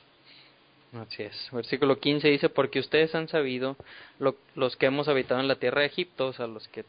Así 0.92 1.22
es. 1.22 1.48
Versículo 1.52 1.98
15 1.98 2.28
dice, 2.28 2.48
porque 2.50 2.78
ustedes 2.78 3.14
han 3.14 3.28
sabido, 3.28 3.76
los 4.54 4.76
que 4.76 4.86
hemos 4.86 5.08
habitado 5.08 5.40
en 5.40 5.48
la 5.48 5.56
tierra 5.56 5.80
de 5.80 5.86
Egipto, 5.86 6.26
o 6.28 6.32
sea, 6.34 6.46
los 6.46 6.68
que, 6.68 6.84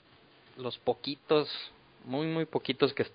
los 0.58 0.78
poquitos, 0.78 1.50
muy, 2.04 2.28
muy 2.28 2.44
poquitos 2.44 2.94
que, 2.94 3.06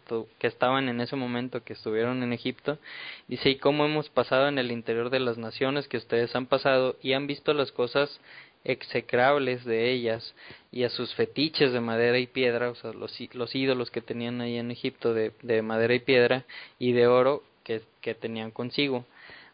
estaban 0.41 0.89
en 0.89 1.03
ese 1.03 1.15
momento, 1.15 1.63
que 1.63 1.75
estuvieron 1.75 2.23
en 2.23 2.33
Egipto, 2.33 2.79
dice, 3.27 3.51
y 3.51 3.57
cómo 3.57 3.85
hemos 3.85 4.09
pasado 4.09 4.49
en 4.49 4.59
el 4.59 4.73
interior 4.73 5.11
de 5.11 5.21
las 5.21 5.37
naciones 5.37 5.89
que 5.89 5.99
ustedes 5.99 6.35
han 6.35 6.47
pasado 6.47 6.97
y 7.03 7.13
han 7.13 7.27
visto 7.27 7.53
las 7.53 7.71
cosas 7.71 8.19
execrables 8.65 9.67
de 9.67 9.93
ellas 9.93 10.35
y 10.73 10.85
a 10.85 10.91
sus 10.91 11.15
fetiches 11.15 11.71
de 11.73 11.81
madera 11.81 12.19
y 12.19 12.27
piedra, 12.27 12.71
o 12.71 12.75
sea, 12.75 12.93
los, 12.95 13.15
los 13.35 13.55
ídolos 13.55 13.91
que 13.91 14.01
tenían 14.01 14.41
ahí 14.41 14.57
en 14.57 14.71
Egipto 14.71 15.13
de, 15.13 15.33
de 15.43 15.61
madera 15.61 15.95
y 15.95 16.01
piedra 16.01 16.45
y 16.79 16.93
de 16.93 17.07
oro 17.07 17.43
que 17.63 18.15
tenían 18.15 18.51
consigo 18.51 19.05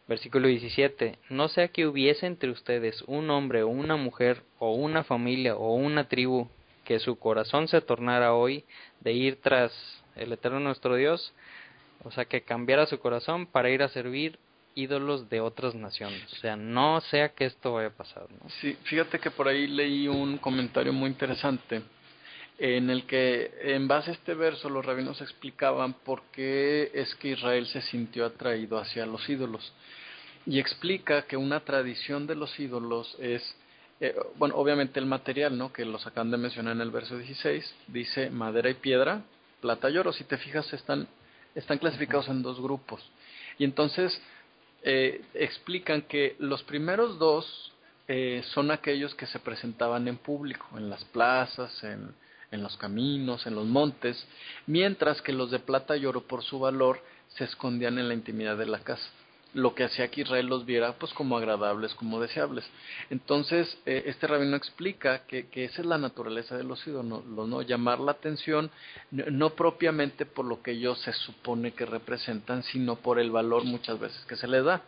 Versículo 0.06 0.48
17. 0.48 1.18
No 1.30 1.48
sea 1.48 1.68
que 1.68 1.86
hubiese 1.86 2.26
entre 2.26 2.50
ustedes 2.50 3.02
un 3.06 3.30
hombre 3.30 3.62
o 3.62 3.68
una 3.68 3.96
mujer 3.96 4.42
o 4.58 4.74
una 4.74 5.02
familia 5.02 5.56
o 5.56 5.74
una 5.74 6.08
tribu 6.08 6.48
que 6.84 6.98
su 6.98 7.18
corazón 7.18 7.68
se 7.68 7.80
tornara 7.80 8.34
hoy 8.34 8.64
de 9.00 9.12
ir 9.12 9.40
tras 9.40 9.72
el 10.16 10.32
eterno 10.32 10.60
nuestro 10.60 10.96
Dios, 10.96 11.32
o 12.04 12.10
sea, 12.10 12.26
que 12.26 12.42
cambiara 12.42 12.86
su 12.86 12.98
corazón 12.98 13.46
para 13.46 13.70
ir 13.70 13.82
a 13.82 13.88
servir 13.88 14.38
ídolos 14.74 15.30
de 15.30 15.40
otras 15.40 15.74
naciones. 15.74 16.30
O 16.32 16.36
sea, 16.36 16.56
no 16.56 17.00
sea 17.00 17.30
que 17.30 17.46
esto 17.46 17.72
vaya 17.72 17.88
a 17.88 17.92
pasar. 17.92 18.26
¿no? 18.30 18.50
Sí, 18.60 18.76
fíjate 18.84 19.18
que 19.18 19.30
por 19.30 19.48
ahí 19.48 19.66
leí 19.66 20.08
un 20.08 20.36
comentario 20.38 20.92
muy 20.92 21.08
interesante 21.08 21.82
en 22.58 22.88
el 22.90 23.04
que 23.06 23.52
en 23.62 23.88
base 23.88 24.10
a 24.10 24.14
este 24.14 24.34
verso 24.34 24.68
los 24.68 24.84
rabinos 24.84 25.20
explicaban 25.20 25.94
por 25.94 26.22
qué 26.30 26.90
es 26.94 27.14
que 27.16 27.28
Israel 27.30 27.66
se 27.66 27.82
sintió 27.82 28.24
atraído 28.24 28.78
hacia 28.78 29.06
los 29.06 29.28
ídolos. 29.28 29.72
Y 30.46 30.58
explica 30.58 31.22
que 31.22 31.36
una 31.36 31.60
tradición 31.60 32.26
de 32.26 32.36
los 32.36 32.58
ídolos 32.60 33.16
es, 33.18 33.42
eh, 34.00 34.14
bueno, 34.36 34.56
obviamente 34.56 35.00
el 35.00 35.06
material, 35.06 35.56
¿no? 35.56 35.72
Que 35.72 35.84
los 35.84 36.06
acaban 36.06 36.30
de 36.30 36.36
mencionar 36.36 36.74
en 36.74 36.82
el 36.82 36.90
verso 36.90 37.16
16, 37.16 37.74
dice 37.88 38.30
madera 38.30 38.70
y 38.70 38.74
piedra, 38.74 39.22
plata 39.60 39.90
y 39.90 39.96
oro. 39.96 40.12
Si 40.12 40.24
te 40.24 40.36
fijas, 40.36 40.72
están, 40.72 41.08
están 41.54 41.78
clasificados 41.78 42.28
en 42.28 42.42
dos 42.42 42.60
grupos. 42.60 43.02
Y 43.58 43.64
entonces 43.64 44.20
eh, 44.82 45.22
explican 45.34 46.02
que 46.02 46.36
los 46.38 46.62
primeros 46.62 47.18
dos 47.18 47.72
eh, 48.06 48.42
son 48.52 48.70
aquellos 48.70 49.14
que 49.14 49.26
se 49.26 49.38
presentaban 49.38 50.06
en 50.06 50.18
público, 50.18 50.66
en 50.76 50.90
las 50.90 51.04
plazas, 51.06 51.82
en, 51.82 52.14
en 52.50 52.62
los 52.62 52.76
caminos, 52.76 53.46
en 53.46 53.54
los 53.54 53.66
montes, 53.66 54.26
mientras 54.66 55.22
que 55.22 55.32
los 55.32 55.50
de 55.50 55.58
plata 55.58 55.96
y 55.96 56.06
oro 56.06 56.22
por 56.22 56.42
su 56.42 56.58
valor 56.58 57.00
se 57.36 57.44
escondían 57.44 57.98
en 57.98 58.08
la 58.08 58.14
intimidad 58.14 58.56
de 58.56 58.66
la 58.66 58.78
casa 58.80 59.08
lo 59.54 59.74
que 59.74 59.84
hacía 59.84 60.08
que 60.08 60.22
Israel 60.22 60.46
los 60.46 60.66
viera 60.66 60.92
pues 60.94 61.12
como 61.12 61.36
agradables, 61.36 61.94
como 61.94 62.20
deseables. 62.20 62.64
Entonces, 63.08 63.78
eh, 63.86 64.02
este 64.06 64.26
rabino 64.26 64.56
explica 64.56 65.26
que, 65.26 65.48
que, 65.48 65.64
esa 65.64 65.80
es 65.80 65.86
la 65.86 65.96
naturaleza 65.96 66.56
de 66.56 66.64
los 66.64 66.84
ídolos, 66.86 67.24
¿no? 67.24 67.62
llamar 67.62 68.00
la 68.00 68.12
atención 68.12 68.70
no, 69.10 69.50
propiamente 69.50 70.26
por 70.26 70.44
lo 70.44 70.60
que 70.62 70.72
ellos 70.72 70.98
se 71.00 71.12
supone 71.12 71.72
que 71.72 71.86
representan, 71.86 72.62
sino 72.64 72.96
por 72.96 73.18
el 73.18 73.30
valor 73.30 73.64
muchas 73.64 73.98
veces 73.98 74.24
que 74.26 74.36
se 74.36 74.48
les 74.48 74.64
da. 74.64 74.82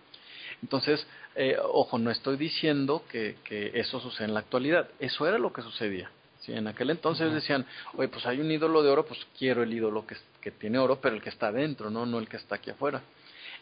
Entonces, 0.62 1.07
eh, 1.36 1.57
ojo, 1.62 1.98
no 1.98 2.11
estoy 2.11 2.36
diciendo 2.36 3.04
que, 3.11 3.36
que 3.44 3.70
eso 3.74 4.00
sucede 4.00 4.26
en 4.26 4.34
la 4.34 4.40
actualidad, 4.40 4.88
eso 4.98 5.26
era 5.26 5.38
lo 5.38 5.52
que 5.52 5.62
sucedía. 5.62 6.11
Sí, 6.47 6.53
en 6.53 6.68
aquel 6.68 6.90
entonces 6.90 7.32
decían, 7.32 7.66
oye, 7.94 8.07
pues 8.07 8.24
hay 8.24 8.40
un 8.40 8.49
ídolo 8.49 8.80
de 8.84 8.90
oro, 8.90 9.05
pues 9.05 9.18
quiero 9.36 9.64
el 9.64 9.74
ídolo 9.74 10.07
que, 10.07 10.16
que 10.40 10.53
tiene 10.53 10.78
oro, 10.78 11.01
pero 11.01 11.16
el 11.16 11.20
que 11.22 11.30
está 11.30 11.49
adentro, 11.49 11.90
¿no? 11.90 12.07
No 12.07 12.20
el 12.20 12.28
que 12.28 12.36
está 12.36 12.55
aquí 12.55 12.70
afuera. 12.70 13.03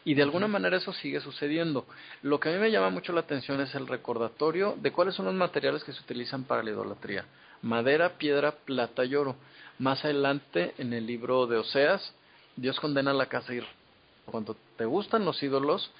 Y 0.04 0.12
de 0.12 0.22
alguna 0.22 0.46
manera 0.46 0.76
eso 0.76 0.92
sigue 0.92 1.18
sucediendo. 1.20 1.86
Lo 2.20 2.38
que 2.38 2.50
a 2.50 2.52
mí 2.52 2.58
me 2.58 2.70
llama 2.70 2.90
mucho 2.90 3.14
la 3.14 3.20
atención 3.20 3.58
es 3.62 3.74
el 3.74 3.86
recordatorio 3.86 4.76
de 4.78 4.92
cuáles 4.92 5.14
son 5.14 5.24
los 5.24 5.34
materiales 5.34 5.82
que 5.82 5.94
se 5.94 6.00
utilizan 6.02 6.44
para 6.44 6.62
la 6.62 6.70
idolatría. 6.72 7.24
Madera, 7.62 8.18
piedra, 8.18 8.52
plata 8.52 9.06
y 9.06 9.14
oro. 9.14 9.36
Más 9.78 10.04
adelante, 10.04 10.74
en 10.76 10.92
el 10.92 11.06
libro 11.06 11.46
de 11.46 11.56
Oseas, 11.56 12.12
Dios 12.54 12.78
condena 12.80 13.14
la 13.14 13.26
casa 13.26 13.54
y 13.54 13.62
cuando 14.26 14.56
te 14.76 14.84
gustan 14.84 15.24
los 15.24 15.42
ídolos, 15.42 15.90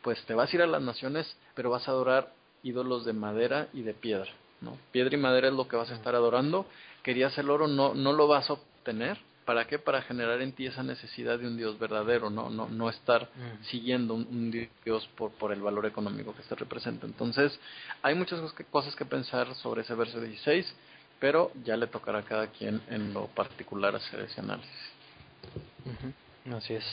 pues 0.00 0.24
te 0.24 0.32
vas 0.32 0.50
a 0.50 0.56
ir 0.56 0.62
a 0.62 0.66
las 0.66 0.80
naciones, 0.80 1.36
pero 1.54 1.68
vas 1.68 1.86
a 1.86 1.90
adorar 1.90 2.32
ídolos 2.62 3.04
de 3.04 3.12
madera 3.12 3.68
y 3.74 3.82
de 3.82 3.92
piedra. 3.92 4.30
¿No? 4.64 4.78
Piedra 4.92 5.14
y 5.14 5.20
madera 5.20 5.48
es 5.48 5.54
lo 5.54 5.68
que 5.68 5.76
vas 5.76 5.90
a 5.90 5.94
estar 5.94 6.14
adorando. 6.14 6.66
Querías 7.02 7.36
el 7.38 7.50
oro, 7.50 7.68
no, 7.68 7.94
no 7.94 8.12
lo 8.12 8.26
vas 8.26 8.48
a 8.50 8.54
obtener 8.54 9.18
¿Para 9.44 9.66
qué? 9.66 9.78
Para 9.78 10.02
generar 10.02 10.40
en 10.40 10.52
ti 10.52 10.66
esa 10.66 10.82
necesidad 10.82 11.38
de 11.38 11.46
un 11.46 11.56
Dios 11.56 11.78
verdadero, 11.78 12.30
no, 12.30 12.48
no, 12.48 12.66
no 12.68 12.88
estar 12.88 13.24
mm. 13.24 13.64
siguiendo 13.64 14.14
un, 14.14 14.50
Dios 14.84 15.06
por, 15.16 15.32
por 15.32 15.52
el 15.52 15.60
valor 15.60 15.84
económico 15.84 16.34
que 16.34 16.42
se 16.44 16.54
representa. 16.54 17.06
Entonces, 17.06 17.58
hay 18.02 18.14
muchas 18.14 18.40
cosas 18.70 18.96
que 18.96 19.04
pensar 19.04 19.54
sobre 19.56 19.82
ese 19.82 19.94
verso 19.94 20.18
16, 20.18 20.74
pero 21.20 21.52
ya 21.62 21.76
le 21.76 21.88
tocará 21.88 22.20
a 22.20 22.22
cada 22.22 22.46
quien 22.46 22.80
en 22.88 23.12
lo 23.12 23.26
particular 23.26 23.94
hacer 23.94 24.20
ese 24.20 24.40
análisis. 24.40 24.70
Así 26.50 26.74
es. 26.74 26.84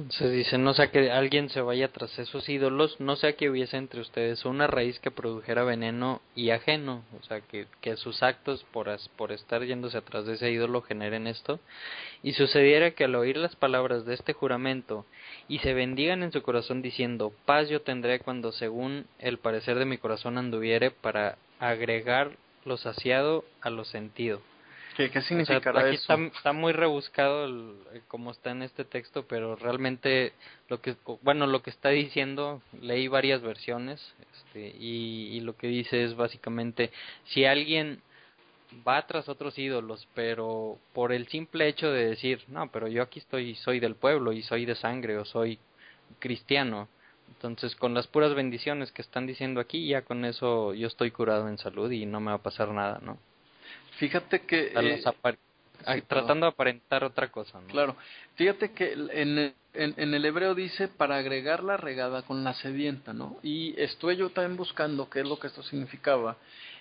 Entonces 0.00 0.32
dice, 0.32 0.56
no 0.56 0.72
sea 0.72 0.90
que 0.90 1.10
alguien 1.10 1.50
se 1.50 1.60
vaya 1.60 1.88
tras 1.88 2.18
esos 2.18 2.48
ídolos, 2.48 2.98
no 3.00 3.16
sea 3.16 3.34
que 3.34 3.50
hubiese 3.50 3.76
entre 3.76 4.00
ustedes 4.00 4.46
una 4.46 4.66
raíz 4.66 4.98
que 4.98 5.10
produjera 5.10 5.62
veneno 5.62 6.22
y 6.34 6.50
ajeno, 6.50 7.04
o 7.20 7.22
sea, 7.24 7.42
que, 7.42 7.66
que 7.82 7.98
sus 7.98 8.22
actos 8.22 8.64
por, 8.72 8.88
por 9.16 9.30
estar 9.30 9.62
yéndose 9.62 9.98
atrás 9.98 10.24
de 10.24 10.36
ese 10.36 10.50
ídolo 10.50 10.80
generen 10.80 11.26
esto, 11.26 11.60
y 12.22 12.32
sucediera 12.32 12.92
que 12.92 13.04
al 13.04 13.14
oír 13.14 13.36
las 13.36 13.56
palabras 13.56 14.06
de 14.06 14.14
este 14.14 14.32
juramento 14.32 15.04
y 15.48 15.58
se 15.58 15.74
bendigan 15.74 16.22
en 16.22 16.32
su 16.32 16.40
corazón 16.40 16.80
diciendo, 16.80 17.34
paz 17.44 17.68
yo 17.68 17.82
tendré 17.82 18.20
cuando 18.20 18.52
según 18.52 19.04
el 19.18 19.36
parecer 19.36 19.78
de 19.78 19.84
mi 19.84 19.98
corazón 19.98 20.38
anduviere 20.38 20.90
para 20.90 21.36
agregar 21.58 22.30
lo 22.64 22.78
saciado 22.78 23.44
a 23.60 23.68
lo 23.68 23.84
sentido 23.84 24.40
¿Qué, 24.96 25.08
significará 25.22 25.80
aquí 25.80 25.96
eso? 25.96 26.14
Está, 26.14 26.52
muy 26.52 26.72
rebuscado 26.72 27.46
eh, 27.92 28.02
como 28.08 28.30
está 28.30 28.50
en 28.50 28.62
este 28.62 28.84
texto, 28.84 29.24
pero 29.26 29.56
realmente 29.56 30.32
lo 30.68 30.80
que, 30.80 30.96
bueno, 31.22 31.46
lo 31.46 31.62
que 31.62 31.70
está 31.70 31.90
diciendo, 31.90 32.60
leí 32.80 33.08
varias 33.08 33.40
versiones 33.40 34.14
este, 34.34 34.74
y, 34.78 35.40
lo 35.40 35.56
que 35.56 35.68
dice 35.68 36.04
es 36.04 36.16
básicamente, 36.16 36.90
si 37.24 37.44
alguien 37.44 38.02
va 38.86 39.06
tras 39.06 39.28
otros 39.28 39.58
ídolos, 39.58 40.06
pero 40.14 40.78
por 40.92 41.12
el 41.12 41.28
simple 41.28 41.68
hecho 41.68 41.90
de 41.90 42.06
decir, 42.06 42.42
no, 42.48 42.70
pero 42.70 42.88
yo 42.88 43.02
aquí 43.02 43.20
estoy, 43.20 43.54
soy 43.56 43.80
del 43.80 43.94
pueblo 43.94 44.32
y 44.32 44.42
soy 44.42 44.64
de 44.64 44.74
sangre 44.74 45.18
o 45.18 45.24
soy 45.24 45.58
cristiano, 46.18 46.88
entonces 47.28 47.74
con 47.76 47.94
las 47.94 48.06
puras 48.06 48.34
bendiciones 48.34 48.92
que 48.92 49.02
están 49.02 49.26
diciendo 49.26 49.60
aquí, 49.60 49.88
ya 49.88 50.02
con 50.02 50.24
eso 50.24 50.74
yo 50.74 50.88
estoy 50.88 51.10
curado 51.10 51.48
en 51.48 51.58
salud 51.58 51.90
y 51.90 52.06
no 52.06 52.20
me 52.20 52.30
va 52.30 52.36
a 52.36 52.42
pasar 52.42 52.68
nada, 52.68 53.00
¿no? 53.02 53.18
Fíjate 54.00 54.40
que... 54.40 54.72
Eh, 54.74 56.02
tratando 56.08 56.46
de 56.46 56.52
aparentar 56.52 57.04
otra 57.04 57.30
cosa. 57.30 57.60
¿no? 57.60 57.66
Claro. 57.68 57.96
Fíjate 58.34 58.72
que 58.72 58.92
en, 58.92 59.54
en, 59.74 60.14
el 60.14 60.24
hebreo 60.24 60.54
dice 60.54 60.88
para 60.88 61.16
agregar 61.16 61.62
la 61.62 61.76
regada 61.76 62.22
con 62.22 62.42
la 62.42 62.54
sedienta, 62.54 63.12
¿no? 63.12 63.36
Y 63.42 63.78
estuve 63.80 64.16
yo 64.16 64.30
también 64.30 64.56
buscando 64.56 65.08
qué 65.10 65.20
es 65.20 65.28
lo 65.28 65.38
que 65.38 65.48
esto 65.48 65.62
significaba. 65.62 66.36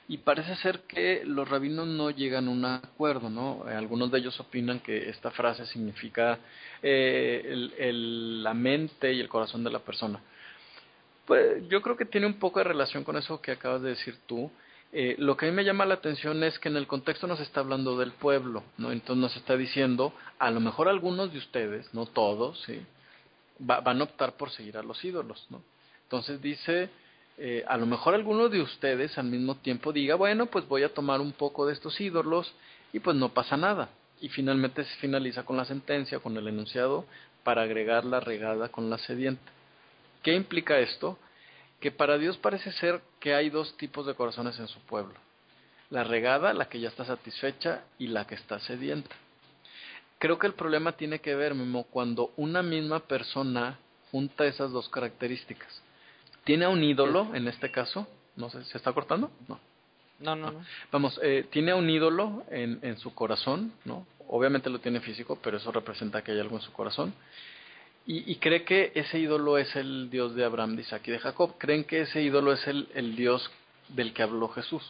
Y 0.07 0.19
parece 0.19 0.55
ser 0.57 0.81
que 0.81 1.23
los 1.25 1.47
rabinos 1.47 1.87
no 1.87 2.09
llegan 2.09 2.47
a 2.47 2.51
un 2.51 2.65
acuerdo, 2.65 3.29
¿no? 3.29 3.63
Algunos 3.67 4.11
de 4.11 4.19
ellos 4.19 4.39
opinan 4.39 4.79
que 4.79 5.09
esta 5.09 5.29
frase 5.31 5.65
significa 5.65 6.39
eh, 6.81 7.41
el, 7.45 7.73
el, 7.77 8.43
la 8.43 8.53
mente 8.53 9.13
y 9.13 9.19
el 9.19 9.27
corazón 9.27 9.63
de 9.63 9.71
la 9.71 9.79
persona. 9.79 10.19
Pues 11.25 11.67
yo 11.67 11.81
creo 11.81 11.97
que 11.97 12.05
tiene 12.05 12.27
un 12.27 12.39
poco 12.39 12.59
de 12.59 12.65
relación 12.65 13.03
con 13.03 13.17
eso 13.17 13.41
que 13.41 13.51
acabas 13.51 13.81
de 13.81 13.89
decir 13.89 14.17
tú. 14.25 14.49
Eh, 14.91 15.15
lo 15.19 15.37
que 15.37 15.45
a 15.45 15.49
mí 15.49 15.55
me 15.55 15.63
llama 15.63 15.85
la 15.85 15.95
atención 15.95 16.43
es 16.43 16.57
que 16.57 16.69
en 16.69 16.75
el 16.75 16.87
contexto 16.87 17.27
nos 17.27 17.39
está 17.39 17.59
hablando 17.59 17.97
del 17.97 18.11
pueblo, 18.11 18.63
¿no? 18.77 18.91
Entonces 18.91 19.21
nos 19.21 19.35
está 19.35 19.55
diciendo, 19.55 20.13
a 20.39 20.49
lo 20.49 20.59
mejor 20.59 20.87
algunos 20.87 21.31
de 21.31 21.37
ustedes, 21.37 21.93
no 21.93 22.07
todos, 22.07 22.61
¿sí? 22.65 22.81
van 23.59 23.99
a 23.99 24.03
optar 24.05 24.33
por 24.37 24.49
seguir 24.51 24.77
a 24.77 24.83
los 24.83 25.03
ídolos, 25.03 25.45
¿no? 25.49 25.61
Entonces 26.03 26.41
dice, 26.41 26.89
eh, 27.37 27.63
a 27.67 27.77
lo 27.77 27.85
mejor 27.85 28.15
algunos 28.15 28.49
de 28.51 28.61
ustedes 28.61 29.17
al 29.17 29.25
mismo 29.25 29.55
tiempo 29.55 29.91
diga, 29.91 30.15
bueno, 30.15 30.47
pues 30.47 30.67
voy 30.67 30.83
a 30.83 30.93
tomar 30.93 31.21
un 31.21 31.33
poco 31.33 31.67
de 31.67 31.73
estos 31.73 31.99
ídolos 32.01 32.51
y 32.93 32.99
pues 32.99 33.15
no 33.15 33.29
pasa 33.29 33.57
nada. 33.57 33.89
Y 34.21 34.29
finalmente 34.29 34.83
se 34.83 34.95
finaliza 34.95 35.43
con 35.43 35.57
la 35.57 35.65
sentencia, 35.65 36.19
con 36.19 36.35
el 36.35 36.47
enunciado, 36.47 37.05
para 37.43 37.61
agregar 37.61 38.05
la 38.05 38.19
regada 38.19 38.69
con 38.69 38.89
la 38.89 38.97
sediente. 38.97 39.51
¿Qué 40.23 40.33
implica 40.33 40.79
esto? 40.79 41.17
Que 41.79 41.91
para 41.91 42.17
Dios 42.17 42.37
parece 42.37 42.71
ser 42.73 43.01
que 43.19 43.33
hay 43.33 43.49
dos 43.49 43.75
tipos 43.77 44.05
de 44.05 44.13
corazones 44.13 44.59
en 44.59 44.67
su 44.67 44.79
pueblo. 44.81 45.15
La 45.89 46.03
regada, 46.03 46.53
la 46.53 46.69
que 46.69 46.79
ya 46.79 46.89
está 46.89 47.05
satisfecha, 47.05 47.83
y 47.97 48.07
la 48.07 48.27
que 48.27 48.35
está 48.35 48.59
sedienta. 48.59 49.15
Creo 50.19 50.37
que 50.37 50.47
el 50.47 50.53
problema 50.53 50.91
tiene 50.93 51.19
que 51.19 51.35
ver, 51.35 51.53
cuando 51.89 52.31
una 52.35 52.61
misma 52.61 52.99
persona 52.99 53.79
junta 54.11 54.45
esas 54.45 54.71
dos 54.71 54.89
características. 54.89 55.81
Tiene 56.43 56.65
a 56.65 56.69
un 56.69 56.83
ídolo, 56.83 57.33
en 57.33 57.47
este 57.47 57.71
caso, 57.71 58.07
no 58.35 58.49
sé, 58.49 58.63
¿se 58.65 58.77
está 58.77 58.91
cortando? 58.91 59.31
No. 59.47 59.59
No, 60.19 60.35
no, 60.35 60.51
no. 60.51 60.61
Vamos, 60.91 61.17
eh, 61.23 61.47
tiene 61.49 61.71
a 61.71 61.77
un 61.77 61.89
ídolo 61.89 62.43
en, 62.51 62.79
en 62.81 62.97
su 62.97 63.13
corazón, 63.15 63.71
¿no? 63.85 64.05
Obviamente 64.27 64.69
lo 64.69 64.79
tiene 64.79 64.99
físico, 64.99 65.39
pero 65.41 65.57
eso 65.57 65.71
representa 65.71 66.21
que 66.21 66.33
hay 66.33 66.39
algo 66.39 66.57
en 66.57 66.61
su 66.61 66.73
corazón 66.73 67.13
y, 68.11 68.37
cree 68.37 68.63
que 68.63 68.91
ese 68.95 69.19
ídolo 69.19 69.59
es 69.59 69.75
el 69.75 70.09
Dios 70.09 70.33
de 70.33 70.43
Abraham, 70.43 70.75
de 70.75 70.81
Isaac 70.81 71.03
y 71.05 71.11
de 71.11 71.19
Jacob. 71.19 71.53
Creen 71.59 71.83
que 71.83 72.01
ese 72.01 72.23
ídolo 72.23 72.53
es 72.53 72.67
el, 72.67 73.15
Dios 73.15 73.51
del 73.89 74.13
que 74.13 74.23
habló 74.23 74.47
Jesús. 74.47 74.81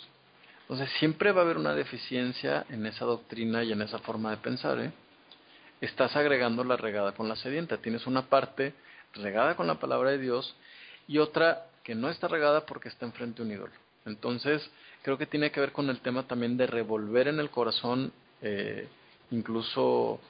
Entonces 0.61 0.89
siempre 0.99 1.33
va 1.33 1.41
a 1.41 1.43
haber 1.43 1.57
una 1.57 1.75
deficiencia 1.75 2.65
en 2.69 2.85
esa 2.85 3.03
doctrina 3.03 3.61
y 3.65 3.73
en 3.73 3.81
esa 3.81 3.99
forma 3.99 4.31
de 4.31 4.37
pensar. 4.37 4.79
¿eh? 4.79 4.93
Estás 5.81 6.15
agregando 6.15 6.63
la 6.63 6.77
regada 6.77 7.11
con 7.11 7.27
la 7.27 7.35
sedienta. 7.35 7.75
Tienes 7.79 8.07
una 8.07 8.21
parte 8.27 8.73
regada 9.13 9.57
con 9.57 9.67
la 9.67 9.81
palabra 9.81 10.11
de 10.11 10.19
Dios 10.19 10.55
y 11.05 11.17
otra 11.17 11.65
que 11.83 11.95
no 11.95 12.09
está 12.09 12.29
regada 12.29 12.65
porque 12.65 12.87
está 12.87 13.05
enfrente 13.05 13.43
de 13.43 13.49
un 13.49 13.53
ídolo. 13.53 13.73
Entonces 14.05 14.71
creo 15.01 15.17
que 15.17 15.25
tiene 15.25 15.51
que 15.51 15.59
ver 15.59 15.73
con 15.73 15.89
el 15.89 15.99
tema 15.99 16.23
también 16.23 16.55
de 16.55 16.67
revolver 16.67 17.27
en 17.27 17.41
el 17.41 17.49
corazón 17.49 18.13
eh, 18.41 18.87
incluso 19.29 20.21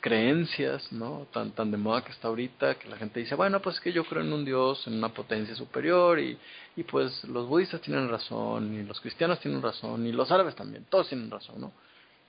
creencias, 0.00 0.90
¿no? 0.92 1.26
Tan, 1.32 1.52
tan 1.52 1.70
de 1.70 1.76
moda 1.76 2.02
que 2.02 2.12
está 2.12 2.28
ahorita, 2.28 2.76
que 2.76 2.88
la 2.88 2.96
gente 2.96 3.20
dice, 3.20 3.34
bueno, 3.34 3.60
pues 3.60 3.76
es 3.76 3.80
que 3.80 3.92
yo 3.92 4.04
creo 4.04 4.22
en 4.22 4.32
un 4.32 4.44
Dios, 4.44 4.86
en 4.86 4.94
una 4.94 5.10
potencia 5.10 5.54
superior, 5.54 6.18
y, 6.18 6.38
y 6.76 6.82
pues 6.82 7.24
los 7.24 7.46
budistas 7.46 7.80
tienen 7.80 8.08
razón, 8.08 8.74
y 8.74 8.82
los 8.82 9.00
cristianos 9.00 9.40
tienen 9.40 9.62
razón, 9.62 10.06
y 10.06 10.12
los 10.12 10.30
árabes 10.30 10.56
también, 10.56 10.86
todos 10.88 11.08
tienen 11.08 11.30
razón, 11.30 11.60
¿no? 11.60 11.72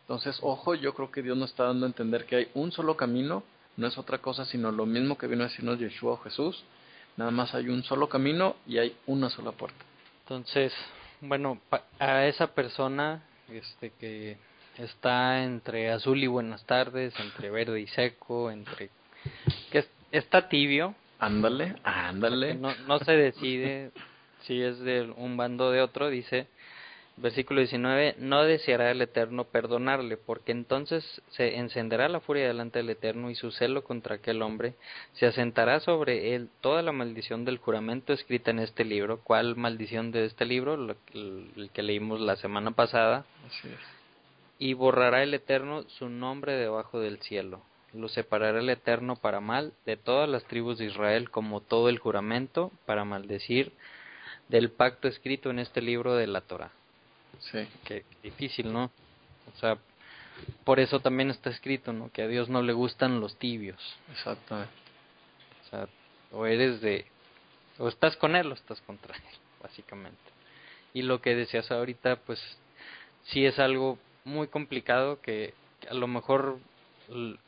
Entonces, 0.02 0.38
ojo, 0.42 0.76
yo 0.76 0.94
creo 0.94 1.10
que 1.10 1.22
Dios 1.22 1.38
nos 1.38 1.52
está 1.52 1.66
dando 1.66 1.86
a 1.86 1.90
entender 1.90 2.26
que 2.26 2.36
hay 2.36 2.48
un 2.54 2.72
solo 2.72 2.98
camino, 2.98 3.44
no 3.78 3.88
es 3.88 3.98
otra 3.98 4.18
cosa 4.18 4.44
sino 4.46 4.72
lo 4.72 4.86
mismo 4.86 5.18
que 5.18 5.28
vino 5.28 5.44
a 5.44 5.48
decirnos 5.48 5.80
Yeshua 5.80 6.14
o 6.14 6.18
Jesús, 6.18 6.64
nada 7.16 7.32
más 7.32 7.56
hay 7.56 7.70
un 7.70 7.84
solo 7.84 8.10
camino 8.10 8.56
y 8.68 8.78
hay 8.78 8.96
una 9.08 9.30
sola 9.30 9.52
puerta. 9.54 9.84
Entonces, 10.24 10.74
bueno, 11.22 11.60
a 12.00 12.26
esa 12.26 12.48
persona 12.48 13.24
este 13.50 13.92
que 13.92 14.38
está 14.78 15.44
entre 15.44 15.92
azul 15.92 16.24
y 16.24 16.28
buenas 16.28 16.66
tardes, 16.66 17.14
entre 17.20 17.50
verde 17.50 17.82
y 17.82 17.88
seco, 17.88 18.52
entre 18.52 18.90
que 19.72 19.86
está 20.12 20.50
tibio. 20.50 20.96
Ándale, 21.20 21.76
ándale. 21.84 22.56
No, 22.56 22.74
no 22.88 23.00
se 23.00 23.12
decide 23.12 23.92
si 24.42 24.62
es 24.62 24.80
de 24.80 25.12
un 25.16 25.38
bando 25.38 25.68
o 25.68 25.72
de 25.72 25.82
otro, 25.82 26.10
dice 26.10 26.48
versículo 27.18 27.60
19, 27.60 28.16
no 28.20 28.44
deseará 28.44 28.92
el 28.92 29.02
Eterno 29.02 29.46
perdonarle, 29.46 30.18
porque 30.18 30.52
entonces 30.52 31.22
se 31.30 31.58
encenderá 31.58 32.10
la 32.10 32.20
furia 32.20 32.48
delante 32.48 32.80
del 32.80 32.90
Eterno 32.90 33.30
y 33.30 33.36
su 33.36 33.52
celo 33.52 33.84
contra 33.84 34.16
aquel 34.16 34.42
hombre, 34.42 34.74
se 35.14 35.28
asentará 35.28 35.80
sobre 35.80 36.36
él 36.36 36.50
toda 36.62 36.82
la 36.82 36.92
maldición 36.92 37.46
del 37.46 37.58
juramento 37.58 38.14
escrita 38.14 38.52
en 38.52 38.60
este 38.60 38.86
libro. 38.86 39.20
¿Cuál 39.24 39.56
maldición 39.56 40.12
de 40.12 40.26
este 40.26 40.46
libro? 40.46 40.74
el 41.14 41.70
que 41.74 41.84
leímos 41.84 42.20
la 42.20 42.36
semana 42.36 42.72
pasada. 42.72 43.26
Así 43.48 43.68
es 43.68 44.01
y 44.62 44.76
borrará 44.76 45.24
el 45.24 45.34
Eterno 45.34 45.82
su 45.90 46.08
nombre 46.08 46.54
debajo 46.54 47.00
del 47.00 47.20
cielo. 47.24 47.64
Lo 47.94 48.10
separará 48.10 48.60
el 48.60 48.70
Eterno 48.70 49.16
para 49.16 49.40
mal 49.40 49.74
de 49.88 49.98
todas 49.98 50.30
las 50.30 50.44
tribus 50.44 50.78
de 50.78 50.86
Israel, 50.86 51.32
como 51.32 51.62
todo 51.62 51.90
el 51.90 51.98
juramento, 51.98 52.72
para 52.86 53.04
maldecir 53.04 53.74
del 54.50 54.70
pacto 54.70 55.08
escrito 55.08 55.50
en 55.50 55.58
este 55.58 55.82
libro 55.82 56.14
de 56.14 56.28
la 56.28 56.42
Torah. 56.42 56.70
Sí. 57.40 57.68
Qué 57.86 58.06
difícil, 58.22 58.72
¿no? 58.72 58.92
O 59.52 59.58
sea, 59.60 59.80
por 60.64 60.80
eso 60.80 61.00
también 61.00 61.32
está 61.32 61.50
escrito, 61.50 61.92
¿no? 61.92 62.12
Que 62.12 62.22
a 62.22 62.28
Dios 62.28 62.48
no 62.48 62.62
le 62.62 62.74
gustan 62.74 63.20
los 63.20 63.40
tibios. 63.40 63.82
Exactamente. 64.12 64.72
O 65.66 65.70
sea, 65.72 65.88
o 66.34 66.46
eres 66.46 66.82
de... 66.82 67.08
o 67.80 67.88
estás 67.88 68.16
con 68.16 68.36
él 68.36 68.52
o 68.52 68.54
estás 68.54 68.80
contra 68.82 69.16
él, 69.16 69.24
básicamente. 69.60 70.20
Y 70.94 71.02
lo 71.02 71.20
que 71.20 71.34
decías 71.34 71.72
ahorita, 71.72 72.18
pues 72.18 72.40
sí 73.24 73.44
es 73.44 73.58
algo 73.58 73.98
muy 74.26 74.48
complicado 74.48 75.22
que, 75.22 75.54
a 75.90 75.94
lo 75.94 76.08
mejor 76.08 76.60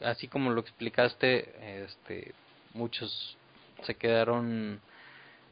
así 0.04 0.28
como 0.28 0.52
lo 0.52 0.62
explicaste, 0.62 1.84
este, 1.84 2.34
muchos 2.74 3.38
se 3.84 3.96
quedaron 3.96 4.82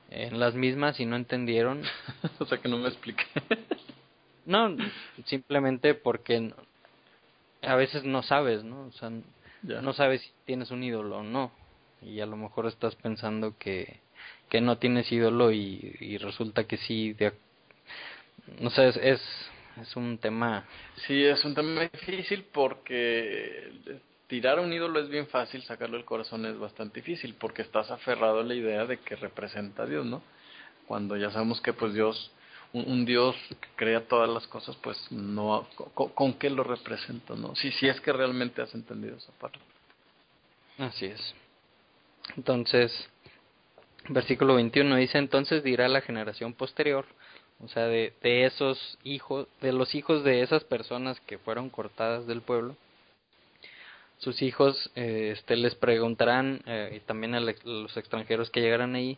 en 0.10 0.40
las 0.40 0.54
mismas 0.54 1.00
y 1.00 1.06
no 1.06 1.16
entendieron. 1.16 1.84
o 2.40 2.46
sea 2.46 2.58
que 2.58 2.70
no 2.70 2.78
me 2.78 2.90
expliqué. 2.90 3.26
no, 4.46 4.76
simplemente 5.26 5.94
porque 5.94 6.54
a 7.62 7.76
veces 7.76 8.04
no 8.04 8.24
sabes, 8.24 8.64
¿no? 8.64 8.88
O 8.88 8.92
sea, 8.92 9.12
no 9.64 9.94
sabes 9.94 10.22
si 10.22 10.32
tienes 10.46 10.72
un 10.72 10.84
ídolo 10.84 11.20
o 11.20 11.24
no. 11.24 11.52
Y 12.02 12.20
a 12.20 12.26
lo 12.26 12.36
mejor 12.36 12.66
estás 12.66 12.96
pensando 12.96 13.58
que, 13.58 14.00
que 14.50 14.60
no 14.60 14.78
tienes 14.78 15.12
ídolo 15.12 15.52
y, 15.52 15.96
y 16.00 16.18
resulta 16.18 16.66
que 16.66 16.78
sí. 16.78 17.14
De, 17.14 17.32
no 18.60 18.72
sé, 18.72 18.90
es, 18.90 18.98
es, 18.98 19.22
es 19.80 19.96
un 19.96 20.18
tema. 20.18 20.66
Sí, 21.08 21.24
es 21.24 21.44
un 21.46 21.54
tema 21.54 21.82
difícil 21.82 22.46
porque 22.52 23.72
tirar 24.28 24.60
un 24.60 24.72
ídolo 24.74 25.00
es 25.00 25.10
bien 25.10 25.28
fácil, 25.28 25.62
sacarlo 25.64 25.98
del 25.98 26.06
corazón 26.06 26.46
es 26.46 26.58
bastante 26.58 27.02
difícil 27.02 27.36
porque 27.40 27.62
estás 27.62 27.92
aferrado 27.92 28.40
a 28.40 28.44
la 28.44 28.56
idea 28.56 28.86
de 28.86 28.98
que 28.98 29.16
representa 29.16 29.84
a 29.84 29.86
Dios, 29.86 30.06
¿no? 30.06 30.22
Cuando 30.88 31.16
ya 31.18 31.32
sabemos 31.32 31.62
que 31.62 31.74
pues 31.74 31.94
Dios 31.94 32.32
un, 32.74 33.06
Dios 33.06 33.36
que 33.50 33.68
crea 33.76 34.08
todas 34.08 34.30
las 34.30 34.48
cosas, 34.48 34.76
pues 34.78 34.98
no, 35.12 35.68
con, 35.94 36.34
qué 36.34 36.50
lo 36.50 36.64
representa, 36.64 37.36
¿no? 37.36 37.56
Si, 37.56 37.72
si 37.74 37.88
es 37.88 38.00
que 38.00 38.14
realmente 38.14 38.62
has 38.62 38.74
entendido 38.74 39.18
esa 39.18 39.32
parte. 39.34 39.60
Así 40.78 41.06
es. 41.06 41.36
Entonces, 42.38 43.10
versículo 44.08 44.56
21 44.56 44.96
dice, 44.96 45.18
entonces 45.18 45.64
dirá 45.64 45.88
la 45.88 46.02
generación 46.02 46.54
posterior, 46.54 47.06
o 47.64 47.68
sea, 47.68 47.86
de, 47.86 48.14
esos 48.22 48.98
hijos, 49.04 49.48
de 49.62 49.72
los 49.72 49.94
hijos 49.94 50.24
de 50.24 50.42
esas 50.42 50.64
personas 50.64 51.20
que 51.22 51.38
fueron 51.38 51.70
cortadas 51.70 52.26
del 52.28 52.42
pueblo, 52.42 52.76
sus 54.18 54.42
hijos 54.42 54.92
eh, 54.96 55.34
este, 55.36 55.56
les 55.56 55.76
preguntarán, 55.76 56.62
eh, 56.66 56.94
y 56.98 57.00
también 57.02 57.36
a 57.36 57.40
los 57.40 57.98
extranjeros 57.98 58.50
que 58.50 58.62
llegarán 58.62 58.96
ahí, 58.96 59.18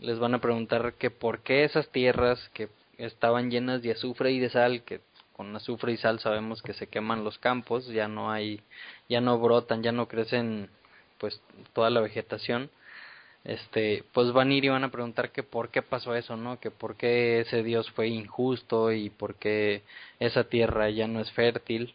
les 0.00 0.18
van 0.18 0.34
a 0.34 0.40
preguntar 0.40 0.94
que 0.94 1.10
por 1.10 1.40
qué 1.40 1.64
esas 1.64 1.88
tierras 1.90 2.48
que 2.54 2.68
estaban 2.98 3.50
llenas 3.50 3.82
de 3.82 3.92
azufre 3.92 4.32
y 4.32 4.38
de 4.38 4.50
sal, 4.50 4.82
que 4.84 5.00
con 5.34 5.54
azufre 5.54 5.92
y 5.92 5.96
sal 5.96 6.18
sabemos 6.20 6.62
que 6.62 6.74
se 6.74 6.88
queman 6.88 7.24
los 7.24 7.38
campos, 7.38 7.86
ya 7.86 8.08
no 8.08 8.30
hay, 8.30 8.60
ya 9.08 9.20
no 9.20 9.38
brotan, 9.38 9.82
ya 9.82 9.92
no 9.92 10.08
crecen 10.08 10.68
pues 11.18 11.40
toda 11.72 11.90
la 11.90 12.00
vegetación, 12.00 12.70
este, 13.48 14.04
pues 14.12 14.32
van 14.32 14.50
a 14.50 14.54
ir 14.54 14.64
y 14.64 14.68
van 14.68 14.84
a 14.84 14.90
preguntar 14.90 15.32
que 15.32 15.42
por 15.42 15.70
qué 15.70 15.82
pasó 15.82 16.14
eso, 16.14 16.36
¿no? 16.36 16.60
Que 16.60 16.70
por 16.70 16.96
qué 16.96 17.40
ese 17.40 17.62
Dios 17.62 17.90
fue 17.90 18.08
injusto 18.08 18.92
y 18.92 19.10
por 19.10 19.34
qué 19.36 19.82
esa 20.20 20.44
tierra 20.44 20.90
ya 20.90 21.08
no 21.08 21.20
es 21.20 21.32
fértil. 21.32 21.94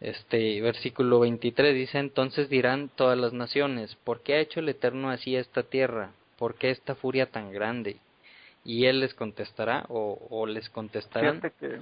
Este 0.00 0.60
versículo 0.60 1.20
23 1.20 1.74
dice, 1.74 1.98
entonces 1.98 2.48
dirán 2.48 2.90
todas 2.96 3.18
las 3.18 3.32
naciones, 3.32 3.96
¿por 3.96 4.22
qué 4.22 4.34
ha 4.34 4.40
hecho 4.40 4.60
el 4.60 4.68
Eterno 4.68 5.10
así 5.10 5.36
esta 5.36 5.62
tierra? 5.64 6.12
¿Por 6.38 6.54
qué 6.56 6.70
esta 6.70 6.94
furia 6.94 7.26
tan 7.30 7.52
grande? 7.52 7.98
y 8.66 8.86
él 8.86 9.00
les 9.00 9.14
contestará 9.14 9.86
o, 9.88 10.46
les 10.46 10.68
contestarán. 10.70 11.40
Que 11.60 11.80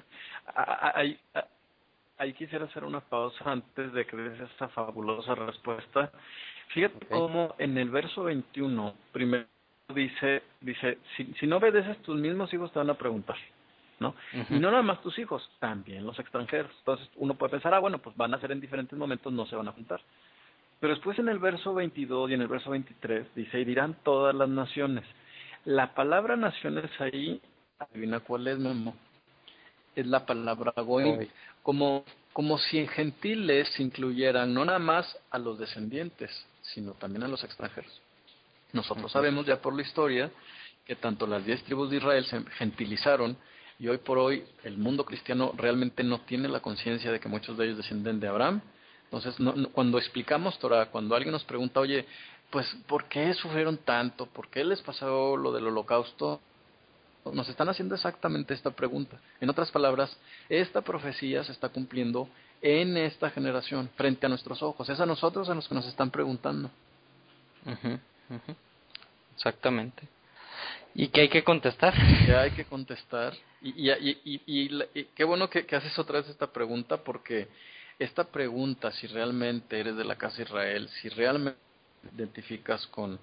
ahí 2.18 2.32
quisiera 2.34 2.66
hacer 2.66 2.84
una 2.84 3.00
pausa 3.00 3.50
antes 3.50 3.92
de 3.92 4.06
que 4.06 4.16
des 4.16 4.40
esta 4.40 4.68
fabulosa 4.68 5.34
respuesta. 5.34 6.12
Fíjate 6.68 7.06
cómo 7.06 7.54
en 7.58 7.78
el 7.78 7.90
verso 7.90 8.24
21, 8.24 8.94
primero 9.12 9.46
dice, 9.94 10.42
dice, 10.60 10.98
si, 11.16 11.24
si 11.38 11.46
no 11.46 11.58
obedeces, 11.58 11.98
tus 12.02 12.16
mismos 12.16 12.52
hijos 12.52 12.72
te 12.72 12.78
van 12.78 12.90
a 12.90 12.94
preguntar. 12.94 13.36
¿no? 14.00 14.14
Y 14.50 14.58
no 14.58 14.70
nada 14.70 14.82
más 14.82 15.00
tus 15.02 15.18
hijos, 15.18 15.48
también 15.58 16.04
los 16.04 16.18
extranjeros. 16.18 16.72
Entonces 16.78 17.08
uno 17.16 17.34
puede 17.34 17.52
pensar, 17.52 17.74
ah, 17.74 17.78
bueno, 17.78 17.98
pues 17.98 18.16
van 18.16 18.34
a 18.34 18.40
ser 18.40 18.52
en 18.52 18.60
diferentes 18.60 18.98
momentos, 18.98 19.32
no 19.32 19.46
se 19.46 19.56
van 19.56 19.68
a 19.68 19.72
juntar. 19.72 20.00
Pero 20.80 20.94
después 20.94 21.18
en 21.18 21.28
el 21.28 21.38
verso 21.38 21.74
22 21.74 22.30
y 22.30 22.34
en 22.34 22.42
el 22.42 22.48
verso 22.48 22.70
23 22.70 23.34
dice, 23.34 23.60
y 23.60 23.64
dirán 23.64 23.96
todas 24.02 24.34
las 24.34 24.48
naciones. 24.48 25.04
La 25.64 25.94
palabra 25.94 26.36
naciones 26.36 26.90
ahí, 27.00 27.40
adivina 27.78 28.20
cuál 28.20 28.48
es, 28.48 28.58
Memo. 28.58 28.94
Es 29.94 30.06
la 30.06 30.26
palabra 30.26 30.72
goy. 30.76 31.30
Como, 31.62 32.04
como 32.32 32.58
si 32.58 32.78
en 32.78 32.88
gentiles 32.88 33.80
incluyeran 33.80 34.52
no 34.52 34.64
nada 34.64 34.78
más 34.78 35.18
a 35.30 35.38
los 35.38 35.58
descendientes, 35.58 36.30
sino 36.72 36.92
también 36.92 37.22
a 37.22 37.28
los 37.28 37.44
extranjeros. 37.44 38.00
Nosotros 38.72 39.12
sabemos 39.12 39.46
ya 39.46 39.60
por 39.60 39.74
la 39.74 39.82
historia 39.82 40.30
que 40.84 40.96
tanto 40.96 41.26
las 41.26 41.44
diez 41.44 41.62
tribus 41.64 41.90
de 41.90 41.96
Israel 41.98 42.24
se 42.24 42.42
gentilizaron 42.58 43.36
y 43.78 43.88
hoy 43.88 43.98
por 43.98 44.18
hoy 44.18 44.44
el 44.62 44.78
mundo 44.78 45.04
cristiano 45.04 45.52
realmente 45.56 46.02
no 46.04 46.20
tiene 46.20 46.48
la 46.48 46.60
conciencia 46.60 47.10
de 47.10 47.20
que 47.20 47.28
muchos 47.28 47.56
de 47.56 47.66
ellos 47.66 47.76
descienden 47.78 48.20
de 48.20 48.28
Abraham. 48.28 48.60
Entonces, 49.04 49.36
cuando 49.72 49.98
explicamos 49.98 50.58
Torah, 50.58 50.86
cuando 50.86 51.14
alguien 51.14 51.32
nos 51.32 51.44
pregunta, 51.44 51.80
oye, 51.80 52.06
pues, 52.50 52.66
¿por 52.86 53.04
qué 53.08 53.32
sufrieron 53.34 53.78
tanto? 53.78 54.26
¿Por 54.26 54.48
qué 54.48 54.64
les 54.64 54.80
pasó 54.82 55.36
lo 55.36 55.52
del 55.52 55.66
holocausto? 55.66 56.40
Nos 57.32 57.48
están 57.48 57.68
haciendo 57.68 57.94
exactamente 57.94 58.54
esta 58.54 58.70
pregunta. 58.70 59.18
En 59.40 59.48
otras 59.50 59.70
palabras, 59.70 60.16
esta 60.48 60.82
profecía 60.82 61.42
se 61.44 61.52
está 61.52 61.68
cumpliendo 61.68 62.28
en 62.62 62.96
esta 62.96 63.30
generación, 63.30 63.90
frente 63.96 64.26
a 64.26 64.28
nuestros 64.28 64.62
ojos. 64.62 64.88
Es 64.88 65.00
a 65.00 65.06
nosotros 65.06 65.48
a 65.48 65.54
los 65.54 65.68
que 65.68 65.74
nos 65.74 65.86
están 65.86 66.10
preguntando. 66.10 66.70
Exactamente. 69.34 70.08
¿Y 70.94 71.08
qué 71.08 71.22
hay 71.22 71.28
que 71.28 71.42
contestar? 71.42 71.92
¿Qué 72.24 72.34
hay 72.34 72.52
que 72.52 72.64
contestar? 72.64 73.34
Y, 73.60 73.90
y, 73.90 74.40
y, 74.46 75.04
qué 75.14 75.24
bueno 75.24 75.50
que, 75.50 75.66
que, 75.66 75.76
haces 75.76 75.98
otra 75.98 76.20
vez 76.20 76.28
esta 76.28 76.46
pregunta, 76.46 76.98
porque 76.98 77.48
esta 77.98 78.24
pregunta, 78.24 78.92
si 78.92 79.06
realmente 79.08 79.78
eres 79.78 79.96
de 79.96 80.04
la 80.04 80.16
casa 80.16 80.36
de 80.36 80.42
Israel, 80.44 80.88
si 81.00 81.08
realmente 81.08 81.58
identificas 82.14 82.86
con, 82.88 83.18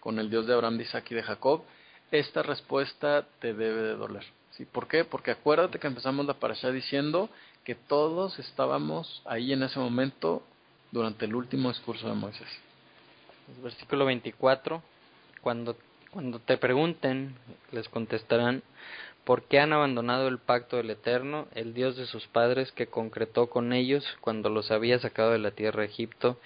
con 0.00 0.18
el 0.18 0.28
Dios 0.28 0.46
de 0.46 0.52
Abraham, 0.52 0.76
de 0.76 0.84
Isaac 0.84 1.06
y 1.10 1.14
de 1.14 1.22
Jacob, 1.22 1.62
esta 2.10 2.42
respuesta 2.42 3.26
te 3.40 3.54
debe 3.54 3.82
de 3.82 3.94
doler. 3.94 4.24
¿Sí? 4.52 4.64
¿Por 4.66 4.86
qué? 4.86 5.04
Porque 5.04 5.30
acuérdate 5.30 5.78
que 5.78 5.86
empezamos 5.86 6.26
la 6.26 6.34
parasha 6.34 6.70
diciendo 6.70 7.28
que 7.64 7.74
todos 7.74 8.38
estábamos 8.38 9.22
ahí 9.24 9.52
en 9.52 9.62
ese 9.62 9.78
momento 9.78 10.42
durante 10.92 11.24
el 11.24 11.34
último 11.34 11.70
discurso 11.70 12.08
de 12.08 12.14
Moisés. 12.14 12.48
Versículo 13.62 14.04
24, 14.04 14.82
cuando, 15.40 15.76
cuando 16.10 16.38
te 16.38 16.56
pregunten, 16.56 17.34
les 17.72 17.88
contestarán, 17.88 18.62
¿Por 19.24 19.44
qué 19.44 19.58
han 19.58 19.72
abandonado 19.72 20.28
el 20.28 20.38
pacto 20.38 20.76
del 20.76 20.90
Eterno, 20.90 21.48
el 21.54 21.72
Dios 21.72 21.96
de 21.96 22.04
sus 22.04 22.26
padres, 22.26 22.72
que 22.72 22.88
concretó 22.88 23.48
con 23.48 23.72
ellos 23.72 24.04
cuando 24.20 24.50
los 24.50 24.70
había 24.70 24.98
sacado 24.98 25.30
de 25.30 25.38
la 25.38 25.52
tierra 25.52 25.80
de 25.80 25.88
Egipto, 25.88 26.38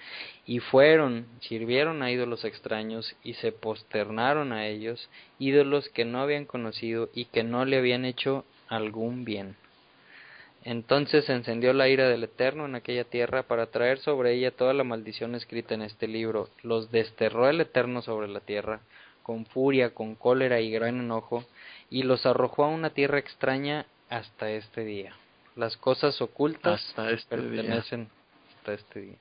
y 0.45 0.59
fueron, 0.59 1.27
sirvieron 1.41 2.01
a 2.01 2.09
ídolos 2.09 2.45
extraños, 2.45 3.17
y 3.21 3.33
se 3.33 3.51
posternaron 3.51 4.53
a 4.53 4.65
ellos, 4.65 5.09
ídolos 5.39 5.89
que 5.89 6.05
no 6.05 6.21
habían 6.21 6.45
conocido 6.45 7.09
y 7.13 7.25
que 7.25 7.43
no 7.43 7.65
le 7.65 7.77
habían 7.77 8.05
hecho 8.05 8.45
algún 8.69 9.25
bien? 9.25 9.57
Entonces 10.63 11.25
se 11.25 11.33
encendió 11.33 11.73
la 11.73 11.87
ira 11.87 12.09
del 12.09 12.25
Eterno 12.25 12.65
en 12.65 12.75
aquella 12.75 13.05
tierra 13.05 13.43
para 13.43 13.67
traer 13.67 13.99
sobre 13.99 14.33
ella 14.33 14.51
toda 14.51 14.73
la 14.73 14.83
maldición 14.83 15.35
escrita 15.35 15.73
en 15.73 15.81
este 15.81 16.07
libro. 16.07 16.49
Los 16.63 16.91
desterró 16.91 17.49
el 17.49 17.61
Eterno 17.61 18.01
sobre 18.01 18.27
la 18.27 18.41
tierra, 18.41 18.81
con 19.23 19.45
furia, 19.45 19.93
con 19.93 20.15
cólera 20.15 20.59
y 20.59 20.69
gran 20.69 20.99
enojo, 20.99 21.45
y 21.89 22.03
los 22.03 22.25
arrojó 22.25 22.65
a 22.65 22.69
una 22.69 22.89
tierra 22.89 23.19
extraña 23.19 23.85
hasta 24.09 24.51
este 24.51 24.83
día. 24.83 25.13
Las 25.55 25.77
cosas 25.77 26.21
ocultas 26.21 26.81
este 27.09 27.37
pertenecen 27.37 28.09
hasta 28.57 28.73
este 28.73 29.01
día. 29.01 29.15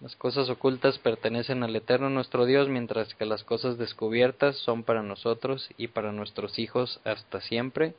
Las 0.00 0.14
cosas 0.14 0.48
ocultas 0.48 0.96
pertenecen 0.98 1.64
al 1.64 1.74
Eterno 1.74 2.08
nuestro 2.08 2.46
Dios, 2.46 2.68
mientras 2.68 3.14
que 3.14 3.24
las 3.24 3.42
cosas 3.42 3.78
descubiertas 3.78 4.56
son 4.58 4.84
para 4.84 5.02
nosotros 5.02 5.68
y 5.76 5.88
para 5.88 6.12
nuestros 6.12 6.60
hijos 6.60 7.00
hasta 7.04 7.40
siempre, 7.40 7.94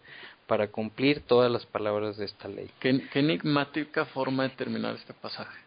para 0.49 0.67
cumplir 0.67 1.21
todas 1.21 1.51
las 1.51 1.63
palabras 1.67 2.17
de 2.17 2.25
esta 2.25 2.47
ley. 2.47 2.71
Qué, 2.79 3.07
enigmática 3.13 4.05
forma 4.05 4.43
de 4.43 4.49
terminar 4.49 4.95
este 4.95 5.13
pasaje. 5.13 5.59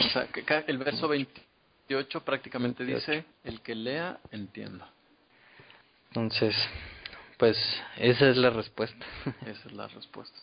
O 0.00 0.02
sea, 0.08 0.26
que 0.28 0.42
el 0.66 0.78
verso 0.78 1.06
28 1.08 2.24
prácticamente 2.24 2.86
dice, 2.86 3.26
el 3.44 3.60
que 3.60 3.74
lea, 3.74 4.18
entienda. 4.30 4.88
Entonces, 6.08 6.56
pues 7.36 7.58
esa 7.98 8.30
es 8.30 8.38
la 8.38 8.48
respuesta. 8.48 9.04
Esa 9.46 9.68
es 9.68 9.72
la 9.72 9.88
respuesta. 9.88 10.38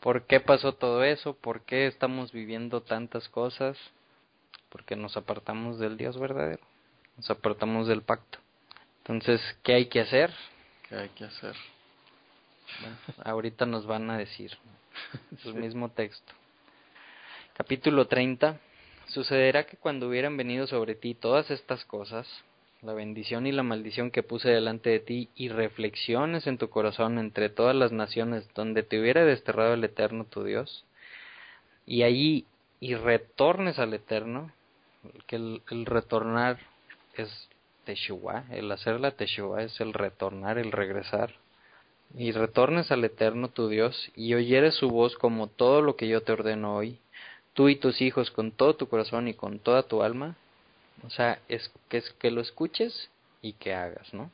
¿Por 0.00 0.26
qué 0.26 0.40
pasó 0.40 0.74
todo 0.74 1.04
eso? 1.04 1.36
¿Por 1.36 1.64
qué 1.64 1.86
estamos 1.86 2.32
viviendo 2.32 2.82
tantas 2.82 3.28
cosas? 3.28 3.78
Porque 4.70 4.96
nos 4.96 5.16
apartamos 5.16 5.78
del 5.78 5.96
Dios 5.96 6.18
verdadero, 6.18 6.64
nos 7.16 7.30
apartamos 7.30 7.86
del 7.86 8.02
pacto. 8.02 8.38
Entonces, 9.00 9.40
¿qué 9.62 9.74
hay 9.74 9.86
que 9.86 10.00
hacer? 10.00 10.34
¿Qué 10.88 10.96
hay 10.96 11.08
que 11.10 11.24
hacer? 11.24 11.54
Ahorita 13.24 13.66
nos 13.66 13.86
van 13.86 14.10
a 14.10 14.18
decir 14.18 14.52
el 15.44 15.54
mismo 15.54 15.90
texto. 15.90 16.32
Capítulo 17.56 18.06
30. 18.06 18.60
Sucederá 19.06 19.64
que 19.64 19.76
cuando 19.76 20.08
hubieran 20.08 20.36
venido 20.36 20.66
sobre 20.66 20.94
ti 20.94 21.14
todas 21.14 21.50
estas 21.50 21.84
cosas, 21.84 22.26
la 22.82 22.92
bendición 22.92 23.46
y 23.46 23.52
la 23.52 23.62
maldición 23.62 24.10
que 24.10 24.22
puse 24.22 24.50
delante 24.50 24.90
de 24.90 25.00
ti, 25.00 25.28
y 25.36 25.48
reflexiones 25.48 26.46
en 26.46 26.58
tu 26.58 26.68
corazón 26.68 27.18
entre 27.18 27.48
todas 27.48 27.74
las 27.74 27.92
naciones 27.92 28.48
donde 28.54 28.82
te 28.82 29.00
hubiera 29.00 29.24
desterrado 29.24 29.74
el 29.74 29.84
Eterno 29.84 30.24
tu 30.24 30.44
Dios, 30.44 30.84
y 31.86 32.02
allí 32.02 32.46
y 32.80 32.94
retornes 32.94 33.78
al 33.78 33.94
Eterno, 33.94 34.52
que 35.26 35.36
el, 35.36 35.62
el 35.70 35.86
retornar 35.86 36.58
es 37.14 37.48
Teshuvah, 37.84 38.44
el 38.50 38.70
hacer 38.70 39.00
la 39.00 39.12
Teshuvah 39.12 39.62
es 39.62 39.80
el 39.80 39.92
retornar, 39.92 40.58
el 40.58 40.72
regresar. 40.72 41.34
Y 42.14 42.32
retornes 42.32 42.90
al 42.90 43.04
Eterno 43.04 43.48
tu 43.48 43.68
Dios 43.68 44.10
y 44.14 44.34
oyeres 44.34 44.74
su 44.74 44.88
voz 44.88 45.16
como 45.16 45.48
todo 45.48 45.82
lo 45.82 45.96
que 45.96 46.08
yo 46.08 46.22
te 46.22 46.32
ordeno 46.32 46.76
hoy, 46.76 46.98
tú 47.52 47.68
y 47.68 47.76
tus 47.76 48.00
hijos 48.00 48.30
con 48.30 48.52
todo 48.52 48.76
tu 48.76 48.88
corazón 48.88 49.28
y 49.28 49.34
con 49.34 49.58
toda 49.58 49.82
tu 49.82 50.02
alma. 50.02 50.36
O 51.04 51.10
sea, 51.10 51.40
es 51.48 51.70
que, 51.88 51.98
es 51.98 52.10
que 52.12 52.30
lo 52.30 52.40
escuches 52.40 53.10
y 53.42 53.52
que 53.52 53.74
hagas, 53.74 54.14
¿no? 54.14 54.30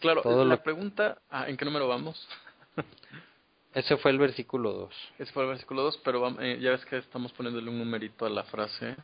Claro, 0.00 0.22
Todo 0.22 0.44
la 0.44 0.62
pregunta, 0.62 1.18
ah, 1.30 1.48
¿en 1.48 1.56
qué 1.56 1.64
número 1.64 1.88
vamos? 1.88 2.28
Ese 3.74 3.96
fue 3.98 4.10
el 4.10 4.18
versículo 4.18 4.72
2. 4.72 4.94
Ese 5.18 5.32
fue 5.32 5.42
el 5.42 5.50
versículo 5.50 5.82
2, 5.82 6.00
pero 6.02 6.40
eh, 6.40 6.58
ya 6.60 6.70
ves 6.70 6.84
que 6.86 6.96
estamos 6.96 7.32
poniéndole 7.32 7.68
un 7.68 7.78
numerito 7.78 8.24
a 8.24 8.30
la 8.30 8.44
frase 8.44 8.96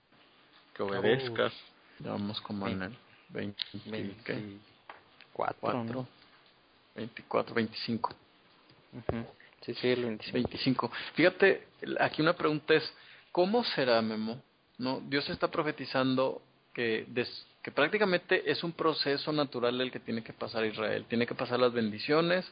que 0.74 0.82
obedezcas. 0.82 1.52
Ya 1.98 2.12
vamos 2.12 2.40
como 2.40 2.66
en 2.68 2.82
el 2.82 2.96
24. 3.84 6.06
24, 6.94 7.54
25. 7.54 8.14
Sí, 9.62 9.74
sí, 9.74 9.88
el 9.88 10.04
25. 10.04 10.32
25. 10.34 10.92
Fíjate, 11.14 11.68
aquí 12.00 12.22
una 12.22 12.34
pregunta 12.34 12.74
es, 12.74 12.92
¿cómo 13.30 13.64
será, 13.64 14.02
Memo? 14.02 14.42
¿No? 14.78 15.00
Dios 15.00 15.28
está 15.30 15.50
profetizando 15.50 16.42
que, 16.74 17.06
que 17.62 17.70
prácticamente 17.70 18.50
es 18.50 18.64
un 18.64 18.72
proceso 18.72 19.32
natural 19.32 19.80
el 19.80 19.92
que 19.92 20.00
tiene 20.00 20.22
que 20.22 20.32
pasar 20.32 20.64
Israel. 20.64 21.04
Tiene 21.08 21.26
que 21.26 21.34
pasar 21.34 21.60
las 21.60 21.72
bendiciones 21.72 22.50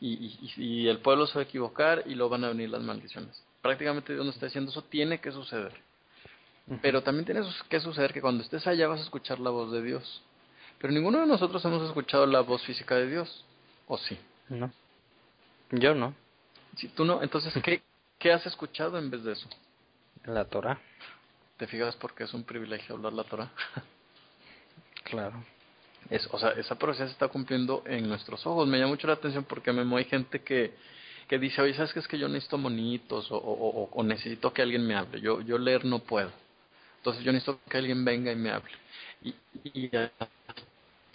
y, 0.00 0.38
y, 0.56 0.88
el 0.88 0.98
pueblo 0.98 1.26
se 1.26 1.34
va 1.34 1.40
a 1.40 1.44
equivocar 1.44 2.04
y 2.06 2.14
luego 2.14 2.30
van 2.30 2.44
a 2.44 2.48
venir 2.48 2.70
las 2.70 2.82
maldiciones. 2.82 3.42
Prácticamente 3.60 4.12
Dios 4.12 4.24
no 4.24 4.30
está 4.30 4.46
diciendo 4.46 4.70
eso, 4.70 4.82
tiene 4.82 5.20
que 5.20 5.32
suceder. 5.32 5.72
Pero 6.80 7.02
también 7.02 7.24
tiene 7.24 7.40
que 7.68 7.80
suceder 7.80 8.12
que 8.12 8.20
cuando 8.20 8.44
estés 8.44 8.66
allá 8.66 8.86
vas 8.86 9.00
a 9.00 9.04
escuchar 9.04 9.40
la 9.40 9.50
voz 9.50 9.72
de 9.72 9.82
Dios. 9.82 10.22
Pero 10.78 10.92
ninguno 10.92 11.20
de 11.20 11.26
nosotros 11.26 11.64
hemos 11.64 11.82
escuchado 11.86 12.26
la 12.26 12.40
voz 12.40 12.62
física 12.62 12.94
de 12.96 13.08
Dios. 13.08 13.44
¿O 13.86 13.98
sí? 13.98 14.18
No. 14.48 14.72
Yo 15.70 15.94
no. 15.94 16.14
Si 16.76 16.88
tú 16.88 17.04
no, 17.04 17.22
entonces, 17.22 17.52
¿qué, 17.62 17.82
¿qué 18.18 18.32
has 18.32 18.44
escuchado 18.46 18.98
en 18.98 19.10
vez 19.10 19.24
de 19.24 19.32
eso? 19.32 19.48
La 20.24 20.44
Torah. 20.44 20.78
¿Te 21.56 21.66
fijas 21.66 21.96
porque 21.96 22.24
es 22.24 22.34
un 22.34 22.44
privilegio 22.44 22.94
hablar 22.94 23.12
la 23.12 23.24
Torah? 23.24 23.50
claro. 25.04 25.44
Es, 26.10 26.28
o 26.32 26.38
sea, 26.38 26.50
esa 26.50 26.74
profecía 26.76 27.06
se 27.06 27.12
está 27.12 27.28
cumpliendo 27.28 27.82
en 27.86 28.08
nuestros 28.08 28.44
ojos. 28.46 28.66
Me 28.66 28.78
llama 28.78 28.90
mucho 28.90 29.06
la 29.06 29.14
atención 29.14 29.44
porque 29.44 29.72
me 29.72 29.96
hay 29.96 30.04
gente 30.04 30.42
que, 30.42 30.74
que 31.28 31.38
dice, 31.38 31.62
oye, 31.62 31.74
¿sabes 31.74 31.92
qué 31.92 32.00
es 32.00 32.08
que 32.08 32.18
yo 32.18 32.28
necesito 32.28 32.58
monitos 32.58 33.30
o, 33.30 33.36
o, 33.36 33.88
o, 33.92 34.02
necesito 34.02 34.52
que 34.52 34.62
alguien 34.62 34.86
me 34.86 34.94
hable? 34.94 35.20
Yo, 35.20 35.40
yo 35.40 35.58
leer 35.58 35.84
no 35.84 36.00
puedo. 36.00 36.30
Entonces 36.98 37.24
yo 37.24 37.32
necesito 37.32 37.60
que 37.68 37.78
alguien 37.78 38.04
venga 38.04 38.32
y 38.32 38.36
me 38.36 38.50
hable. 38.50 38.72
Y, 39.22 39.34
y 39.64 39.90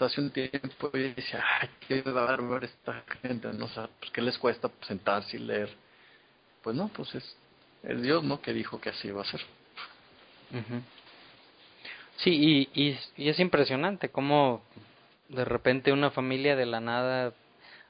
hace 0.05 0.21
un 0.21 0.31
tiempo 0.31 0.91
yo 0.93 1.13
decía, 1.15 1.43
ay, 1.59 1.69
qué 1.87 2.01
bárbaro 2.01 2.65
esta 2.65 3.03
gente, 3.21 3.51
¿no? 3.53 3.65
O 3.65 3.69
sea, 3.69 3.89
pues, 3.99 4.11
¿qué 4.11 4.21
les 4.21 4.37
cuesta 4.37 4.69
sentarse 4.87 5.37
y 5.37 5.39
leer? 5.39 5.69
Pues 6.63 6.75
no, 6.75 6.87
pues 6.89 7.15
es, 7.15 7.37
es 7.83 8.01
Dios, 8.01 8.23
¿no? 8.23 8.41
Que 8.41 8.53
dijo 8.53 8.79
que 8.79 8.89
así 8.89 9.07
iba 9.07 9.21
a 9.21 9.25
ser. 9.25 9.41
Sí, 12.17 12.67
y, 12.73 12.97
y, 13.17 13.29
es 13.29 13.39
impresionante 13.39 14.09
cómo 14.09 14.63
de 15.29 15.45
repente 15.45 15.91
una 15.91 16.09
familia 16.11 16.55
de 16.55 16.65
la 16.65 16.79
nada 16.79 17.33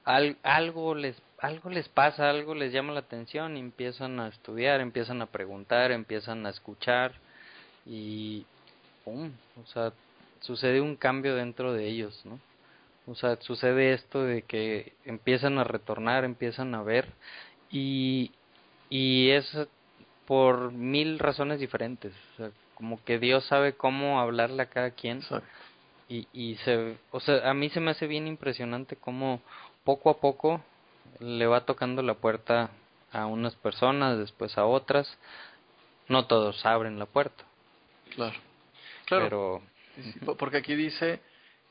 algo 0.04 0.96
les 0.96 1.16
algo 1.40 1.70
les 1.70 1.88
pasa, 1.90 2.30
algo 2.30 2.56
les 2.56 2.74
llama 2.74 2.94
la 2.94 3.02
atención 3.02 3.58
y 3.58 3.60
empiezan 3.60 4.20
a 4.20 4.30
estudiar, 4.30 4.82
empiezan 4.82 5.22
a 5.22 5.28
preguntar, 5.28 5.92
empiezan 5.92 6.46
a 6.46 6.50
escuchar 6.50 7.14
y 7.86 8.46
pum, 9.04 9.32
o 9.62 9.68
sea, 9.68 9.94
sucede 10.42 10.82
un 10.82 10.96
cambio 10.96 11.36
dentro 11.36 11.74
de 11.74 11.88
ellos, 11.88 12.22
¿no? 12.26 12.40
O 13.08 13.16
sea, 13.16 13.38
sucede 13.42 13.94
esto 13.94 14.24
de 14.24 14.42
que 14.42 14.94
empiezan 15.06 15.58
a 15.60 15.64
retornar, 15.64 16.26
empiezan 16.26 16.76
a 16.76 16.84
ver 16.84 17.08
y 17.72 18.32
y 18.90 19.32
es 19.32 19.46
por 20.26 20.72
mil 20.72 21.20
razones 21.20 21.60
diferentes. 21.60 22.14
O 22.34 22.38
sea, 22.38 22.52
como 22.76 23.04
que 23.04 23.20
Dios 23.20 23.46
sabe 23.46 23.74
cómo 23.74 24.20
hablarle 24.20 24.62
a 24.64 24.70
cada 24.70 24.92
quien. 24.92 25.22
Y, 26.10 26.28
y 26.32 26.56
se, 26.58 26.98
o 27.12 27.20
sea, 27.20 27.50
a 27.50 27.54
mí 27.54 27.70
se 27.70 27.80
me 27.80 27.92
hace 27.92 28.08
bien 28.08 28.28
impresionante 28.28 28.96
cómo 28.96 29.42
poco 29.84 30.10
a 30.10 30.20
poco 30.20 30.62
le 31.20 31.48
va 31.48 31.66
tocando 31.66 32.02
la 32.02 32.14
puerta 32.14 32.70
a 33.12 33.26
unas 33.26 33.56
personas, 33.56 34.18
después 34.18 34.58
a 34.58 34.66
otras. 34.66 35.18
No 36.08 36.28
todos 36.28 36.66
abren 36.66 37.00
la 37.00 37.06
puerta. 37.06 37.44
Claro. 38.16 38.38
Claro. 39.06 39.24
Pero, 39.26 39.62
porque 40.38 40.58
aquí 40.58 40.76
dice 40.76 41.20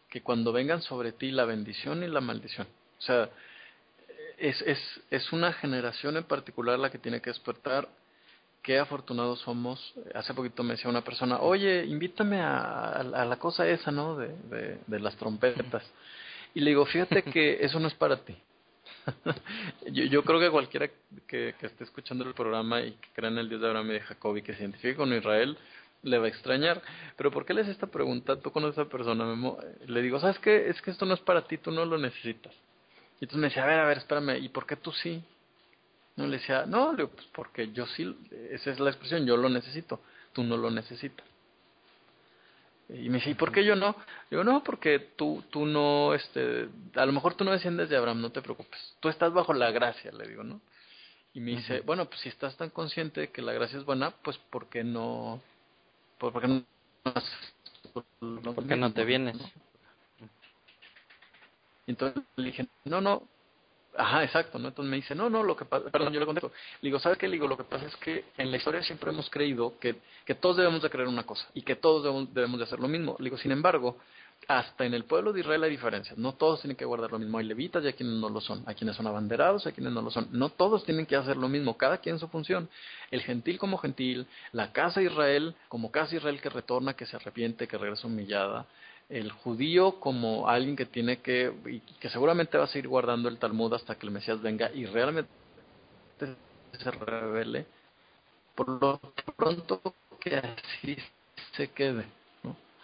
que 0.09 0.22
cuando 0.22 0.53
vengan 0.53 0.83
sobre 0.83 1.12
ti 1.12 1.31
la 1.31 1.45
bendición 1.45 2.03
y 2.03 2.09
la 2.09 2.20
maldición. 2.20 2.66
O 2.99 3.03
sea, 3.03 3.29
es, 4.39 4.61
es, 4.62 4.79
es 5.11 5.33
una 5.33 5.53
generación 5.53 6.16
en 6.16 6.24
particular 6.24 6.79
la 6.79 6.91
que 6.91 6.99
tiene 6.99 7.20
que 7.20 7.31
despertar 7.31 7.89
qué 8.62 8.79
afortunados 8.79 9.41
somos. 9.41 9.95
Hace 10.14 10.35
poquito 10.35 10.62
me 10.62 10.72
decía 10.74 10.91
una 10.91 11.05
persona, 11.05 11.39
oye, 11.39 11.85
invítame 11.85 12.41
a, 12.41 13.03
la 13.03 13.37
cosa 13.39 13.66
esa, 13.68 13.91
¿no? 13.91 14.16
De, 14.16 14.79
de, 14.87 15.01
las 15.01 15.16
trompetas. 15.16 15.85
Y 16.53 16.61
le 16.61 16.70
digo, 16.70 16.85
fíjate 16.85 17.22
que 17.22 17.64
eso 17.64 17.79
no 17.79 17.89
es 17.89 17.95
para 17.95 18.16
ti. 18.24 18.37
yo, 19.93 20.05
yo, 20.05 20.24
creo 20.24 20.41
que 20.41 20.51
cualquiera 20.51 20.89
que, 21.29 21.55
que, 21.59 21.66
esté 21.66 21.85
escuchando 21.85 22.24
el 22.24 22.35
programa 22.35 22.81
y 22.81 22.93
que 22.93 23.09
crea 23.14 23.31
en 23.31 23.39
el 23.39 23.49
Dios 23.49 23.61
de 23.61 23.68
Abraham 23.68 23.91
y 23.91 23.95
de 23.95 24.01
Jacob 24.01 24.37
y 24.37 24.43
que 24.43 24.55
se 24.55 24.62
identifique 24.62 24.97
con 24.97 25.12
Israel, 25.12 25.57
le 26.07 26.19
va 26.19 26.27
a 26.27 26.29
extrañar. 26.29 26.81
Pero 27.17 27.31
¿por 27.31 27.45
qué 27.45 27.53
le 27.53 27.63
haces 27.63 27.75
esta 27.75 27.89
pregunta? 27.89 28.37
Tú 28.41 28.51
conoces 28.51 28.79
a 28.79 28.83
esa 28.83 28.91
persona, 28.91 29.25
Memo? 29.25 29.59
Le 29.87 30.03
digo, 30.03 30.19
¿sabes 30.21 30.39
qué? 30.39 30.69
Es 30.69 30.81
que 30.81 30.91
esto 30.91 31.05
no 31.05 31.15
es 31.15 31.21
para 31.21 31.43
ti, 31.43 31.59
tú 31.59 31.71
no 31.71 31.85
lo 31.85 31.99
necesitas. 31.99 32.55
Y 33.21 33.25
entonces 33.25 33.39
me 33.39 33.49
decía, 33.49 33.65
a 33.65 33.67
ver, 33.67 33.81
a 33.81 33.87
ver, 33.87 33.99
espérame, 33.99 34.39
¿y 34.43 34.49
por 34.49 34.67
qué 34.67 34.77
tú 34.77 34.93
sí? 34.93 35.23
No 36.17 36.27
le 36.27 36.39
decía, 36.39 36.65
no, 36.67 36.95
pues 36.97 37.27
porque 37.33 37.73
yo 37.73 37.87
sí, 37.87 38.17
esa 38.51 38.71
es 38.71 38.81
la 38.81 38.91
expresión, 38.91 39.27
yo 39.27 39.37
lo 39.37 39.49
necesito, 39.49 40.01
tú 40.33 40.43
no 40.43 40.57
lo 40.57 40.71
necesitas. 40.71 41.27
Y 42.89 43.09
me 43.09 43.19
dice, 43.19 43.31
¿y 43.31 43.35
por 43.35 43.51
qué 43.51 43.65
yo 43.65 43.75
no? 43.75 43.97
Digo, 44.31 44.45
no, 44.45 44.63
porque 44.63 45.01
tú, 45.17 45.43
tú 45.51 45.67
no, 45.67 46.15
este, 46.15 46.69
a 46.95 47.05
lo 47.05 47.13
mejor 47.13 47.35
tú 47.35 47.45
no 47.45 47.51
desciendes 47.51 47.89
de 47.89 47.97
Abraham, 47.97 48.21
no 48.21 48.31
te 48.31 48.43
preocupes. 48.43 48.97
Tú 49.01 49.09
estás 49.09 49.33
bajo 49.33 49.53
la 49.53 49.73
gracia, 49.73 50.13
le 50.13 50.29
digo, 50.29 50.45
¿no? 50.45 50.61
Y 51.35 51.41
me 51.41 51.51
dice, 51.51 51.81
bueno, 51.81 52.07
pues 52.07 52.21
si 52.21 52.29
estás 52.29 52.57
tan 52.57 52.71
consciente 52.71 53.23
de 53.23 53.31
que 53.31 53.43
la 53.43 53.53
gracia 53.53 53.79
es 53.79 53.85
buena, 53.85 54.13
pues 54.23 54.39
¿por 54.39 54.69
qué 54.69 54.85
no, 54.85 55.43
por, 56.19 56.41
qué 56.41 56.49
no, 56.49 56.64
¿Por 58.55 58.67
qué 58.67 58.77
no 58.77 58.93
te 58.93 59.05
vienes? 59.05 59.37
Y 61.87 61.93
entonces 61.93 62.23
le 62.37 62.47
dije, 62.47 62.67
no, 62.85 63.01
no, 63.01 63.29
Ajá, 63.99 64.25
exacto, 64.25 64.59
¿no? 64.59 64.69
Entonces 64.69 64.91
me 64.91 64.97
dice, 64.97 65.14
no, 65.14 65.31
no, 65.31 65.43
lo 65.43 65.57
que 65.57 65.64
pasa, 65.64 65.89
perdón, 65.91 66.12
yo 66.12 66.21
le 66.21 66.27
contesto. 66.27 66.53
Le 66.83 66.89
digo, 66.89 66.99
¿sabes 66.99 67.19
qué? 67.19 67.29
Le 67.29 67.35
digo, 67.35 67.49
lo 67.49 67.57
que 67.57 67.64
pasa 67.64 67.87
es 67.87 67.97
que 67.97 68.27
en 68.37 68.51
la 68.51 68.59
historia 68.59 68.83
siempre 68.83 69.11
hemos 69.11 69.31
creído 69.31 69.79
que, 69.79 69.97
que 70.25 70.35
todos 70.35 70.59
debemos 70.59 70.83
de 70.83 70.91
creer 70.91 71.09
una 71.09 71.25
cosa 71.25 71.49
y 71.55 71.62
que 71.62 71.77
todos 71.77 72.03
debemos, 72.03 72.35
debemos 72.35 72.59
de 72.59 72.64
hacer 72.64 72.79
lo 72.79 72.89
mismo. 72.89 73.17
Le 73.19 73.25
digo, 73.25 73.39
sin 73.39 73.53
embargo, 73.53 73.97
hasta 74.49 74.84
en 74.84 74.95
el 74.95 75.05
pueblo 75.05 75.32
de 75.32 75.41
Israel 75.41 75.64
hay 75.64 75.70
diferencias. 75.70 76.16
No 76.18 76.34
todos 76.34 76.61
tienen 76.61 76.76
que 76.76 76.84
guardar 76.84 77.11
lo 77.11 77.18
mismo. 77.18 77.39
Hay 77.39 77.47
levitas 77.47 77.82
y 77.82 77.89
hay 77.89 77.93
quienes 77.95 78.16
no 78.16 78.28
lo 78.28 78.41
son. 78.41 78.62
Hay 78.66 78.74
quienes 78.74 78.97
son 78.97 79.07
abanderados, 79.07 79.66
hay 79.66 79.72
quienes 79.72 79.93
no 79.93 80.03
lo 80.03 80.11
son. 80.11 80.28
No 80.30 80.51
todos 80.51 80.84
tienen 80.84 81.07
que 81.07 81.16
hacer 81.16 81.37
lo 81.37 81.49
mismo. 81.49 81.76
Cada 81.76 81.99
quien 81.99 82.18
su 82.18 82.28
función. 82.28 82.68
El 83.11 83.22
gentil 83.22 83.59
como 83.59 83.78
gentil, 83.78 84.26
la 84.53 84.72
casa 84.72 85.01
de 85.01 85.07
Israel 85.07 85.55
como 85.68 85.91
casa 85.91 86.12
de 86.12 86.18
Israel 86.18 86.41
que 86.41 86.49
retorna, 86.49 86.95
que 86.95 87.07
se 87.07 87.16
arrepiente, 87.16 87.66
que 87.66 87.76
regresa 87.76 88.07
humillada 88.07 88.66
el 89.09 89.30
judío 89.30 90.01
como 90.01 90.49
alguien 90.49 90.76
que 90.76 90.87
tiene 90.87 91.18
que, 91.18 91.53
y 91.66 91.80
que 92.01 92.09
seguramente 92.09 92.59
va 92.59 92.64
a 92.64 92.68
seguir 92.68 92.89
guardando 92.89 93.28
el 93.28 93.39
Talmud 93.39 93.72
hasta 93.74 93.95
que 93.95 94.07
el 94.07 94.12
Mesías 94.12 94.41
venga 94.43 94.70
y 94.72 94.87
realmente 94.87 95.30
se 96.18 96.91
revele, 96.91 97.66
por 98.55 98.68
lo 98.68 99.01
pronto 99.37 99.80
que 100.20 100.37
así 100.37 100.97
se 101.57 101.68
quede. 101.68 102.05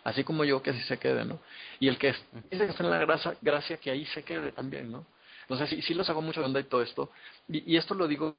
Así 0.05 0.24
como 0.24 0.44
yo 0.44 0.62
que 0.62 0.70
así 0.70 0.82
se 0.82 0.98
quede, 0.98 1.24
¿no? 1.24 1.38
Y 1.78 1.88
el 1.88 1.98
que 1.98 2.14
dice 2.50 2.64
que 2.64 2.70
está 2.70 2.82
en 2.82 2.90
la 2.90 2.98
gracia, 2.98 3.36
gracia 3.40 3.76
que 3.76 3.90
ahí 3.90 4.05
se 4.07 4.22
quede 4.22 4.53
también, 4.53 4.90
¿no? 4.90 5.07
Entonces 5.42 5.70
sí, 5.70 5.82
sí 5.82 5.94
los 5.94 6.09
hago 6.11 6.22
mucho 6.22 6.40
de 6.40 6.46
onda 6.46 6.61
y 6.61 6.64
todo 6.64 6.82
esto, 6.82 7.11
y, 7.48 7.72
y 7.72 7.76
esto 7.76 7.94
lo 7.94 8.09
digo 8.09 8.36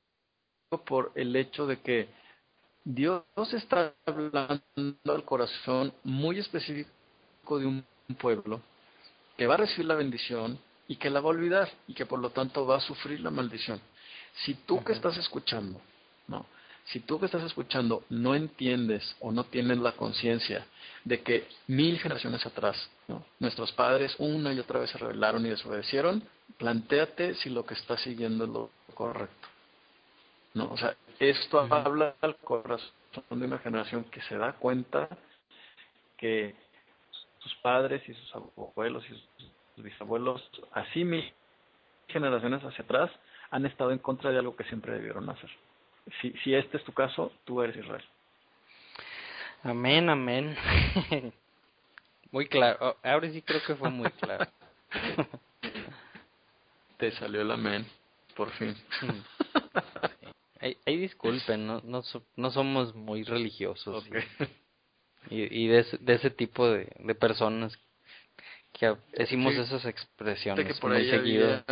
por 0.85 1.11
el 1.15 1.35
hecho 1.35 1.67
de 1.67 1.79
que 1.79 2.09
Dios 2.83 3.23
está 3.53 3.93
hablando 4.05 4.63
al 5.05 5.23
corazón 5.23 5.93
muy 6.03 6.39
específico 6.39 7.59
de 7.59 7.65
un 7.65 7.85
pueblo 8.19 8.61
que 9.37 9.47
va 9.47 9.55
a 9.55 9.57
recibir 9.57 9.85
la 9.85 9.95
bendición 9.95 10.59
y 10.87 10.97
que 10.97 11.09
la 11.09 11.21
va 11.21 11.27
a 11.27 11.29
olvidar 11.29 11.69
y 11.87 11.93
que 11.93 12.05
por 12.05 12.19
lo 12.19 12.31
tanto 12.31 12.65
va 12.65 12.77
a 12.77 12.81
sufrir 12.81 13.21
la 13.21 13.31
maldición. 13.31 13.79
Si 14.43 14.53
tú 14.53 14.83
que 14.83 14.93
estás 14.93 15.17
escuchando, 15.17 15.79
no, 16.27 16.45
si 16.85 16.99
tú 16.99 17.19
que 17.19 17.27
estás 17.27 17.43
escuchando 17.43 18.03
no 18.09 18.35
entiendes 18.35 19.15
o 19.21 19.31
no 19.31 19.45
tienes 19.45 19.77
la 19.77 19.93
conciencia 19.93 20.65
de 21.05 21.21
que 21.21 21.47
mil 21.67 21.99
generaciones 21.99 22.45
atrás 22.45 22.89
nuestros 23.39 23.71
padres 23.73 24.15
una 24.19 24.53
y 24.53 24.59
otra 24.59 24.79
vez 24.79 24.89
se 24.89 24.97
rebelaron 24.97 25.45
y 25.45 25.49
desobedecieron, 25.49 26.23
plantéate 26.57 27.35
si 27.35 27.49
lo 27.49 27.65
que 27.65 27.73
estás 27.73 28.01
siguiendo 28.01 28.45
es 28.45 28.49
lo 28.49 28.69
correcto. 28.93 29.47
No, 30.53 30.71
o 30.71 30.77
sea, 30.77 30.95
Esto 31.19 31.61
habla 31.69 32.15
al 32.21 32.35
corazón 32.37 32.91
de 33.29 33.45
una 33.45 33.59
generación 33.59 34.03
que 34.05 34.21
se 34.23 34.37
da 34.37 34.53
cuenta 34.53 35.09
que 36.17 36.55
sus 37.39 37.55
padres 37.55 38.07
y 38.07 38.13
sus 38.13 38.35
abuelos 38.35 39.03
y 39.09 39.09
sus 39.09 39.83
bisabuelos, 39.83 40.41
así 40.71 41.03
mis 41.03 41.25
generaciones 42.07 42.63
hacia 42.63 42.83
atrás, 42.83 43.11
han 43.51 43.65
estado 43.65 43.91
en 43.91 43.99
contra 43.99 44.31
de 44.31 44.39
algo 44.39 44.55
que 44.55 44.63
siempre 44.65 44.93
debieron 44.93 45.29
hacer. 45.29 45.49
Si, 46.21 46.31
si 46.43 46.53
este 46.53 46.77
es 46.77 46.83
tu 46.83 46.91
caso, 46.91 47.31
tú 47.45 47.61
eres 47.61 47.77
Israel. 47.77 48.03
Amén, 49.63 50.09
amén. 50.09 50.55
muy 52.31 52.47
claro. 52.47 52.77
Oh, 52.81 52.95
ahora 53.03 53.29
sí 53.31 53.41
creo 53.41 53.61
que 53.65 53.75
fue 53.75 53.89
muy 53.89 54.09
claro. 54.11 54.45
Te 56.97 57.11
salió 57.11 57.41
el 57.41 57.51
amén, 57.51 57.85
por 58.35 58.51
fin. 58.51 58.75
Ahí, 60.85 60.97
disculpen, 60.97 61.67
no, 61.67 61.81
no, 61.83 62.01
no 62.37 62.51
somos 62.51 62.95
muy 62.95 63.23
religiosos. 63.23 64.05
Y, 65.29 65.63
y, 65.63 65.67
de, 65.67 65.79
ese, 65.79 65.97
de 65.97 66.13
ese 66.13 66.29
tipo 66.29 66.69
de, 66.69 66.89
de 66.99 67.15
personas 67.15 67.77
que 68.71 68.95
decimos 69.17 69.53
esas 69.55 69.85
expresiones 69.85 70.65
que 70.65 70.73
por 70.79 70.91
muy 70.91 71.09
seguido. 71.09 71.63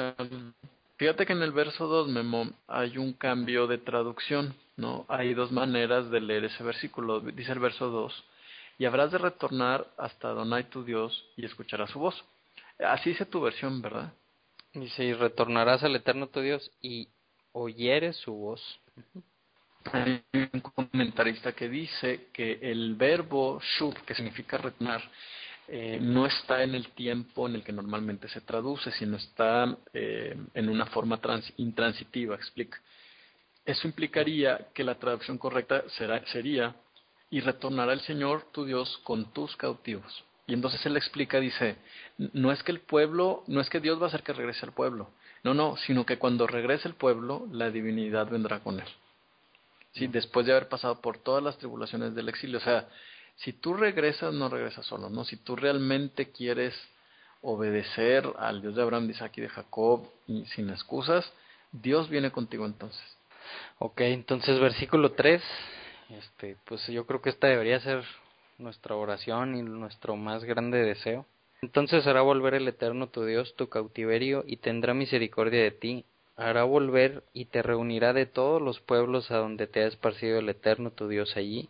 Fíjate 1.01 1.25
que 1.25 1.33
en 1.33 1.41
el 1.41 1.51
verso 1.51 1.87
2, 1.87 2.09
Memo, 2.09 2.51
hay 2.67 2.99
un 2.99 3.13
cambio 3.13 3.65
de 3.65 3.79
traducción, 3.79 4.53
¿no? 4.77 5.03
Hay 5.09 5.33
dos 5.33 5.51
maneras 5.51 6.11
de 6.11 6.21
leer 6.21 6.45
ese 6.45 6.63
versículo. 6.63 7.21
Dice 7.21 7.53
el 7.53 7.57
verso 7.57 7.89
2, 7.89 8.23
y 8.77 8.85
habrás 8.85 9.11
de 9.11 9.17
retornar 9.17 9.87
hasta 9.97 10.29
Donai 10.29 10.69
tu 10.69 10.83
Dios 10.83 11.25
y 11.35 11.43
escucharás 11.43 11.89
su 11.89 11.97
voz. 11.97 12.23
Así 12.77 13.09
dice 13.09 13.25
tu 13.25 13.41
versión, 13.41 13.81
¿verdad? 13.81 14.13
Dice, 14.75 15.03
y 15.03 15.13
retornarás 15.13 15.81
al 15.83 15.95
Eterno 15.95 16.27
tu 16.27 16.39
Dios 16.39 16.69
y 16.83 17.07
oyeres 17.51 18.17
su 18.17 18.35
voz. 18.35 18.61
Hay 19.91 20.23
un 20.53 20.61
comentarista 20.61 21.53
que 21.53 21.67
dice 21.67 22.27
que 22.31 22.59
el 22.61 22.93
verbo 22.93 23.59
shub, 23.59 23.95
que 24.05 24.13
significa 24.13 24.59
retornar, 24.59 25.01
eh, 25.73 25.99
no 26.01 26.25
está 26.25 26.63
en 26.63 26.75
el 26.75 26.89
tiempo 26.89 27.47
en 27.47 27.55
el 27.55 27.63
que 27.63 27.71
normalmente 27.71 28.27
se 28.27 28.41
traduce, 28.41 28.91
sino 28.91 29.15
está 29.15 29.77
eh, 29.93 30.35
en 30.53 30.67
una 30.67 30.85
forma 30.87 31.17
intransitiva, 31.55 32.35
explica. 32.35 32.77
Eso 33.63 33.87
implicaría 33.87 34.67
que 34.73 34.83
la 34.83 34.95
traducción 34.95 35.37
correcta 35.37 35.85
será, 35.95 36.25
sería, 36.25 36.75
y 37.29 37.39
retornará 37.39 37.93
el 37.93 38.01
Señor 38.01 38.51
tu 38.51 38.65
Dios 38.65 38.99
con 39.05 39.31
tus 39.31 39.55
cautivos. 39.55 40.25
Y 40.45 40.55
entonces 40.55 40.85
él 40.85 40.97
explica, 40.97 41.39
dice, 41.39 41.77
no 42.17 42.51
es 42.51 42.61
que 42.63 42.73
el 42.73 42.81
pueblo, 42.81 43.45
no 43.47 43.61
es 43.61 43.69
que 43.69 43.79
Dios 43.79 43.97
va 43.97 44.07
a 44.07 44.09
hacer 44.09 44.23
que 44.23 44.33
regrese 44.33 44.65
al 44.65 44.73
pueblo, 44.73 45.11
no, 45.41 45.53
no, 45.53 45.77
sino 45.77 46.05
que 46.05 46.17
cuando 46.17 46.47
regrese 46.47 46.89
el 46.89 46.95
pueblo, 46.95 47.47
la 47.49 47.71
divinidad 47.71 48.29
vendrá 48.29 48.59
con 48.59 48.81
él. 48.81 48.87
Sí, 49.93 50.07
después 50.07 50.45
de 50.45 50.51
haber 50.51 50.67
pasado 50.67 50.99
por 50.99 51.17
todas 51.17 51.41
las 51.41 51.57
tribulaciones 51.57 52.13
del 52.13 52.27
exilio, 52.27 52.57
o 52.57 52.61
sea, 52.61 52.89
si 53.37 53.53
tú 53.53 53.73
regresas, 53.73 54.33
no 54.33 54.49
regresas 54.49 54.85
solo, 54.85 55.09
¿no? 55.09 55.23
Si 55.23 55.37
tú 55.37 55.55
realmente 55.55 56.31
quieres 56.31 56.75
obedecer 57.41 58.31
al 58.37 58.61
Dios 58.61 58.75
de 58.75 58.81
Abraham, 58.81 59.07
de 59.07 59.13
Isaac 59.13 59.33
y 59.37 59.41
de 59.41 59.49
Jacob 59.49 60.07
y 60.27 60.45
sin 60.45 60.69
excusas, 60.69 61.31
Dios 61.71 62.09
viene 62.09 62.31
contigo 62.31 62.65
entonces. 62.65 63.01
Ok, 63.79 64.01
entonces 64.01 64.59
versículo 64.59 65.13
3, 65.13 65.41
este, 66.09 66.57
pues 66.65 66.85
yo 66.87 67.05
creo 67.05 67.21
que 67.21 67.29
esta 67.29 67.47
debería 67.47 67.79
ser 67.79 68.03
nuestra 68.57 68.95
oración 68.95 69.55
y 69.55 69.63
nuestro 69.63 70.15
más 70.15 70.43
grande 70.43 70.83
deseo. 70.83 71.25
Entonces 71.61 72.05
hará 72.07 72.21
volver 72.21 72.53
el 72.53 72.67
Eterno 72.67 73.07
tu 73.07 73.25
Dios 73.25 73.55
tu 73.55 73.69
cautiverio 73.69 74.43
y 74.47 74.57
tendrá 74.57 74.93
misericordia 74.93 75.61
de 75.61 75.71
ti, 75.71 76.05
hará 76.35 76.63
volver 76.63 77.23
y 77.33 77.45
te 77.45 77.61
reunirá 77.61 78.13
de 78.13 78.25
todos 78.25 78.61
los 78.61 78.79
pueblos 78.79 79.31
a 79.31 79.37
donde 79.37 79.67
te 79.67 79.83
ha 79.83 79.87
esparcido 79.87 80.39
el 80.39 80.49
Eterno 80.49 80.91
tu 80.91 81.07
Dios 81.07 81.37
allí, 81.37 81.69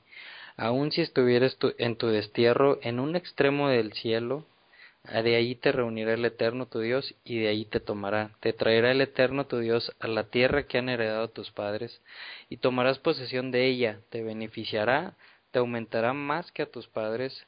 Aun 0.57 0.91
si 0.91 1.01
estuvieres 1.01 1.57
en 1.77 1.95
tu 1.95 2.07
destierro 2.07 2.79
en 2.81 2.99
un 2.99 3.15
extremo 3.15 3.69
del 3.69 3.93
cielo, 3.93 4.45
de 5.03 5.35
ahí 5.35 5.55
te 5.55 5.71
reunirá 5.71 6.13
el 6.13 6.25
Eterno 6.25 6.67
tu 6.67 6.79
Dios 6.79 7.15
y 7.23 7.39
de 7.39 7.47
ahí 7.47 7.65
te 7.65 7.79
tomará. 7.79 8.31
Te 8.39 8.53
traerá 8.53 8.91
el 8.91 9.01
Eterno 9.01 9.47
tu 9.47 9.59
Dios 9.59 9.91
a 9.99 10.07
la 10.07 10.25
tierra 10.25 10.63
que 10.63 10.77
han 10.77 10.89
heredado 10.89 11.29
tus 11.29 11.51
padres 11.51 12.01
y 12.49 12.57
tomarás 12.57 12.99
posesión 12.99 13.51
de 13.51 13.65
ella. 13.65 13.99
Te 14.09 14.21
beneficiará, 14.21 15.15
te 15.51 15.59
aumentará 15.59 16.13
más 16.13 16.51
que 16.51 16.63
a 16.63 16.71
tus 16.71 16.87
padres. 16.87 17.45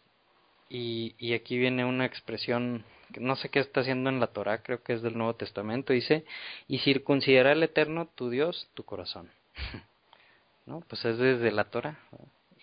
Y, 0.69 1.13
y 1.19 1.33
aquí 1.33 1.57
viene 1.57 1.85
una 1.85 2.05
expresión 2.05 2.83
no 3.19 3.35
sé 3.35 3.49
qué 3.49 3.59
está 3.59 3.81
haciendo 3.81 4.09
en 4.09 4.19
la 4.19 4.27
Torah, 4.27 4.63
creo 4.63 4.81
que 4.81 4.93
es 4.93 5.03
del 5.03 5.15
Nuevo 5.15 5.35
Testamento, 5.35 5.93
dice, 5.93 6.25
y 6.67 6.79
circuncidará 6.79 7.51
el 7.51 7.61
Eterno 7.61 8.07
tu 8.15 8.31
Dios 8.31 8.69
tu 8.73 8.83
corazón. 8.83 9.29
¿No? 10.65 10.81
Pues 10.87 11.03
es 11.05 11.17
desde 11.17 11.51
la 11.51 11.65
Torah 11.65 11.99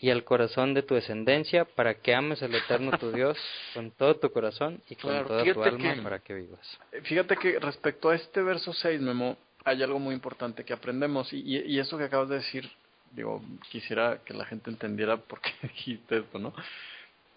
y 0.01 0.11
al 0.11 0.24
corazón 0.24 0.72
de 0.72 0.82
tu 0.82 0.94
descendencia 0.94 1.66
para 1.66 1.94
que 1.94 2.14
ames 2.14 2.42
al 2.42 2.55
Eterno 2.55 2.96
tu 2.98 3.12
Dios 3.12 3.38
con 3.74 3.90
todo 3.90 4.16
tu 4.16 4.32
corazón 4.32 4.82
y 4.88 4.96
con 4.96 5.26
toda 5.26 5.44
tu 5.44 5.62
alma 5.62 6.03
para 6.03 6.18
que 6.20 6.34
vivas. 6.34 6.78
Eh, 6.92 7.03
fíjate 7.03 7.36
que 7.36 7.59
respecto 7.59 8.09
a 8.09 8.14
este 8.14 8.42
verso 8.42 8.72
6, 8.72 9.01
Memo, 9.01 9.36
hay 9.64 9.82
algo 9.82 9.98
muy 9.98 10.14
importante 10.14 10.64
que 10.64 10.72
aprendemos 10.72 11.32
y, 11.32 11.40
y, 11.40 11.78
eso 11.78 11.98
que 11.98 12.05
acabas 12.05 12.30
de 12.30 12.36
decir, 12.36 12.70
digo, 13.11 13.42
quisiera 13.70 14.20
que 14.24 14.32
la 14.32 14.46
gente 14.46 14.70
entendiera 14.70 15.18
por 15.18 15.40
qué 15.42 15.51
dijiste 15.62 16.18
esto, 16.18 16.38
¿no? 16.38 16.55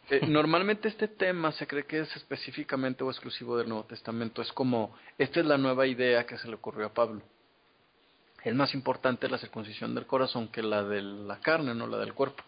Eh, 0.10 0.22
normalmente 0.28 0.88
este 0.88 1.10
tema 1.10 1.52
se 1.52 1.68
cree 1.68 1.86
que 1.86 2.00
es 2.00 2.16
específicamente 2.16 3.04
o 3.04 3.12
exclusivo 3.12 3.58
del 3.58 3.68
Nuevo 3.68 3.84
Testamento. 3.84 4.42
Es 4.42 4.54
como, 4.54 4.96
esta 5.18 5.42
es 5.42 5.46
la 5.46 5.58
nueva 5.58 5.86
idea 5.86 6.26
que 6.26 6.38
se 6.38 6.48
le 6.48 6.56
ocurrió 6.56 6.86
a 6.86 6.94
Pablo. 6.94 7.22
Es 8.42 8.56
más 8.56 8.74
importante 8.74 9.30
la 9.30 9.38
circuncisión 9.38 9.96
del 9.96 10.06
corazón 10.06 10.50
que 10.50 10.62
la 10.62 10.84
de 10.84 11.02
la 11.02 11.40
carne, 11.40 11.74
no 11.76 11.88
la 11.88 11.98
del 11.98 12.14
cuerpo. 12.14 12.44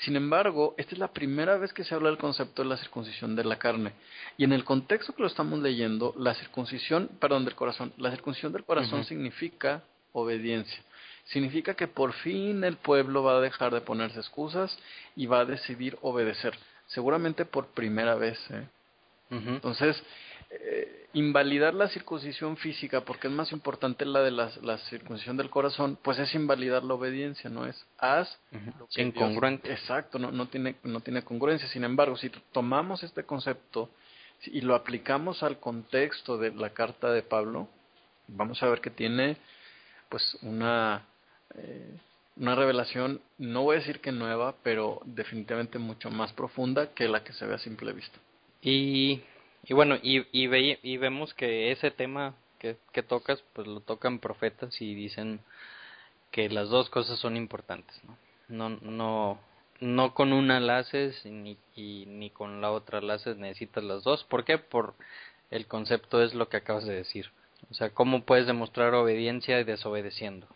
Sin 0.00 0.16
embargo, 0.16 0.74
esta 0.78 0.94
es 0.94 0.98
la 0.98 1.12
primera 1.12 1.58
vez 1.58 1.74
que 1.74 1.84
se 1.84 1.94
habla 1.94 2.08
del 2.08 2.18
concepto 2.18 2.62
de 2.62 2.68
la 2.68 2.78
circuncisión 2.78 3.36
de 3.36 3.44
la 3.44 3.58
carne. 3.58 3.92
Y 4.38 4.44
en 4.44 4.52
el 4.52 4.64
contexto 4.64 5.14
que 5.14 5.22
lo 5.22 5.28
estamos 5.28 5.58
leyendo, 5.58 6.14
la 6.16 6.34
circuncisión, 6.34 7.10
perdón, 7.20 7.44
del 7.44 7.54
corazón, 7.54 7.92
la 7.98 8.10
circuncisión 8.10 8.52
del 8.52 8.64
corazón 8.64 9.04
significa 9.04 9.82
obediencia. 10.12 10.82
Significa 11.26 11.74
que 11.74 11.86
por 11.86 12.14
fin 12.14 12.64
el 12.64 12.76
pueblo 12.76 13.22
va 13.22 13.36
a 13.36 13.40
dejar 13.40 13.74
de 13.74 13.82
ponerse 13.82 14.18
excusas 14.18 14.76
y 15.16 15.26
va 15.26 15.40
a 15.40 15.44
decidir 15.44 15.98
obedecer. 16.00 16.54
Seguramente 16.86 17.44
por 17.44 17.66
primera 17.66 18.14
vez. 18.14 18.38
¿eh? 18.50 18.66
Entonces, 19.30 20.02
eh, 20.50 21.06
invalidar 21.12 21.74
la 21.74 21.88
circuncisión 21.88 22.56
física, 22.56 23.02
porque 23.02 23.28
es 23.28 23.32
más 23.32 23.52
importante 23.52 24.04
la 24.04 24.20
de 24.20 24.32
la, 24.32 24.50
la, 24.62 24.78
circuncisión 24.78 25.36
del 25.36 25.48
corazón, 25.48 25.96
pues 26.02 26.18
es 26.18 26.34
invalidar 26.34 26.82
la 26.82 26.94
obediencia, 26.94 27.48
¿no? 27.48 27.66
Es 27.66 27.86
haz 27.98 28.36
incongruente. 28.96 29.72
exacto, 29.72 30.18
no, 30.18 30.32
no, 30.32 30.46
tiene, 30.46 30.76
no 30.82 31.00
tiene 31.00 31.22
congruencia. 31.22 31.68
Sin 31.68 31.84
embargo, 31.84 32.16
si 32.16 32.30
tomamos 32.52 33.02
este 33.02 33.24
concepto 33.24 33.90
y 34.46 34.60
lo 34.62 34.74
aplicamos 34.74 35.42
al 35.42 35.60
contexto 35.60 36.36
de 36.38 36.52
la 36.52 36.70
carta 36.70 37.12
de 37.12 37.22
Pablo, 37.22 37.68
vamos 38.26 38.62
a 38.62 38.68
ver 38.68 38.80
que 38.80 38.90
tiene 38.90 39.36
pues 40.08 40.36
una, 40.42 41.04
eh, 41.54 41.96
una 42.36 42.54
revelación, 42.56 43.20
no 43.38 43.62
voy 43.62 43.76
a 43.76 43.80
decir 43.80 44.00
que 44.00 44.10
nueva, 44.10 44.56
pero 44.62 45.00
definitivamente 45.04 45.78
mucho 45.78 46.10
más 46.10 46.32
profunda 46.32 46.92
que 46.92 47.06
la 47.06 47.22
que 47.22 47.32
se 47.32 47.46
ve 47.46 47.54
a 47.54 47.58
simple 47.58 47.92
vista. 47.92 48.18
Y 48.62 49.22
y 49.64 49.74
bueno, 49.74 49.96
y, 50.02 50.26
y, 50.32 50.46
ve, 50.46 50.78
y 50.82 50.96
vemos 50.96 51.34
que 51.34 51.70
ese 51.70 51.90
tema 51.90 52.34
que, 52.58 52.76
que 52.92 53.02
tocas, 53.02 53.42
pues 53.52 53.66
lo 53.66 53.80
tocan 53.80 54.18
profetas 54.18 54.80
y 54.80 54.94
dicen 54.94 55.40
que 56.30 56.48
las 56.48 56.68
dos 56.68 56.88
cosas 56.90 57.18
son 57.18 57.36
importantes, 57.36 57.98
¿no? 58.04 58.16
No, 58.48 58.68
no, 58.82 59.40
no 59.80 60.14
con 60.14 60.32
una 60.32 60.60
la 60.60 60.78
haces 60.78 61.24
ni, 61.24 61.56
y, 61.76 62.04
ni 62.06 62.30
con 62.30 62.60
la 62.60 62.70
otra 62.72 63.00
la 63.00 63.14
haces, 63.14 63.36
necesitas 63.36 63.84
las 63.84 64.02
dos. 64.02 64.24
¿Por 64.24 64.44
qué? 64.44 64.58
Por 64.58 64.94
el 65.50 65.66
concepto 65.66 66.22
es 66.22 66.34
lo 66.34 66.48
que 66.48 66.58
acabas 66.58 66.84
de 66.84 66.94
decir. 66.94 67.30
O 67.70 67.74
sea, 67.74 67.90
¿cómo 67.90 68.24
puedes 68.24 68.46
demostrar 68.46 68.94
obediencia 68.94 69.60
y 69.60 69.64
desobedeciendo? 69.64 70.46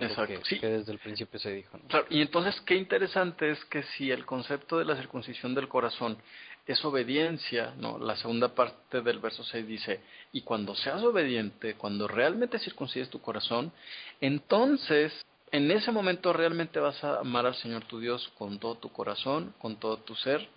Exacto. 0.00 0.40
Que, 0.48 0.60
que, 0.60 0.66
desde 0.66 0.92
el 0.92 0.98
principio 0.98 1.40
se 1.40 1.52
dijo. 1.52 1.78
Claro, 1.88 2.06
y 2.08 2.20
entonces 2.22 2.60
qué 2.62 2.76
interesante 2.76 3.50
es 3.50 3.64
que 3.64 3.82
si 3.82 4.10
el 4.10 4.24
concepto 4.24 4.78
de 4.78 4.84
la 4.84 4.96
circuncisión 4.96 5.54
del 5.54 5.68
corazón 5.68 6.18
es 6.66 6.84
obediencia, 6.84 7.74
¿no? 7.78 7.98
La 7.98 8.16
segunda 8.16 8.54
parte 8.54 9.00
del 9.00 9.18
verso 9.18 9.42
6 9.42 9.66
dice, 9.66 10.00
y 10.32 10.42
cuando 10.42 10.74
seas 10.74 11.02
obediente, 11.02 11.74
cuando 11.74 12.06
realmente 12.06 12.58
circuncides 12.58 13.10
tu 13.10 13.20
corazón, 13.20 13.72
entonces 14.20 15.12
en 15.50 15.70
ese 15.70 15.92
momento 15.92 16.32
realmente 16.32 16.80
vas 16.80 17.02
a 17.04 17.20
amar 17.20 17.46
al 17.46 17.54
Señor 17.56 17.84
tu 17.84 18.00
Dios 18.00 18.30
con 18.38 18.58
todo 18.58 18.76
tu 18.76 18.90
corazón, 18.90 19.54
con 19.58 19.76
todo 19.76 19.98
tu 19.98 20.14
ser, 20.14 20.48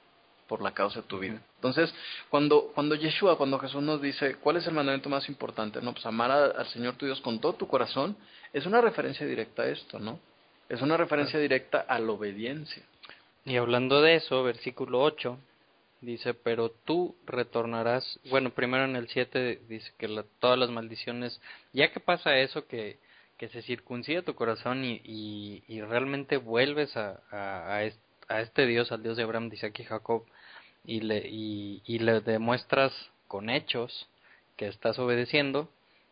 por 0.47 0.61
la 0.61 0.73
causa 0.73 1.01
de 1.01 1.07
tu 1.07 1.19
vida. 1.19 1.41
Entonces, 1.55 1.93
cuando, 2.29 2.71
cuando 2.73 2.95
Yeshua, 2.95 3.37
cuando 3.37 3.59
Jesús 3.59 3.81
nos 3.81 4.01
dice, 4.01 4.35
¿cuál 4.35 4.57
es 4.57 4.67
el 4.67 4.73
mandamiento 4.73 5.09
más 5.09 5.27
importante? 5.27 5.81
No, 5.81 5.91
pues 5.91 6.05
amar 6.05 6.31
al 6.31 6.67
Señor 6.67 6.95
tu 6.95 7.05
Dios 7.05 7.19
con 7.21 7.39
todo 7.39 7.53
tu 7.53 7.67
corazón, 7.67 8.15
es 8.53 8.65
una 8.65 8.79
referencia 8.79 9.25
directa 9.25 9.63
a 9.63 9.67
esto, 9.67 9.99
¿no? 9.99 10.19
Es 10.69 10.81
una 10.81 10.97
referencia 10.97 11.39
directa 11.39 11.85
a 11.87 11.99
la 11.99 12.11
obediencia. 12.11 12.83
Y 13.43 13.57
hablando 13.57 14.01
de 14.01 14.15
eso, 14.15 14.43
versículo 14.43 15.01
8, 15.01 15.37
dice, 16.01 16.33
pero 16.33 16.69
tú 16.69 17.15
retornarás, 17.25 18.19
bueno, 18.29 18.51
primero 18.51 18.85
en 18.85 18.95
el 18.95 19.07
7 19.07 19.61
dice 19.67 19.91
que 19.97 20.23
todas 20.39 20.59
las 20.59 20.69
maldiciones, 20.69 21.39
ya 21.73 21.91
que 21.91 21.99
pasa 21.99 22.37
eso, 22.37 22.67
que, 22.67 22.97
que 23.37 23.49
se 23.49 23.61
circuncida 23.61 24.21
tu 24.21 24.35
corazón 24.35 24.83
y, 24.85 25.01
y, 25.03 25.81
realmente 25.81 26.37
vuelves 26.37 26.95
a, 26.95 27.21
a, 27.31 27.77
a, 28.27 28.41
este 28.41 28.65
Dios, 28.65 28.91
al 28.91 29.03
Dios 29.03 29.17
de 29.17 29.23
Abraham, 29.23 29.49
de 29.49 29.55
Isaac 29.55 29.83
Jacob, 29.87 30.23
y 30.85 31.01
le, 31.01 31.27
y, 31.27 31.81
y 31.85 31.99
le 31.99 32.21
demuestras 32.21 32.93
con 33.27 33.49
hechos 33.49 34.07
que 34.55 34.67
estás 34.67 34.99
obedeciendo, 34.99 35.69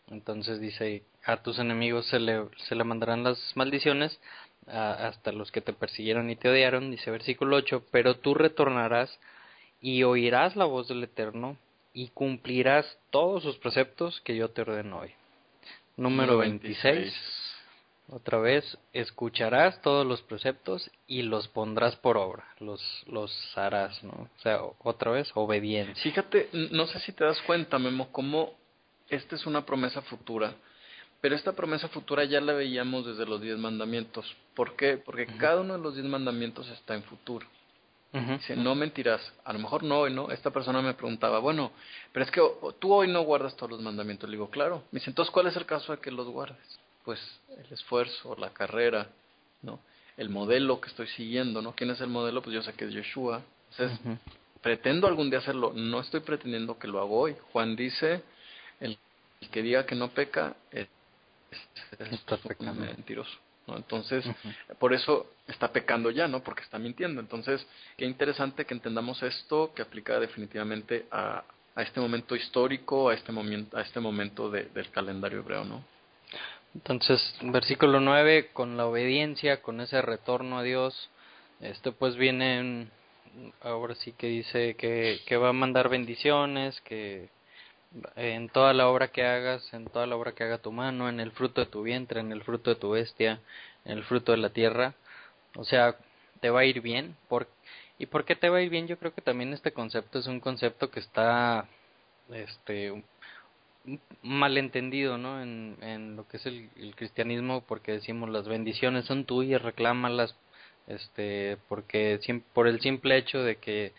entonces 0.09 0.59
dice, 0.59 1.03
a 1.25 1.37
tus 1.37 1.59
enemigos 1.59 2.07
se 2.07 2.19
le, 2.19 2.47
se 2.67 2.75
le 2.75 2.83
mandarán 2.83 3.23
las 3.23 3.39
maldiciones, 3.55 4.19
hasta 4.67 5.31
los 5.31 5.51
que 5.51 5.61
te 5.61 5.73
persiguieron 5.73 6.29
y 6.29 6.35
te 6.35 6.49
odiaron, 6.49 6.91
dice 6.91 7.11
versículo 7.11 7.57
8, 7.57 7.83
pero 7.91 8.15
tú 8.15 8.33
retornarás 8.33 9.19
y 9.83 10.01
oirás 10.03 10.55
la 10.55 10.63
voz 10.63 10.87
del 10.87 11.03
Eterno 11.03 11.57
y 11.93 12.07
cumplirás 12.07 12.97
todos 13.11 13.43
sus 13.43 13.57
preceptos 13.57 14.21
que 14.21 14.33
yo 14.33 14.49
te 14.49 14.61
ordeno 14.61 14.99
hoy. 14.99 15.11
Número 15.97 16.37
26. 16.37 17.13
Otra 18.07 18.37
vez, 18.37 18.77
escucharás 18.93 19.81
todos 19.81 20.07
los 20.07 20.21
preceptos 20.21 20.89
y 21.05 21.23
los 21.23 21.49
pondrás 21.49 21.97
por 21.97 22.15
obra, 22.15 22.45
los, 22.59 22.81
los 23.07 23.31
harás, 23.57 24.01
¿no? 24.03 24.13
O 24.13 24.41
sea, 24.41 24.61
otra 24.79 25.11
vez, 25.11 25.29
obediencia. 25.35 26.01
Fíjate, 26.01 26.49
no 26.71 26.87
sé 26.87 26.99
si 26.99 27.11
te 27.11 27.25
das 27.25 27.41
cuenta, 27.41 27.77
Memo, 27.77 28.09
cómo 28.11 28.53
esta 29.09 29.35
es 29.35 29.45
una 29.45 29.65
promesa 29.65 30.01
futura, 30.03 30.53
pero 31.19 31.35
esta 31.35 31.51
promesa 31.51 31.89
futura 31.89 32.23
ya 32.23 32.39
la 32.39 32.53
veíamos 32.53 33.05
desde 33.05 33.25
los 33.25 33.41
diez 33.41 33.57
mandamientos. 33.57 34.33
¿Por 34.55 34.77
qué? 34.77 34.97
Porque 34.97 35.25
cada 35.25 35.59
uno 35.59 35.73
de 35.73 35.83
los 35.83 35.95
diez 35.95 36.07
mandamientos 36.07 36.69
está 36.69 36.95
en 36.95 37.03
futuro. 37.03 37.45
Dice, 38.13 38.55
no 38.55 38.75
mentirás. 38.75 39.21
A 39.43 39.53
lo 39.53 39.59
mejor 39.59 39.81
no 39.81 40.01
hoy, 40.01 40.13
¿no? 40.13 40.29
Esta 40.29 40.51
persona 40.51 40.83
me 40.83 40.93
preguntaba, 40.93 41.39
bueno, 41.39 41.71
pero 42.11 42.23
es 42.23 42.31
que 42.31 42.41
tú 42.79 42.93
hoy 42.93 43.07
no 43.07 43.23
guardas 43.23 43.55
todos 43.55 43.71
los 43.71 43.81
mandamientos. 43.81 44.29
Le 44.29 44.35
digo, 44.35 44.51
claro. 44.51 44.83
Me 44.91 44.99
dice, 44.99 45.09
entonces, 45.09 45.31
¿cuál 45.31 45.47
es 45.47 45.55
el 45.55 45.65
caso 45.65 45.93
de 45.93 45.99
que 45.99 46.11
los 46.11 46.27
guardes? 46.27 46.79
Pues 47.03 47.19
el 47.57 47.73
esfuerzo, 47.73 48.35
la 48.37 48.51
carrera, 48.51 49.07
¿no? 49.63 49.79
El 50.15 50.29
modelo 50.29 50.79
que 50.79 50.89
estoy 50.89 51.07
siguiendo, 51.07 51.63
¿no? 51.63 51.73
¿Quién 51.73 51.89
es 51.89 52.01
el 52.01 52.09
modelo? 52.09 52.43
Pues 52.43 52.53
yo 52.53 52.61
sé 52.61 52.73
que 52.73 52.85
es 52.85 52.91
Yeshua. 52.91 53.41
Entonces, 53.71 53.99
pretendo 54.61 55.07
algún 55.07 55.31
día 55.31 55.39
hacerlo. 55.39 55.73
No 55.73 55.99
estoy 55.99 56.19
pretendiendo 56.19 56.77
que 56.77 56.87
lo 56.87 56.99
haga 56.99 57.09
hoy. 57.09 57.35
Juan 57.51 57.75
dice, 57.75 58.21
el, 58.79 58.95
que 59.51 59.63
diga 59.63 59.87
que 59.87 59.95
no 59.95 60.09
peca 60.09 60.55
es, 60.71 60.87
es, 61.97 62.09
mentiroso. 62.75 63.39
¿No? 63.67 63.77
Entonces, 63.77 64.25
por 64.79 64.93
eso 64.93 65.27
está 65.47 65.71
pecando 65.71 66.11
ya, 66.11 66.27
¿no? 66.27 66.43
Porque 66.43 66.63
está 66.63 66.79
mintiendo. 66.79 67.21
Entonces, 67.21 67.65
qué 67.97 68.05
interesante 68.05 68.65
que 68.65 68.73
entendamos 68.73 69.21
esto, 69.23 69.73
que 69.73 69.81
aplica 69.81 70.19
definitivamente 70.19 71.05
a, 71.11 71.43
a 71.75 71.81
este 71.81 71.99
momento 71.99 72.35
histórico, 72.35 73.09
a 73.09 73.13
este 73.13 73.31
momento, 73.31 73.77
a 73.77 73.81
este 73.81 73.99
momento 73.99 74.49
del 74.49 74.89
calendario 74.91 75.39
hebreo, 75.39 75.63
¿no? 75.63 75.83
Entonces, 76.75 77.35
versículo 77.41 77.99
9, 77.99 78.49
con 78.51 78.77
la 78.77 78.87
obediencia, 78.87 79.61
con 79.61 79.79
ese 79.79 80.01
retorno 80.01 80.57
a 80.57 80.63
Dios, 80.63 81.09
este 81.61 81.91
pues 81.91 82.15
viene, 82.15 82.87
ahora 83.61 83.95
sí 83.95 84.13
que 84.13 84.27
dice 84.27 84.75
que, 84.75 85.21
que 85.25 85.37
va 85.37 85.49
a 85.49 85.53
mandar 85.53 85.89
bendiciones, 85.89 86.81
que 86.81 87.29
en 88.15 88.49
toda 88.49 88.73
la 88.73 88.87
obra 88.87 89.09
que 89.09 89.23
hagas, 89.23 89.73
en 89.73 89.85
toda 89.85 90.07
la 90.07 90.15
obra 90.15 90.33
que 90.33 90.43
haga 90.43 90.57
tu 90.59 90.71
mano, 90.71 91.09
en 91.09 91.19
el 91.19 91.31
fruto 91.31 91.61
de 91.61 91.67
tu 91.67 91.83
vientre, 91.83 92.19
en 92.19 92.31
el 92.31 92.43
fruto 92.43 92.69
de 92.71 92.75
tu 92.77 92.91
bestia, 92.91 93.39
en 93.85 93.97
el 93.97 94.03
fruto 94.03 94.31
de 94.31 94.39
la 94.39 94.49
tierra. 94.49 94.95
O 95.55 95.63
sea, 95.63 95.95
te 96.41 96.49
va 96.49 96.61
a 96.61 96.65
ir 96.65 96.81
bien. 96.81 97.15
Por, 97.29 97.47
¿Y 97.99 98.07
por 98.07 98.25
qué 98.25 98.35
te 98.35 98.49
va 98.49 98.57
a 98.57 98.61
ir 98.61 98.69
bien? 98.69 98.87
Yo 98.87 98.97
creo 98.97 99.13
que 99.13 99.21
también 99.21 99.53
este 99.53 99.71
concepto 99.71 100.19
es 100.19 100.27
un 100.27 100.39
concepto 100.39 100.89
que 100.91 100.99
está 100.99 101.67
este 102.31 103.03
malentendido, 104.21 105.17
¿no? 105.17 105.41
En, 105.41 105.77
en 105.81 106.15
lo 106.15 106.27
que 106.27 106.37
es 106.37 106.45
el, 106.45 106.69
cristianismo, 106.95 107.61
porque 107.67 107.93
decimos 107.93 108.29
las 108.29 108.47
bendiciones 108.47 109.05
son 109.05 109.25
tuyas, 109.25 109.61
reclámalas, 109.61 110.35
este, 110.87 111.57
porque 111.69 112.19
por 112.53 112.67
el 112.67 112.81
simple 112.81 113.17
hecho 113.17 113.43
de 113.43 113.57
que 113.57 113.93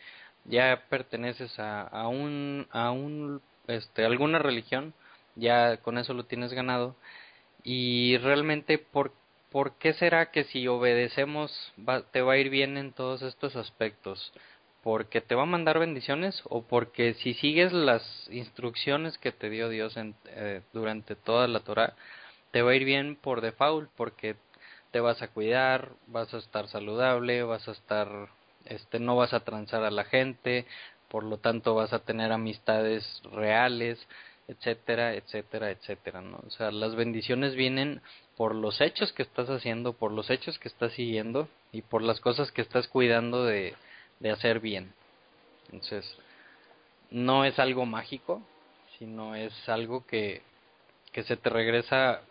ya 0.46 0.84
perteneces 0.88 1.58
a, 1.58 1.82
a 1.82 2.08
un 2.08 2.66
a 2.70 2.90
un 2.90 3.40
este, 3.66 4.04
alguna 4.04 4.38
religión, 4.38 4.94
ya 5.36 5.78
con 5.78 5.98
eso 5.98 6.14
lo 6.14 6.24
tienes 6.24 6.52
ganado. 6.52 6.96
Y 7.62 8.18
realmente, 8.18 8.78
¿por, 8.78 9.12
¿por 9.50 9.78
qué 9.78 9.94
será 9.94 10.30
que 10.30 10.44
si 10.44 10.66
obedecemos 10.68 11.72
te 12.12 12.22
va 12.22 12.34
a 12.34 12.38
ir 12.38 12.50
bien 12.50 12.76
en 12.76 12.92
todos 12.92 13.22
estos 13.22 13.56
aspectos? 13.56 14.32
¿Porque 14.82 15.22
te 15.22 15.34
va 15.34 15.44
a 15.44 15.46
mandar 15.46 15.78
bendiciones 15.78 16.42
o 16.44 16.62
porque 16.62 17.14
si 17.14 17.34
sigues 17.34 17.72
las 17.72 18.02
instrucciones 18.30 19.16
que 19.16 19.32
te 19.32 19.48
dio 19.48 19.70
Dios 19.70 19.96
en, 19.96 20.14
eh, 20.26 20.60
durante 20.74 21.14
toda 21.16 21.48
la 21.48 21.60
Torah, 21.60 21.94
te 22.50 22.62
va 22.62 22.72
a 22.72 22.74
ir 22.74 22.84
bien 22.84 23.16
por 23.16 23.40
default? 23.40 23.90
Porque 23.96 24.36
te 24.94 25.00
vas 25.00 25.22
a 25.22 25.28
cuidar, 25.28 25.90
vas 26.06 26.32
a 26.34 26.38
estar 26.38 26.68
saludable, 26.68 27.42
vas 27.42 27.66
a 27.66 27.72
estar, 27.72 28.28
este, 28.66 29.00
no 29.00 29.16
vas 29.16 29.32
a 29.32 29.40
transar 29.40 29.82
a 29.82 29.90
la 29.90 30.04
gente, 30.04 30.66
por 31.14 31.22
lo 31.22 31.38
tanto 31.38 31.76
vas 31.76 31.92
a 31.92 32.00
tener 32.00 32.32
amistades 32.32 33.22
reales, 33.30 34.04
etcétera, 34.48 35.14
etcétera, 35.14 35.70
etcétera, 35.70 36.20
¿no? 36.20 36.40
O 36.44 36.50
sea, 36.50 36.72
las 36.72 36.96
bendiciones 36.96 37.54
vienen 37.54 38.02
por 38.36 38.52
los 38.52 38.80
hechos 38.80 39.12
que 39.12 39.22
estás 39.22 39.48
haciendo, 39.48 39.92
por 39.92 40.10
los 40.10 40.28
hechos 40.28 40.58
que 40.58 40.66
estás 40.66 40.92
siguiendo 40.94 41.48
y 41.70 41.82
por 41.82 42.02
las 42.02 42.18
cosas 42.18 42.50
que 42.50 42.62
estás 42.62 42.88
cuidando 42.88 43.44
de, 43.44 43.76
de 44.18 44.30
hacer 44.32 44.58
bien. 44.58 44.92
Entonces, 45.66 46.16
no 47.12 47.44
es 47.44 47.60
algo 47.60 47.86
mágico, 47.86 48.42
sino 48.98 49.36
es 49.36 49.54
algo 49.68 50.04
que, 50.06 50.42
que 51.12 51.22
se 51.22 51.36
te 51.36 51.48
regresa 51.48 52.22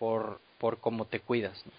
por, 0.00 0.40
por 0.58 0.80
cómo 0.80 1.04
te 1.04 1.20
cuidas. 1.20 1.64
¿no? 1.64 1.72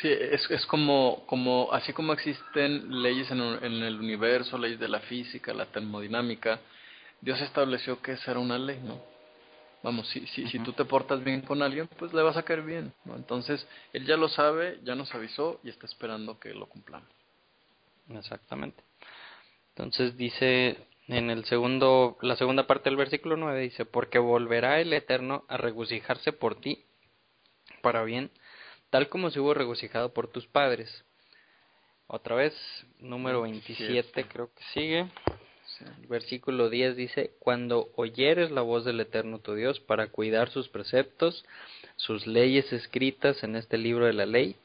Sí, 0.00 0.08
es, 0.08 0.50
es 0.50 0.66
como, 0.66 1.24
como, 1.26 1.72
así 1.72 1.92
como 1.92 2.12
existen 2.12 3.02
leyes 3.02 3.30
en, 3.30 3.40
en, 3.40 3.82
el 3.82 3.98
universo, 3.98 4.58
leyes 4.58 4.78
de 4.78 4.88
la 4.88 5.00
física, 5.00 5.54
la 5.54 5.66
termodinámica, 5.66 6.60
Dios 7.20 7.40
estableció 7.40 8.00
que 8.02 8.12
esa 8.12 8.32
era 8.32 8.40
una 8.40 8.58
ley, 8.58 8.78
¿no? 8.82 9.00
Vamos, 9.82 10.08
si, 10.08 10.26
si, 10.28 10.48
si 10.48 10.58
tú 10.60 10.72
te 10.72 10.84
portas 10.84 11.22
bien 11.22 11.42
con 11.42 11.62
alguien, 11.62 11.88
pues 11.98 12.12
le 12.12 12.22
vas 12.22 12.36
a 12.36 12.42
caer 12.42 12.62
bien, 12.62 12.92
¿no? 13.04 13.16
Entonces, 13.16 13.66
Él 13.92 14.04
ya 14.04 14.16
lo 14.16 14.28
sabe, 14.28 14.80
ya 14.82 14.94
nos 14.94 15.14
avisó 15.14 15.60
y 15.62 15.70
está 15.70 15.86
esperando 15.86 16.38
que 16.38 16.52
lo 16.52 16.66
cumplamos. 16.66 17.08
Exactamente. 18.10 18.82
Entonces 19.70 20.16
dice 20.16 20.76
en 21.08 21.30
el 21.30 21.44
segundo, 21.44 22.16
la 22.20 22.36
segunda 22.36 22.66
parte 22.66 22.90
del 22.90 22.96
versículo 22.96 23.36
9 23.36 23.60
dice, 23.60 23.84
porque 23.84 24.18
volverá 24.18 24.80
el 24.80 24.92
Eterno 24.92 25.44
a 25.48 25.56
regocijarse 25.56 26.32
por 26.32 26.60
ti 26.60 26.84
para 27.80 28.02
bien 28.02 28.30
tal 28.90 29.08
como 29.08 29.30
se 29.30 29.40
hubo 29.40 29.54
regocijado 29.54 30.12
por 30.12 30.28
tus 30.28 30.46
padres. 30.46 31.04
Otra 32.06 32.36
vez, 32.36 32.54
número 33.00 33.42
27 33.42 34.26
creo 34.28 34.50
que 34.54 34.62
sigue. 34.72 35.08
El 36.00 36.06
versículo 36.06 36.70
10 36.70 36.96
dice, 36.96 37.32
cuando 37.38 37.90
oyeres 37.96 38.50
la 38.50 38.62
voz 38.62 38.84
del 38.84 39.00
Eterno 39.00 39.40
tu 39.40 39.54
Dios 39.54 39.80
para 39.80 40.06
cuidar 40.06 40.50
sus 40.50 40.68
preceptos, 40.68 41.44
sus 41.96 42.26
leyes 42.26 42.72
escritas 42.72 43.42
en 43.42 43.56
este 43.56 43.76
libro 43.76 44.06
de 44.06 44.12
la 44.12 44.26
ley, 44.26 44.56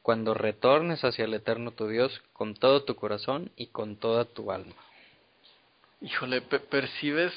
cuando 0.00 0.32
retornes 0.34 1.04
hacia 1.04 1.24
el 1.24 1.34
Eterno 1.34 1.72
tu 1.72 1.88
Dios 1.88 2.22
con 2.32 2.54
todo 2.54 2.84
tu 2.84 2.94
corazón 2.94 3.50
y 3.56 3.66
con 3.68 3.96
toda 3.96 4.24
tu 4.24 4.52
alma. 4.52 4.74
Híjole, 6.00 6.42
¿percibes 6.42 7.32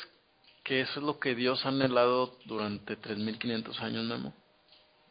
que 0.64 0.82
eso 0.82 1.00
es 1.00 1.06
lo 1.06 1.20
que 1.20 1.34
Dios 1.34 1.66
ha 1.66 1.70
anhelado 1.70 2.38
durante 2.46 2.98
3500 2.98 3.80
años, 3.80 4.04
Memo? 4.04 4.34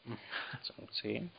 Sí. 1.02 1.30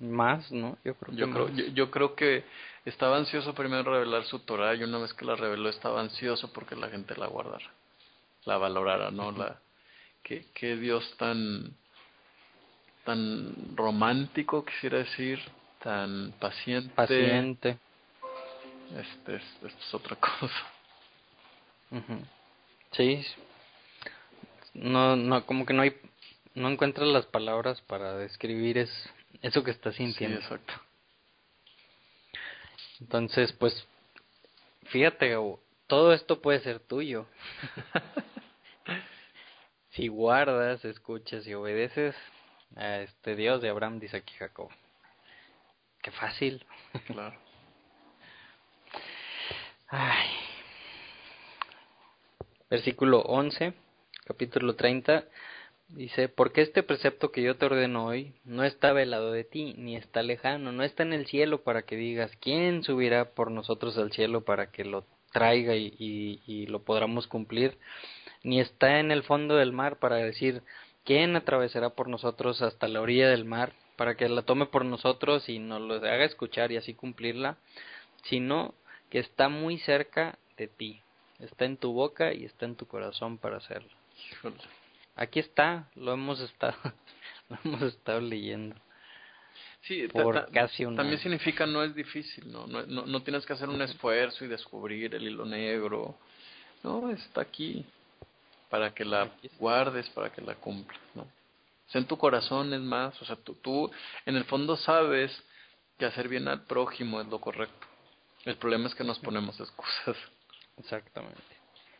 Más, 0.00 0.50
¿no? 0.50 0.76
Yo 0.84 0.94
creo, 0.96 1.14
yo, 1.14 1.30
creo 1.30 1.48
yo, 1.48 1.90
creo 1.90 2.14
que 2.14 2.44
estaba 2.84 3.16
ansioso 3.16 3.54
primero 3.54 3.84
revelar 3.84 4.24
su 4.24 4.40
Torah 4.40 4.74
y 4.74 4.82
una 4.82 4.98
vez 4.98 5.14
que 5.14 5.24
la 5.24 5.36
reveló 5.36 5.68
estaba 5.68 6.00
ansioso 6.00 6.52
porque 6.52 6.74
la 6.74 6.88
gente 6.88 7.16
la 7.16 7.28
guardara, 7.28 7.70
la 8.44 8.58
valorara, 8.58 9.10
¿no? 9.10 9.30
La 9.30 9.60
que, 10.22 10.46
que 10.52 10.76
Dios 10.76 11.14
tan 11.16 11.74
tan 13.04 13.76
romántico 13.76 14.64
quisiera 14.64 14.98
decir, 14.98 15.38
tan 15.82 16.32
paciente. 16.40 16.92
Paciente. 16.94 17.78
Este 18.96 19.36
es, 19.36 19.42
esto 19.62 19.66
es 19.68 19.94
otra 19.94 20.16
cosa. 20.20 20.72
Sí. 22.92 23.24
No, 24.74 25.14
no, 25.14 25.46
como 25.46 25.64
que 25.64 25.72
no 25.72 25.82
hay 25.82 25.94
no 26.54 26.68
encuentras 26.68 27.08
las 27.08 27.26
palabras 27.26 27.80
para 27.82 28.16
describir 28.16 28.78
es, 28.78 28.90
eso 29.42 29.64
que 29.64 29.72
estás 29.72 29.96
sintiendo. 29.96 30.38
Sí, 30.38 30.44
exacto. 30.44 30.74
Entonces, 33.00 33.52
pues, 33.52 33.86
fíjate, 34.84 35.34
todo 35.86 36.12
esto 36.12 36.40
puede 36.40 36.60
ser 36.60 36.80
tuyo. 36.80 37.26
si 39.90 40.08
guardas, 40.08 40.84
escuchas 40.84 41.46
y 41.46 41.54
obedeces 41.54 42.14
a 42.76 43.00
este 43.00 43.34
Dios 43.34 43.60
de 43.60 43.68
Abraham, 43.68 43.98
dice 43.98 44.18
aquí 44.18 44.34
Jacob. 44.34 44.70
Qué 46.02 46.10
fácil. 46.12 46.64
Claro. 47.06 47.36
Ay. 49.88 50.28
Versículo 52.70 53.20
11, 53.20 53.74
capítulo 54.24 54.74
30 54.74 55.24
Dice, 55.96 56.28
porque 56.28 56.60
este 56.60 56.82
precepto 56.82 57.30
que 57.30 57.40
yo 57.40 57.56
te 57.56 57.66
ordeno 57.66 58.06
hoy 58.06 58.34
no 58.44 58.64
está 58.64 58.92
velado 58.92 59.30
de 59.30 59.44
ti, 59.44 59.74
ni 59.78 59.94
está 59.94 60.24
lejano, 60.24 60.72
no 60.72 60.82
está 60.82 61.04
en 61.04 61.12
el 61.12 61.26
cielo 61.26 61.62
para 61.62 61.82
que 61.82 61.94
digas, 61.94 62.32
¿quién 62.40 62.82
subirá 62.82 63.30
por 63.30 63.52
nosotros 63.52 63.96
al 63.96 64.10
cielo 64.10 64.44
para 64.44 64.72
que 64.72 64.84
lo 64.84 65.04
traiga 65.32 65.76
y, 65.76 65.94
y, 66.46 66.66
lo 66.66 66.82
podamos 66.82 67.28
cumplir? 67.28 67.78
Ni 68.42 68.60
está 68.60 68.98
en 68.98 69.12
el 69.12 69.22
fondo 69.22 69.54
del 69.54 69.72
mar 69.72 70.00
para 70.00 70.16
decir, 70.16 70.62
¿quién 71.04 71.36
atravesará 71.36 71.90
por 71.90 72.08
nosotros 72.08 72.60
hasta 72.60 72.88
la 72.88 73.00
orilla 73.00 73.28
del 73.28 73.44
mar 73.44 73.72
para 73.94 74.16
que 74.16 74.28
la 74.28 74.42
tome 74.42 74.66
por 74.66 74.84
nosotros 74.84 75.48
y 75.48 75.60
nos 75.60 75.80
lo 75.80 75.94
haga 75.94 76.24
escuchar 76.24 76.72
y 76.72 76.76
así 76.76 76.94
cumplirla? 76.94 77.56
Sino 78.24 78.74
que 79.10 79.20
está 79.20 79.48
muy 79.48 79.78
cerca 79.78 80.40
de 80.56 80.66
ti, 80.66 81.02
está 81.38 81.66
en 81.66 81.76
tu 81.76 81.92
boca 81.92 82.34
y 82.34 82.44
está 82.44 82.66
en 82.66 82.74
tu 82.74 82.86
corazón 82.86 83.38
para 83.38 83.58
hacerlo. 83.58 83.90
Aquí 85.16 85.40
está, 85.40 85.88
lo 85.94 86.12
hemos 86.12 86.40
estado, 86.40 86.76
lo 87.48 87.58
hemos 87.64 87.82
estado 87.82 88.20
leyendo. 88.20 88.76
Sí, 89.82 90.08
por 90.08 90.50
casi 90.50 90.84
un 90.84 90.96
también 90.96 91.18
significa 91.18 91.66
no 91.66 91.82
es 91.82 91.94
difícil, 91.94 92.50
¿no? 92.50 92.66
No, 92.66 92.86
¿no? 92.86 93.06
no 93.06 93.22
tienes 93.22 93.44
que 93.44 93.52
hacer 93.52 93.68
un 93.68 93.82
esfuerzo 93.82 94.44
y 94.44 94.48
descubrir 94.48 95.14
el 95.14 95.24
hilo 95.24 95.44
negro. 95.44 96.16
No, 96.82 97.10
está 97.10 97.42
aquí 97.42 97.84
para 98.70 98.94
que 98.94 99.04
la 99.04 99.30
guardes, 99.58 100.08
para 100.10 100.30
que 100.30 100.40
la 100.40 100.54
cumplas, 100.54 101.00
¿no? 101.14 101.22
O 101.22 101.90
sea, 101.90 102.00
en 102.00 102.06
tu 102.06 102.16
corazón 102.16 102.72
es 102.72 102.80
más, 102.80 103.20
o 103.20 103.24
sea, 103.26 103.36
tú, 103.36 103.54
tú 103.56 103.90
en 104.24 104.36
el 104.36 104.44
fondo 104.44 104.76
sabes 104.76 105.30
que 105.98 106.06
hacer 106.06 106.28
bien 106.28 106.48
al 106.48 106.62
prójimo 106.62 107.20
es 107.20 107.26
lo 107.28 107.38
correcto. 107.40 107.86
El 108.44 108.56
problema 108.56 108.88
es 108.88 108.94
que 108.94 109.04
nos 109.04 109.18
ponemos 109.18 109.58
excusas. 109.60 110.16
Exactamente. 110.78 111.40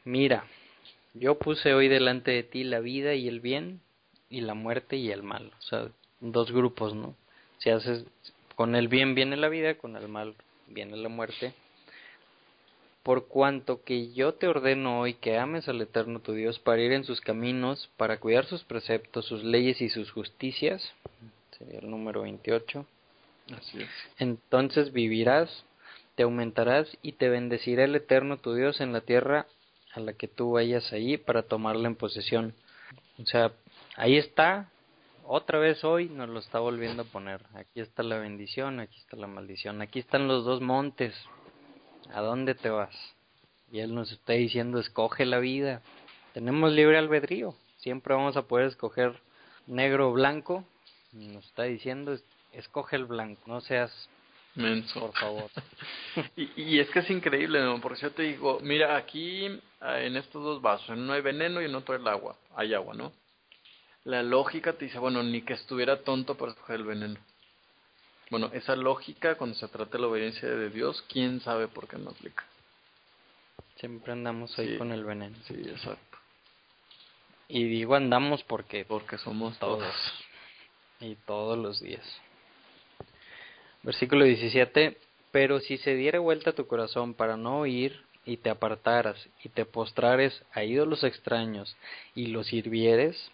Mira, 0.05 0.45
yo 1.15 1.39
puse 1.39 1.73
hoy 1.75 1.89
delante 1.89 2.33
de 2.33 2.43
ti 2.43 2.65
la 2.65 2.81
vida 2.81 3.15
y 3.15 3.29
el 3.29 3.41
bien, 3.41 3.81
y 4.29 4.41
la 4.41 4.55
muerte 4.55 4.97
y 4.97 5.11
el 5.11 5.23
mal. 5.23 5.53
O 5.59 5.63
sea, 5.63 5.89
dos 6.21 6.51
grupos, 6.51 6.95
¿no? 6.95 7.15
Si 7.59 7.71
haces, 7.71 8.05
con 8.57 8.75
el 8.75 8.89
bien 8.89 9.15
viene 9.15 9.37
la 9.37 9.49
vida, 9.49 9.75
con 9.75 9.97
el 9.97 10.09
mal 10.09 10.35
viene 10.67 10.97
la 10.97 11.09
muerte. 11.09 11.55
Por 13.05 13.29
cuanto 13.29 13.85
que 13.85 14.13
yo 14.13 14.35
te 14.35 14.49
ordeno 14.49 15.01
hoy 15.01 15.15
que 15.15 15.39
ames 15.39 15.69
al 15.69 15.81
Eterno 15.81 16.21
tu 16.21 16.33
Dios 16.33 16.59
para 16.59 16.83
ir 16.83 16.93
en 16.93 17.05
sus 17.05 17.21
caminos, 17.21 17.91
para 17.97 18.19
cuidar 18.19 18.47
sus 18.47 18.65
preceptos, 18.65 19.27
sus 19.27 19.45
leyes 19.45 19.81
y 19.83 19.91
sus 19.91 20.11
justicias, 20.11 20.93
sería 21.57 21.79
el 21.79 21.91
número 21.91 22.23
28. 22.23 22.87
Así 23.57 23.83
es. 23.83 23.89
Entonces 24.19 24.93
vivirás, 24.93 25.65
te 26.15 26.23
aumentarás 26.23 26.97
y 27.03 27.13
te 27.13 27.29
bendecirá 27.29 27.85
el 27.85 27.95
Eterno 27.95 28.39
tu 28.39 28.55
Dios 28.55 28.81
en 28.81 28.93
la 28.93 29.03
tierra 29.03 29.47
a 29.95 30.01
la 30.01 30.13
que 30.13 30.29
tú 30.29 30.53
vayas 30.53 30.93
ahí 30.93 31.17
para 31.17 31.43
tomarla 31.43 31.89
en 31.89 31.97
posesión. 31.97 32.55
O 33.23 33.27
sea, 33.27 33.53
ahí 33.97 34.17
está, 34.17 34.69
otra 35.27 35.59
vez 35.59 35.83
hoy 35.85 36.11
nos 36.11 36.29
lo 36.29 36.39
está 36.39 36.59
volviendo 36.59 37.03
a 37.03 37.07
poner. 37.07 37.41
Aquí 37.55 37.81
está 37.81 38.03
la 38.03 38.19
bendición, 38.19 38.81
aquí 38.81 38.99
está 38.99 39.17
la 39.17 39.27
maldición, 39.27 39.81
aquí 39.81 40.01
están 40.01 40.29
los 40.29 40.45
dos 40.45 40.61
montes. 40.61 41.15
¿A 42.13 42.21
dónde 42.21 42.55
te 42.55 42.69
vas? 42.69 42.95
Y 43.73 43.81
él 43.81 43.95
nos 43.95 44.13
está 44.13 44.35
diciendo, 44.35 44.79
escoge 44.79 45.25
la 45.25 45.39
vida. 45.39 45.81
Tenemos 46.35 46.73
libre 46.73 46.99
albedrío, 46.99 47.55
siempre 47.79 48.15
vamos 48.15 48.37
a 48.37 48.43
poder 48.43 48.67
escoger 48.67 49.19
negro 49.67 50.11
o 50.11 50.13
blanco. 50.13 50.65
Nos 51.13 51.47
está 51.47 51.63
diciendo, 51.63 52.19
escoge 52.53 52.97
el 52.97 53.07
blanco, 53.07 53.41
no 53.47 53.61
seas 53.61 54.11
Menso. 54.55 55.01
Por 55.01 55.15
favor. 55.15 55.51
y, 56.37 56.63
y, 56.63 56.79
es 56.79 56.89
que 56.91 57.01
es 57.01 57.11
increíble, 57.11 57.61
¿no? 57.61 57.81
Porque 57.81 58.01
yo 58.01 58.13
te 58.13 58.23
digo, 58.23 58.61
mira, 58.63 58.97
aquí 58.97 59.61
ah, 59.81 60.01
en 60.01 60.17
estos 60.17 60.43
dos 60.43 60.63
vasos, 60.63 60.91
en 60.91 61.01
uno 61.01 61.13
hay 61.13 61.23
veneno 61.23 61.61
y 61.61 61.65
en 61.65 61.75
otro 61.75 61.95
hay 61.95 62.07
agua, 62.07 62.37
hay 62.55 62.75
agua, 62.75 62.95
¿no? 62.95 63.13
La 64.05 64.23
lógica 64.23 64.75
te 64.75 64.85
dice, 64.85 64.99
bueno, 64.99 65.23
ni 65.23 65.43
que 65.43 65.55
estuviera 65.55 66.03
tonto 66.03 66.37
para 66.37 66.53
escoger 66.53 66.77
el 66.77 66.85
veneno. 66.85 67.19
Bueno, 68.31 68.51
esa 68.53 68.77
lógica, 68.77 69.37
cuando 69.37 69.57
se 69.57 69.69
trata 69.69 69.93
de 69.93 69.99
la 69.99 70.09
obediencia 70.09 70.49
de 70.49 70.71
Dios, 70.71 71.03
quién 71.09 71.41
sabe 71.41 71.69
por 71.69 71.89
qué 71.89 71.99
no 71.99 72.11
aplica. 72.11 72.45
Siempre 73.77 74.13
andamos 74.13 74.57
ahí 74.59 74.79
con 74.79 74.93
el 74.93 75.05
veneno. 75.05 75.37
Sí, 75.47 75.55
exacto. 75.55 76.19
Y 77.49 77.65
digo 77.65 77.95
andamos 77.95 78.43
porque... 78.45 78.85
Porque 78.85 79.19
somos 79.19 79.59
todos. 79.59 79.95
Y 81.01 81.17
todos 81.27 81.59
los 81.59 81.81
días. 81.81 82.05
Versículo 83.85 84.25
17. 84.25 84.97
Pero 85.31 85.61
si 85.61 85.79
se 85.79 85.95
diera 85.95 86.21
vuelta 86.21 86.53
tu 86.53 86.67
corazón 86.67 87.15
para 87.15 87.37
no 87.37 87.61
oír, 87.61 88.05
y 88.27 88.39
te 88.39 88.51
apartaras, 88.51 89.29
y 89.43 89.51
te 89.51 89.67
postrares 89.67 90.43
a 90.53 90.65
ídolos 90.65 91.05
extraños, 91.05 91.77
y 92.15 92.29
los 92.29 92.47
sirvieres, 92.47 93.31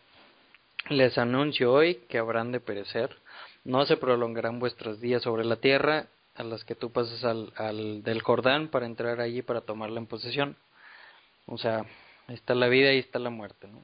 les 0.89 1.17
anuncio 1.19 1.73
hoy 1.73 1.97
que 2.09 2.19
habrán 2.19 2.53
de 2.53 2.61
perecer, 2.61 3.17
no 3.65 3.87
se 3.87 3.97
prolongarán 3.97 4.59
vuestros 4.59 5.01
días 5.01 5.23
sobre 5.23 5.45
la 5.45 5.57
tierra 5.57 6.07
a 6.35 6.43
las 6.43 6.65
que 6.65 6.75
tú 6.75 6.91
pases 6.91 7.23
al, 7.25 7.53
al 7.57 8.03
del 8.03 8.23
Jordán 8.23 8.69
para 8.69 8.87
entrar 8.87 9.21
allí 9.21 9.43
para 9.43 9.61
tomarla 9.61 10.01
en 10.01 10.07
posesión. 10.07 10.57
O 11.47 11.59
sea, 11.59 11.85
está 12.29 12.55
la 12.55 12.69
vida 12.69 12.93
y 12.93 12.99
está 12.99 13.19
la 13.19 13.31
muerte. 13.31 13.69
¿no? 13.69 13.83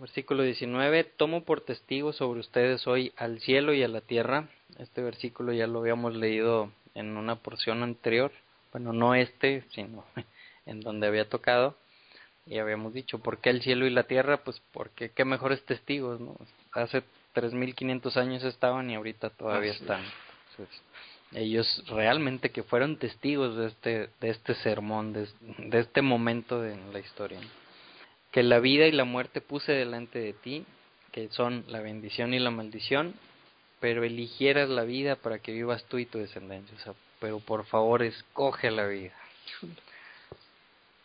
Versículo 0.00 0.44
19, 0.44 1.04
tomo 1.04 1.44
por 1.44 1.60
testigo 1.60 2.14
sobre 2.14 2.40
ustedes 2.40 2.86
hoy 2.86 3.12
al 3.18 3.38
cielo 3.40 3.74
y 3.74 3.82
a 3.82 3.88
la 3.88 4.00
tierra. 4.00 4.48
Este 4.78 5.02
versículo 5.02 5.52
ya 5.52 5.66
lo 5.66 5.80
habíamos 5.80 6.14
leído 6.14 6.72
en 6.94 7.18
una 7.18 7.36
porción 7.36 7.82
anterior. 7.82 8.32
Bueno, 8.72 8.94
no 8.94 9.14
este, 9.14 9.62
sino 9.74 10.06
en 10.66 10.80
donde 10.80 11.06
había 11.06 11.28
tocado. 11.28 11.76
Y 12.46 12.58
habíamos 12.58 12.94
dicho, 12.94 13.18
¿por 13.18 13.42
qué 13.42 13.50
el 13.50 13.60
cielo 13.60 13.86
y 13.86 13.90
la 13.90 14.04
tierra? 14.04 14.38
Pues 14.38 14.62
porque 14.72 15.10
qué 15.10 15.26
mejores 15.26 15.62
testigos, 15.66 16.18
¿no? 16.18 16.34
Hace 16.72 17.02
3.500 17.34 18.16
años 18.16 18.42
estaban 18.44 18.88
y 18.88 18.94
ahorita 18.94 19.28
todavía 19.28 19.72
están. 19.72 20.02
ellos 21.32 21.84
realmente 21.88 22.48
que 22.48 22.62
fueron 22.62 22.96
testigos 22.96 23.54
de 23.54 23.66
este, 23.66 24.08
de 24.18 24.30
este 24.30 24.54
sermón, 24.54 25.12
de, 25.12 25.28
de 25.58 25.78
este 25.78 26.00
momento 26.00 26.58
de 26.58 26.78
la 26.90 27.00
historia 27.00 27.38
que 28.30 28.42
la 28.42 28.60
vida 28.60 28.86
y 28.86 28.92
la 28.92 29.04
muerte 29.04 29.40
puse 29.40 29.72
delante 29.72 30.18
de 30.18 30.32
ti, 30.32 30.64
que 31.12 31.28
son 31.30 31.64
la 31.68 31.80
bendición 31.80 32.34
y 32.34 32.38
la 32.38 32.50
maldición, 32.50 33.14
pero 33.80 34.04
eligieras 34.04 34.68
la 34.68 34.84
vida 34.84 35.16
para 35.16 35.38
que 35.38 35.52
vivas 35.52 35.84
tú 35.84 35.98
y 35.98 36.06
tu 36.06 36.18
descendencia. 36.18 36.76
Pero 37.18 37.40
por 37.40 37.64
favor, 37.66 38.02
escoge 38.02 38.70
la 38.70 38.86
vida. 38.86 39.14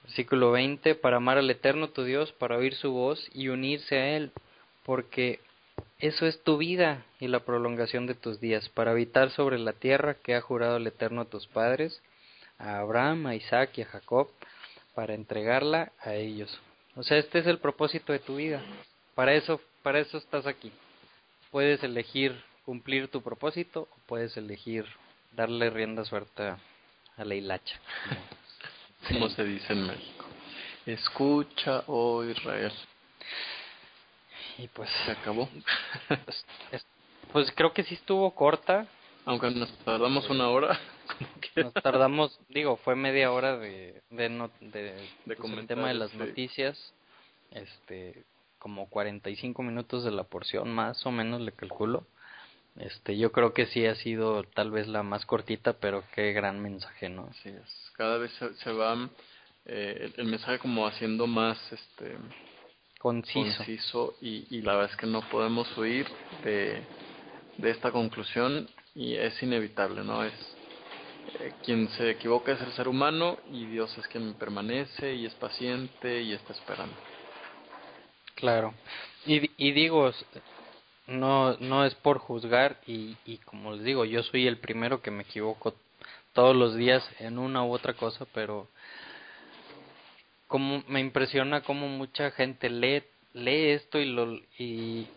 Versículo 0.03 0.51
20, 0.51 0.95
para 0.95 1.17
amar 1.17 1.39
al 1.39 1.49
Eterno 1.49 1.89
tu 1.89 2.03
Dios, 2.03 2.31
para 2.33 2.57
oír 2.57 2.75
su 2.75 2.91
voz 2.91 3.27
y 3.33 3.47
unirse 3.47 3.97
a 3.97 4.15
Él, 4.17 4.31
porque 4.85 5.39
eso 5.99 6.27
es 6.27 6.43
tu 6.43 6.57
vida 6.57 7.05
y 7.19 7.27
la 7.27 7.39
prolongación 7.39 8.05
de 8.05 8.13
tus 8.13 8.39
días, 8.39 8.69
para 8.69 8.91
habitar 8.91 9.31
sobre 9.31 9.57
la 9.57 9.73
tierra 9.73 10.15
que 10.15 10.35
ha 10.35 10.41
jurado 10.41 10.77
el 10.77 10.85
Eterno 10.85 11.21
a 11.21 11.25
tus 11.25 11.47
padres, 11.47 12.03
a 12.59 12.79
Abraham, 12.79 13.25
a 13.25 13.35
Isaac 13.35 13.71
y 13.77 13.81
a 13.81 13.85
Jacob, 13.85 14.29
para 14.93 15.15
entregarla 15.15 15.91
a 15.99 16.13
ellos. 16.13 16.61
O 16.95 17.03
sea, 17.03 17.17
este 17.17 17.39
es 17.39 17.47
el 17.47 17.59
propósito 17.59 18.13
de 18.13 18.19
tu 18.19 18.37
vida. 18.37 18.61
Para 19.15 19.33
eso, 19.33 19.59
para 19.83 19.99
eso 19.99 20.17
estás 20.17 20.47
aquí. 20.47 20.71
Puedes 21.51 21.83
elegir 21.83 22.41
cumplir 22.63 23.09
tu 23.09 23.21
propósito 23.21 23.87
o 23.91 23.97
puedes 24.07 24.35
elegir 24.37 24.85
darle 25.33 25.69
rienda 25.69 26.05
suelta 26.05 26.57
a 27.17 27.25
la 27.25 27.35
hilacha. 27.35 27.79
Como 29.09 29.29
se 29.29 29.43
dice 29.43 29.73
en 29.73 29.87
México. 29.87 30.25
Escucha, 30.85 31.83
oh 31.87 32.23
Israel. 32.23 32.71
Y 34.57 34.67
pues 34.69 34.89
se 35.05 35.11
acabó. 35.11 35.49
Pues, 36.07 36.45
pues 37.31 37.51
creo 37.55 37.73
que 37.73 37.83
sí 37.83 37.95
estuvo 37.95 38.33
corta. 38.33 38.87
Aunque 39.25 39.49
nos 39.51 39.71
tardamos 39.79 40.29
una 40.29 40.49
hora. 40.49 40.79
Nos 41.55 41.73
tardamos, 41.73 42.39
digo, 42.49 42.77
fue 42.77 42.95
media 42.95 43.31
hora 43.31 43.57
de 43.57 44.01
de, 44.09 44.29
no, 44.29 44.51
de, 44.59 44.93
de 45.25 45.35
pues, 45.35 45.51
el 45.51 45.67
tema 45.67 45.87
de 45.89 45.95
las 45.95 46.13
noticias, 46.13 46.93
este, 47.51 48.23
como 48.59 48.89
45 48.89 49.61
minutos 49.63 50.03
de 50.03 50.11
la 50.11 50.23
porción, 50.23 50.71
más 50.71 51.05
o 51.05 51.11
menos 51.11 51.41
le 51.41 51.51
calculo. 51.51 52.05
Este, 52.77 53.17
yo 53.17 53.31
creo 53.31 53.53
que 53.53 53.67
sí 53.67 53.85
ha 53.85 53.95
sido 53.95 54.43
tal 54.43 54.71
vez 54.71 54.87
la 54.87 55.01
más 55.01 55.25
cortita, 55.25 55.73
pero 55.73 56.03
qué 56.13 56.33
gran 56.33 56.61
mensaje, 56.61 57.07
¿no? 57.07 57.27
Así 57.31 57.49
es. 57.49 57.91
Cada 57.95 58.17
vez 58.17 58.31
se, 58.33 58.71
va 58.73 59.09
eh, 59.65 60.11
el, 60.17 60.25
mensaje 60.25 60.59
como 60.59 60.85
haciendo 60.85 61.25
más, 61.25 61.57
este, 61.71 62.17
conciso, 62.99 63.57
conciso 63.57 64.15
y, 64.19 64.45
y 64.49 64.61
la 64.61 64.73
verdad 64.73 64.91
es 64.91 64.97
que 64.97 65.07
no 65.07 65.21
podemos 65.29 65.77
huir 65.77 66.05
de, 66.43 66.81
de 67.57 67.69
esta 67.69 67.91
conclusión 67.91 68.67
y 68.93 69.15
es 69.15 69.41
inevitable, 69.41 70.03
¿no? 70.03 70.25
Es 70.25 70.54
eh, 71.39 71.53
quien 71.63 71.89
se 71.89 72.11
equivoca 72.11 72.53
es 72.53 72.61
el 72.61 72.71
ser 72.73 72.87
humano 72.87 73.37
y 73.51 73.65
Dios 73.65 73.95
es 73.97 74.07
quien 74.07 74.33
permanece 74.35 75.13
y 75.15 75.25
es 75.25 75.33
paciente 75.35 76.21
y 76.21 76.33
está 76.33 76.53
esperando. 76.53 76.95
Claro. 78.35 78.73
Y, 79.25 79.49
y 79.57 79.71
digo, 79.71 80.11
no, 81.07 81.57
no 81.57 81.85
es 81.85 81.95
por 81.95 82.19
juzgar 82.19 82.79
y, 82.85 83.15
y 83.25 83.37
como 83.39 83.73
les 83.73 83.83
digo, 83.83 84.05
yo 84.05 84.23
soy 84.23 84.47
el 84.47 84.57
primero 84.57 85.01
que 85.01 85.11
me 85.11 85.23
equivoco 85.23 85.73
todos 86.33 86.55
los 86.55 86.75
días 86.75 87.03
en 87.19 87.39
una 87.39 87.63
u 87.63 87.71
otra 87.71 87.93
cosa, 87.93 88.25
pero 88.33 88.67
como 90.47 90.83
me 90.87 90.99
impresiona 90.99 91.61
cómo 91.61 91.87
mucha 91.87 92.31
gente 92.31 92.69
lee 92.69 93.03
lee 93.33 93.71
esto 93.71 93.99
y 93.99 94.05
lo 94.05 94.33
y, 94.57 95.07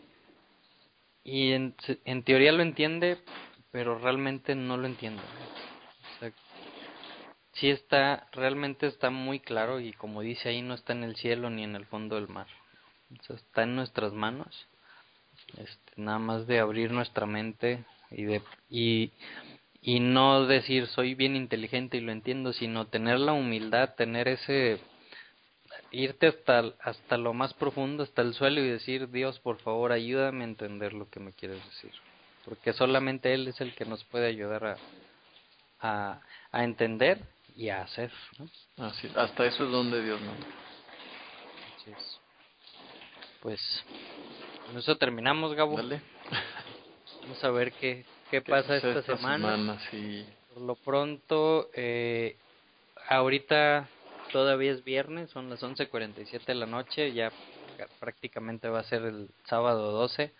y 1.25 1.53
en, 1.53 1.75
en 2.05 2.23
teoría 2.23 2.53
lo 2.53 2.63
entiende, 2.63 3.19
pero 3.71 3.99
realmente 3.99 4.55
no 4.55 4.77
lo 4.77 4.87
entiende. 4.87 5.23
O 6.19 6.21
sea, 6.21 6.33
sí 7.53 7.71
está, 7.71 8.29
realmente 8.33 8.87
está 8.87 9.11
muy 9.11 9.41
claro 9.41 9.81
y 9.81 9.93
como 9.93 10.23
dice 10.23 10.49
ahí, 10.49 10.63
no 10.63 10.75
está 10.75 10.93
en 10.93 11.05
el 11.05 11.17
cielo 11.17 11.51
ni 11.51 11.65
en 11.65 11.77
el 11.77 11.87
fondo 11.87 12.17
del 12.17 12.29
mar. 12.29 12.47
Está 13.29 13.63
en 13.63 13.77
nuestras 13.77 14.13
manos. 14.13 14.69
Este, 15.57 15.93
nada 15.97 16.19
más 16.19 16.47
de 16.47 16.59
abrir 16.59 16.91
nuestra 16.91 17.25
mente 17.27 17.85
y 18.11 18.25
de 18.25 18.43
y 19.81 20.01
no 20.01 20.47
decir 20.47 20.89
soy 20.89 21.15
bien 21.15 21.37
inteligente 21.37 21.97
y 21.97 22.01
lo 22.01 22.13
entiendo, 22.13 22.53
sino 22.53 22.89
tener 22.89 23.19
la 23.21 23.33
humildad, 23.33 23.95
tener 23.95 24.29
ese 24.29 24.81
irte 25.91 26.27
hasta 26.27 26.75
hasta 26.81 27.17
lo 27.17 27.33
más 27.33 27.55
profundo, 27.55 28.03
hasta 28.03 28.23
el 28.23 28.35
suelo 28.35 28.61
y 28.61 28.69
decir, 28.69 29.11
Dios, 29.11 29.39
por 29.41 29.59
favor, 29.59 29.93
ayúdame 29.93 30.45
a 30.45 30.49
entender 30.49 30.93
lo 30.93 31.09
que 31.09 31.21
me 31.21 31.33
quieres 31.33 31.65
decir. 31.65 31.93
Porque 32.45 32.73
solamente 32.73 33.33
él 33.33 33.49
es 33.49 33.61
el 33.61 33.75
que 33.75 33.85
nos 33.85 34.05
puede 34.05 34.27
ayudar 34.27 34.65
a 34.65 34.77
a, 35.81 36.21
a 36.53 36.65
entender 36.65 37.21
y 37.57 37.69
a 37.71 37.83
hacer. 37.83 38.13
Así, 38.77 39.11
hasta 39.17 39.47
eso 39.47 39.65
es 39.65 39.71
donde 39.71 40.03
Dios 40.03 40.21
no. 40.21 40.33
Así 40.33 41.91
es. 41.91 42.21
Pues 43.41 43.85
con 44.67 44.77
eso 44.77 44.97
terminamos, 44.97 45.55
Gabo. 45.55 45.77
Dale. 45.77 46.01
Vamos 47.23 47.43
a 47.43 47.51
ver 47.51 47.73
qué, 47.73 48.05
qué, 48.31 48.43
pasa 48.43 48.77
esta, 48.77 49.03
semana. 49.03 49.79
Por 50.55 50.63
lo 50.63 50.75
pronto, 50.77 51.69
eh, 51.75 52.37
ahorita 53.09 53.89
todavía 54.33 54.73
es 54.73 54.85
viernes, 54.85 55.31
son 55.31 55.51
las 55.51 55.63
11.47 55.63 56.45
de 56.45 56.55
la 56.55 56.67
noche, 56.67 57.13
ya 57.13 57.33
prácticamente 58.01 58.69
va 58.69 58.81
a 58.81 58.85
ser 58.85 59.03
el 59.03 59.31
sábado 59.45 59.93
12. 59.93 60.33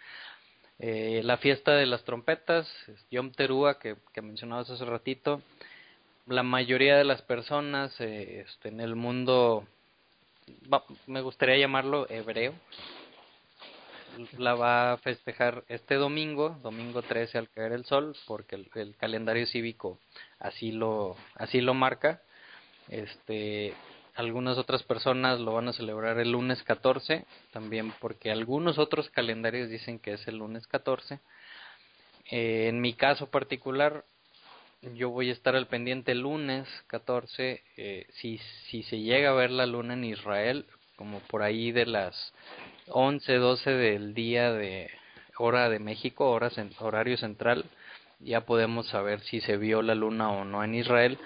Eh, 0.81 1.23
la 1.25 1.39
fiesta 1.39 1.73
de 1.73 1.87
las 1.87 2.05
trompetas, 2.05 2.69
Yom 3.11 3.33
Teruah, 3.33 3.79
que, 3.79 3.97
que 4.13 4.23
mencionabas 4.23 4.71
hace 4.71 4.85
ratito, 4.85 5.43
la 6.29 6.43
mayoría 6.43 6.97
de 6.97 7.05
las 7.05 7.23
personas 7.23 7.99
eh, 8.01 8.45
este, 8.47 8.69
en 8.69 8.81
el 8.81 8.95
mundo, 8.95 9.67
me 11.07 11.21
gustaría 11.21 11.57
llamarlo 11.57 12.09
hebreo, 12.11 12.55
la 14.37 14.55
va 14.55 14.93
a 14.93 14.97
festejar 14.99 15.65
este 15.69 15.95
domingo, 15.95 16.59
domingo 16.63 17.03
13 17.03 17.39
al 17.39 17.49
caer 17.49 17.73
el 17.73 17.85
sol, 17.85 18.17
porque 18.27 18.57
el, 18.75 18.95
calendario 18.97 19.47
cívico 19.47 19.99
así 20.39 20.73
lo 20.73 21.17
así 21.35 21.61
lo 21.61 21.75
marca. 21.75 22.21
Este, 22.89 23.75
algunas 24.19 24.59
otras 24.59 24.83
personas 24.83 25.39
lo 25.39 25.53
van 25.55 25.69
a 25.69 25.73
celebrar 25.73 26.19
el 26.19 26.33
lunes 26.33 26.65
14, 26.65 27.25
también 27.53 27.93
porque 28.01 28.33
algunos 28.33 28.77
otros 28.77 29.09
calendarios 29.11 29.71
dicen 29.71 30.01
que 30.01 30.15
es 30.15 30.27
el 30.27 30.39
lunes 30.39 30.67
14. 30.67 31.21
Eh, 32.33 32.67
en 32.69 32.81
mi 32.81 32.95
caso 32.95 33.31
particular, 33.31 34.05
yo 34.97 35.11
voy 35.11 35.31
a 35.31 35.33
estar 35.33 35.55
al 35.55 35.69
pendiente 35.69 36.11
el 36.11 36.23
lunes 36.23 36.67
14, 36.89 37.63
eh, 37.77 38.07
si, 38.15 38.41
si 38.69 38.83
se 38.83 38.99
llega 38.99 39.31
a 39.31 39.35
ver 39.35 39.53
la 39.53 39.67
luna 39.67 39.95
en 39.95 40.03
Israel, 40.03 40.67
como 40.97 41.21
por 41.21 41.43
ahí 41.43 41.71
de 41.71 41.87
las 41.87 42.35
11, 42.89 43.35
12 43.35 43.71
del 43.71 44.15
día 44.15 44.53
de 44.53 44.91
hora 45.37 45.69
de 45.69 45.79
México, 45.79 46.29
hora, 46.29 46.51
horario 46.81 47.17
central, 47.19 47.67
ya 48.21 48.43
podemos 48.43 48.89
saber 48.89 49.21
si 49.21 49.41
se 49.41 49.57
vio 49.57 49.83
la 49.83 49.95
luna 49.95 50.31
o 50.31 50.45
no 50.45 50.65
en 50.65 50.75
Israel. 50.75 51.19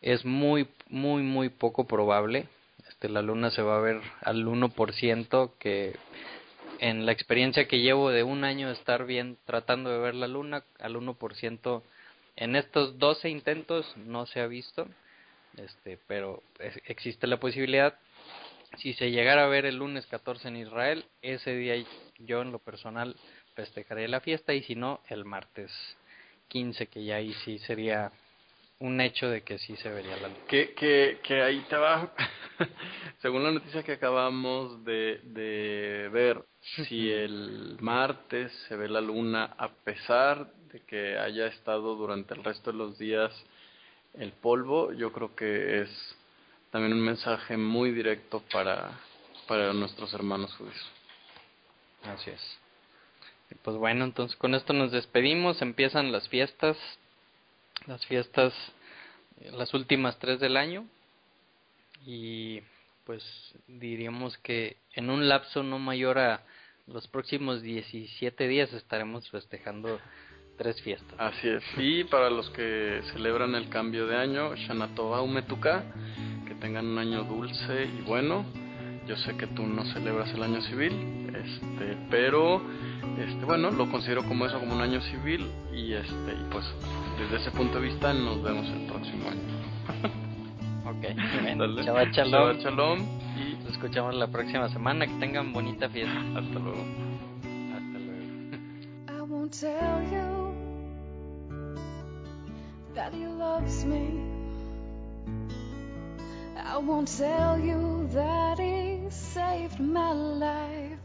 Es 0.00 0.24
muy, 0.24 0.68
muy, 0.88 1.22
muy 1.22 1.48
poco 1.48 1.86
probable. 1.86 2.48
Este, 2.88 3.08
la 3.08 3.22
luna 3.22 3.50
se 3.50 3.62
va 3.62 3.76
a 3.76 3.80
ver 3.80 4.00
al 4.22 4.44
1%, 4.46 5.52
que 5.58 5.96
en 6.80 7.06
la 7.06 7.12
experiencia 7.12 7.68
que 7.68 7.80
llevo 7.80 8.10
de 8.10 8.22
un 8.22 8.44
año 8.44 8.70
estar 8.70 9.04
bien 9.04 9.36
tratando 9.44 9.90
de 9.90 9.98
ver 9.98 10.14
la 10.14 10.28
luna, 10.28 10.64
al 10.80 10.96
1% 10.96 11.82
en 12.36 12.56
estos 12.56 12.98
12 12.98 13.28
intentos 13.28 13.94
no 13.98 14.26
se 14.26 14.40
ha 14.40 14.46
visto, 14.46 14.88
este, 15.56 15.98
pero 16.06 16.42
existe 16.86 17.26
la 17.26 17.38
posibilidad. 17.38 17.98
Si 18.78 18.94
se 18.94 19.10
llegara 19.10 19.44
a 19.44 19.48
ver 19.48 19.66
el 19.66 19.76
lunes 19.76 20.06
14 20.06 20.48
en 20.48 20.56
Israel, 20.56 21.04
ese 21.22 21.54
día 21.54 21.74
yo 22.18 22.40
en 22.40 22.52
lo 22.52 22.58
personal 22.60 23.16
festejaré 23.54 24.08
la 24.08 24.20
fiesta 24.20 24.54
y 24.54 24.62
si 24.62 24.74
no, 24.74 25.00
el 25.08 25.24
martes 25.24 25.70
15, 26.50 26.88
que 26.88 27.04
ya 27.04 27.16
ahí 27.16 27.32
sí 27.44 27.58
sería 27.60 28.12
un 28.80 29.00
hecho 29.00 29.28
de 29.28 29.42
que 29.42 29.58
sí 29.58 29.76
se 29.76 29.88
vería 29.90 30.16
la 30.16 30.28
luna. 30.28 30.40
Que, 30.48 30.74
que, 30.74 31.20
que 31.22 31.42
ahí 31.42 31.60
te 31.68 31.76
va, 31.76 32.12
según 33.22 33.44
la 33.44 33.52
noticia 33.52 33.82
que 33.82 33.92
acabamos 33.92 34.84
de, 34.84 35.20
de 35.24 36.08
ver, 36.12 36.44
si 36.88 37.10
el 37.10 37.76
martes 37.80 38.52
se 38.68 38.76
ve 38.76 38.88
la 38.88 39.00
luna 39.00 39.54
a 39.56 39.68
pesar 39.68 40.52
de 40.72 40.80
que 40.80 41.18
haya 41.18 41.46
estado 41.46 41.94
durante 41.94 42.34
el 42.34 42.42
resto 42.42 42.72
de 42.72 42.78
los 42.78 42.98
días 42.98 43.32
el 44.14 44.32
polvo, 44.32 44.92
yo 44.92 45.12
creo 45.12 45.34
que 45.36 45.82
es 45.82 46.16
también 46.70 46.92
un 46.92 47.00
mensaje 47.00 47.56
muy 47.56 47.92
directo 47.92 48.42
para, 48.52 48.98
para 49.46 49.72
nuestros 49.72 50.12
hermanos 50.14 50.54
judíos. 50.56 50.90
Así 52.04 52.30
es. 52.30 52.58
Pues 53.56 53.76
bueno, 53.76 54.04
entonces 54.04 54.36
con 54.36 54.54
esto 54.54 54.72
nos 54.72 54.92
despedimos, 54.92 55.62
empiezan 55.62 56.12
las 56.12 56.28
fiestas, 56.28 56.76
las 57.86 58.04
fiestas, 58.06 58.52
las 59.52 59.74
últimas 59.74 60.18
tres 60.18 60.40
del 60.40 60.56
año, 60.56 60.86
y 62.06 62.60
pues 63.04 63.24
diríamos 63.66 64.38
que 64.38 64.76
en 64.94 65.10
un 65.10 65.28
lapso 65.28 65.62
no 65.62 65.78
mayor 65.78 66.18
a 66.18 66.42
los 66.86 67.06
próximos 67.08 67.62
17 67.62 68.48
días 68.48 68.72
estaremos 68.72 69.28
festejando 69.30 70.00
tres 70.56 70.80
fiestas. 70.82 71.14
Así 71.18 71.48
es. 71.48 71.62
Y 71.78 72.04
para 72.04 72.30
los 72.30 72.50
que 72.50 73.00
celebran 73.12 73.54
el 73.54 73.68
cambio 73.68 74.06
de 74.06 74.16
año, 74.16 74.54
Shana 74.56 74.94
Tova 74.94 75.22
Umetuka, 75.22 75.84
que 76.46 76.54
tengan 76.54 76.86
un 76.86 76.98
año 76.98 77.24
dulce 77.24 77.84
y 77.84 78.02
bueno. 78.02 78.44
Yo 79.10 79.16
sé 79.16 79.36
que 79.36 79.48
tú 79.48 79.66
no 79.66 79.84
celebras 79.86 80.32
el 80.34 80.42
año 80.44 80.60
civil, 80.62 80.92
este, 81.34 81.98
pero 82.08 82.62
este, 83.18 83.44
bueno, 83.44 83.72
lo 83.72 83.90
considero 83.90 84.22
como 84.22 84.46
eso, 84.46 84.60
como 84.60 84.76
un 84.76 84.82
año 84.82 85.00
civil 85.00 85.50
y 85.74 85.94
este, 85.94 86.32
y 86.32 86.46
pues 86.52 86.64
desde 87.18 87.38
ese 87.38 87.50
punto 87.50 87.80
de 87.80 87.88
vista 87.88 88.14
nos 88.14 88.40
vemos 88.40 88.68
el 88.68 88.86
próximo 88.86 89.30
año. 89.30 89.40
ok, 90.90 91.82
Shabbat 91.82 92.12
shalom. 92.60 93.00
Y 93.36 93.56
nos 93.64 93.72
escuchamos 93.72 94.14
la 94.14 94.28
próxima 94.28 94.68
semana. 94.68 95.08
Que 95.08 95.14
tengan 95.14 95.52
bonita 95.52 95.88
fiesta. 95.88 96.20
Hasta 96.36 96.60
luego. 96.60 96.84
Hasta 97.74 97.98
luego. 97.98 98.30
that 102.94 103.12
he 103.12 103.26
loves 103.26 103.84
me. 103.84 104.20
I 106.56 106.78
won't 106.78 107.08
tell 107.08 107.58
you 107.58 108.08
that 108.12 108.60
he 108.60 108.79
saved 109.10 109.80
my 109.80 110.12
life. 110.12 110.98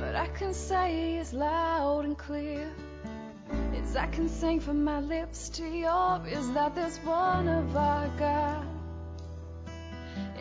But 0.00 0.14
I 0.14 0.26
can 0.34 0.54
say 0.54 1.18
as 1.18 1.32
loud 1.32 2.04
and 2.04 2.16
clear 2.16 2.68
as 3.76 3.96
I 3.96 4.06
can 4.06 4.28
sing 4.28 4.60
from 4.60 4.84
my 4.84 5.00
lips 5.00 5.48
to 5.50 5.64
yours 5.66 6.26
is 6.30 6.52
that 6.52 6.74
there's 6.74 6.98
one 6.98 7.48
of 7.48 7.76
our 7.76 8.08
God 8.18 8.66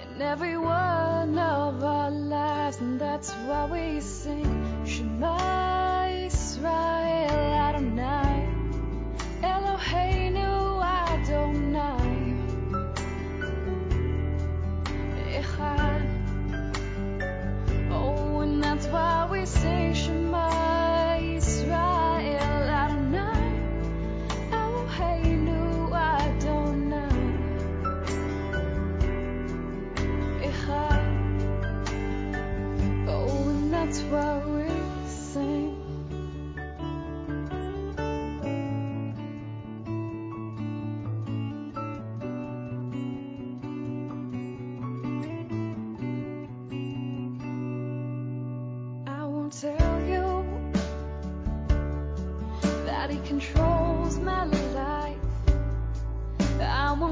in 0.01 0.21
every 0.21 0.57
one 0.57 1.37
of 1.37 1.83
our 1.83 2.11
lives, 2.11 2.77
and 2.77 2.99
that's 2.99 3.31
why 3.33 3.65
we 3.65 4.01
sing 4.01 4.85
Shema. 4.85 5.59
Israel 6.59 7.53
Adonai 7.67 8.47
Eloheinu 9.41 10.18
that's 18.79 18.91
why 18.93 19.27
we 19.29 19.45
sing 19.45 19.93
Shema 19.93 21.17
Israel 21.19 22.63
Adonai 22.81 23.59
oh, 24.53 24.87
Eloheinu 24.87 25.91
Adonai 25.91 27.11
Echad 30.47 31.03
Oh, 33.09 33.49
and 33.49 33.73
that's 33.73 33.99
why 34.03 34.48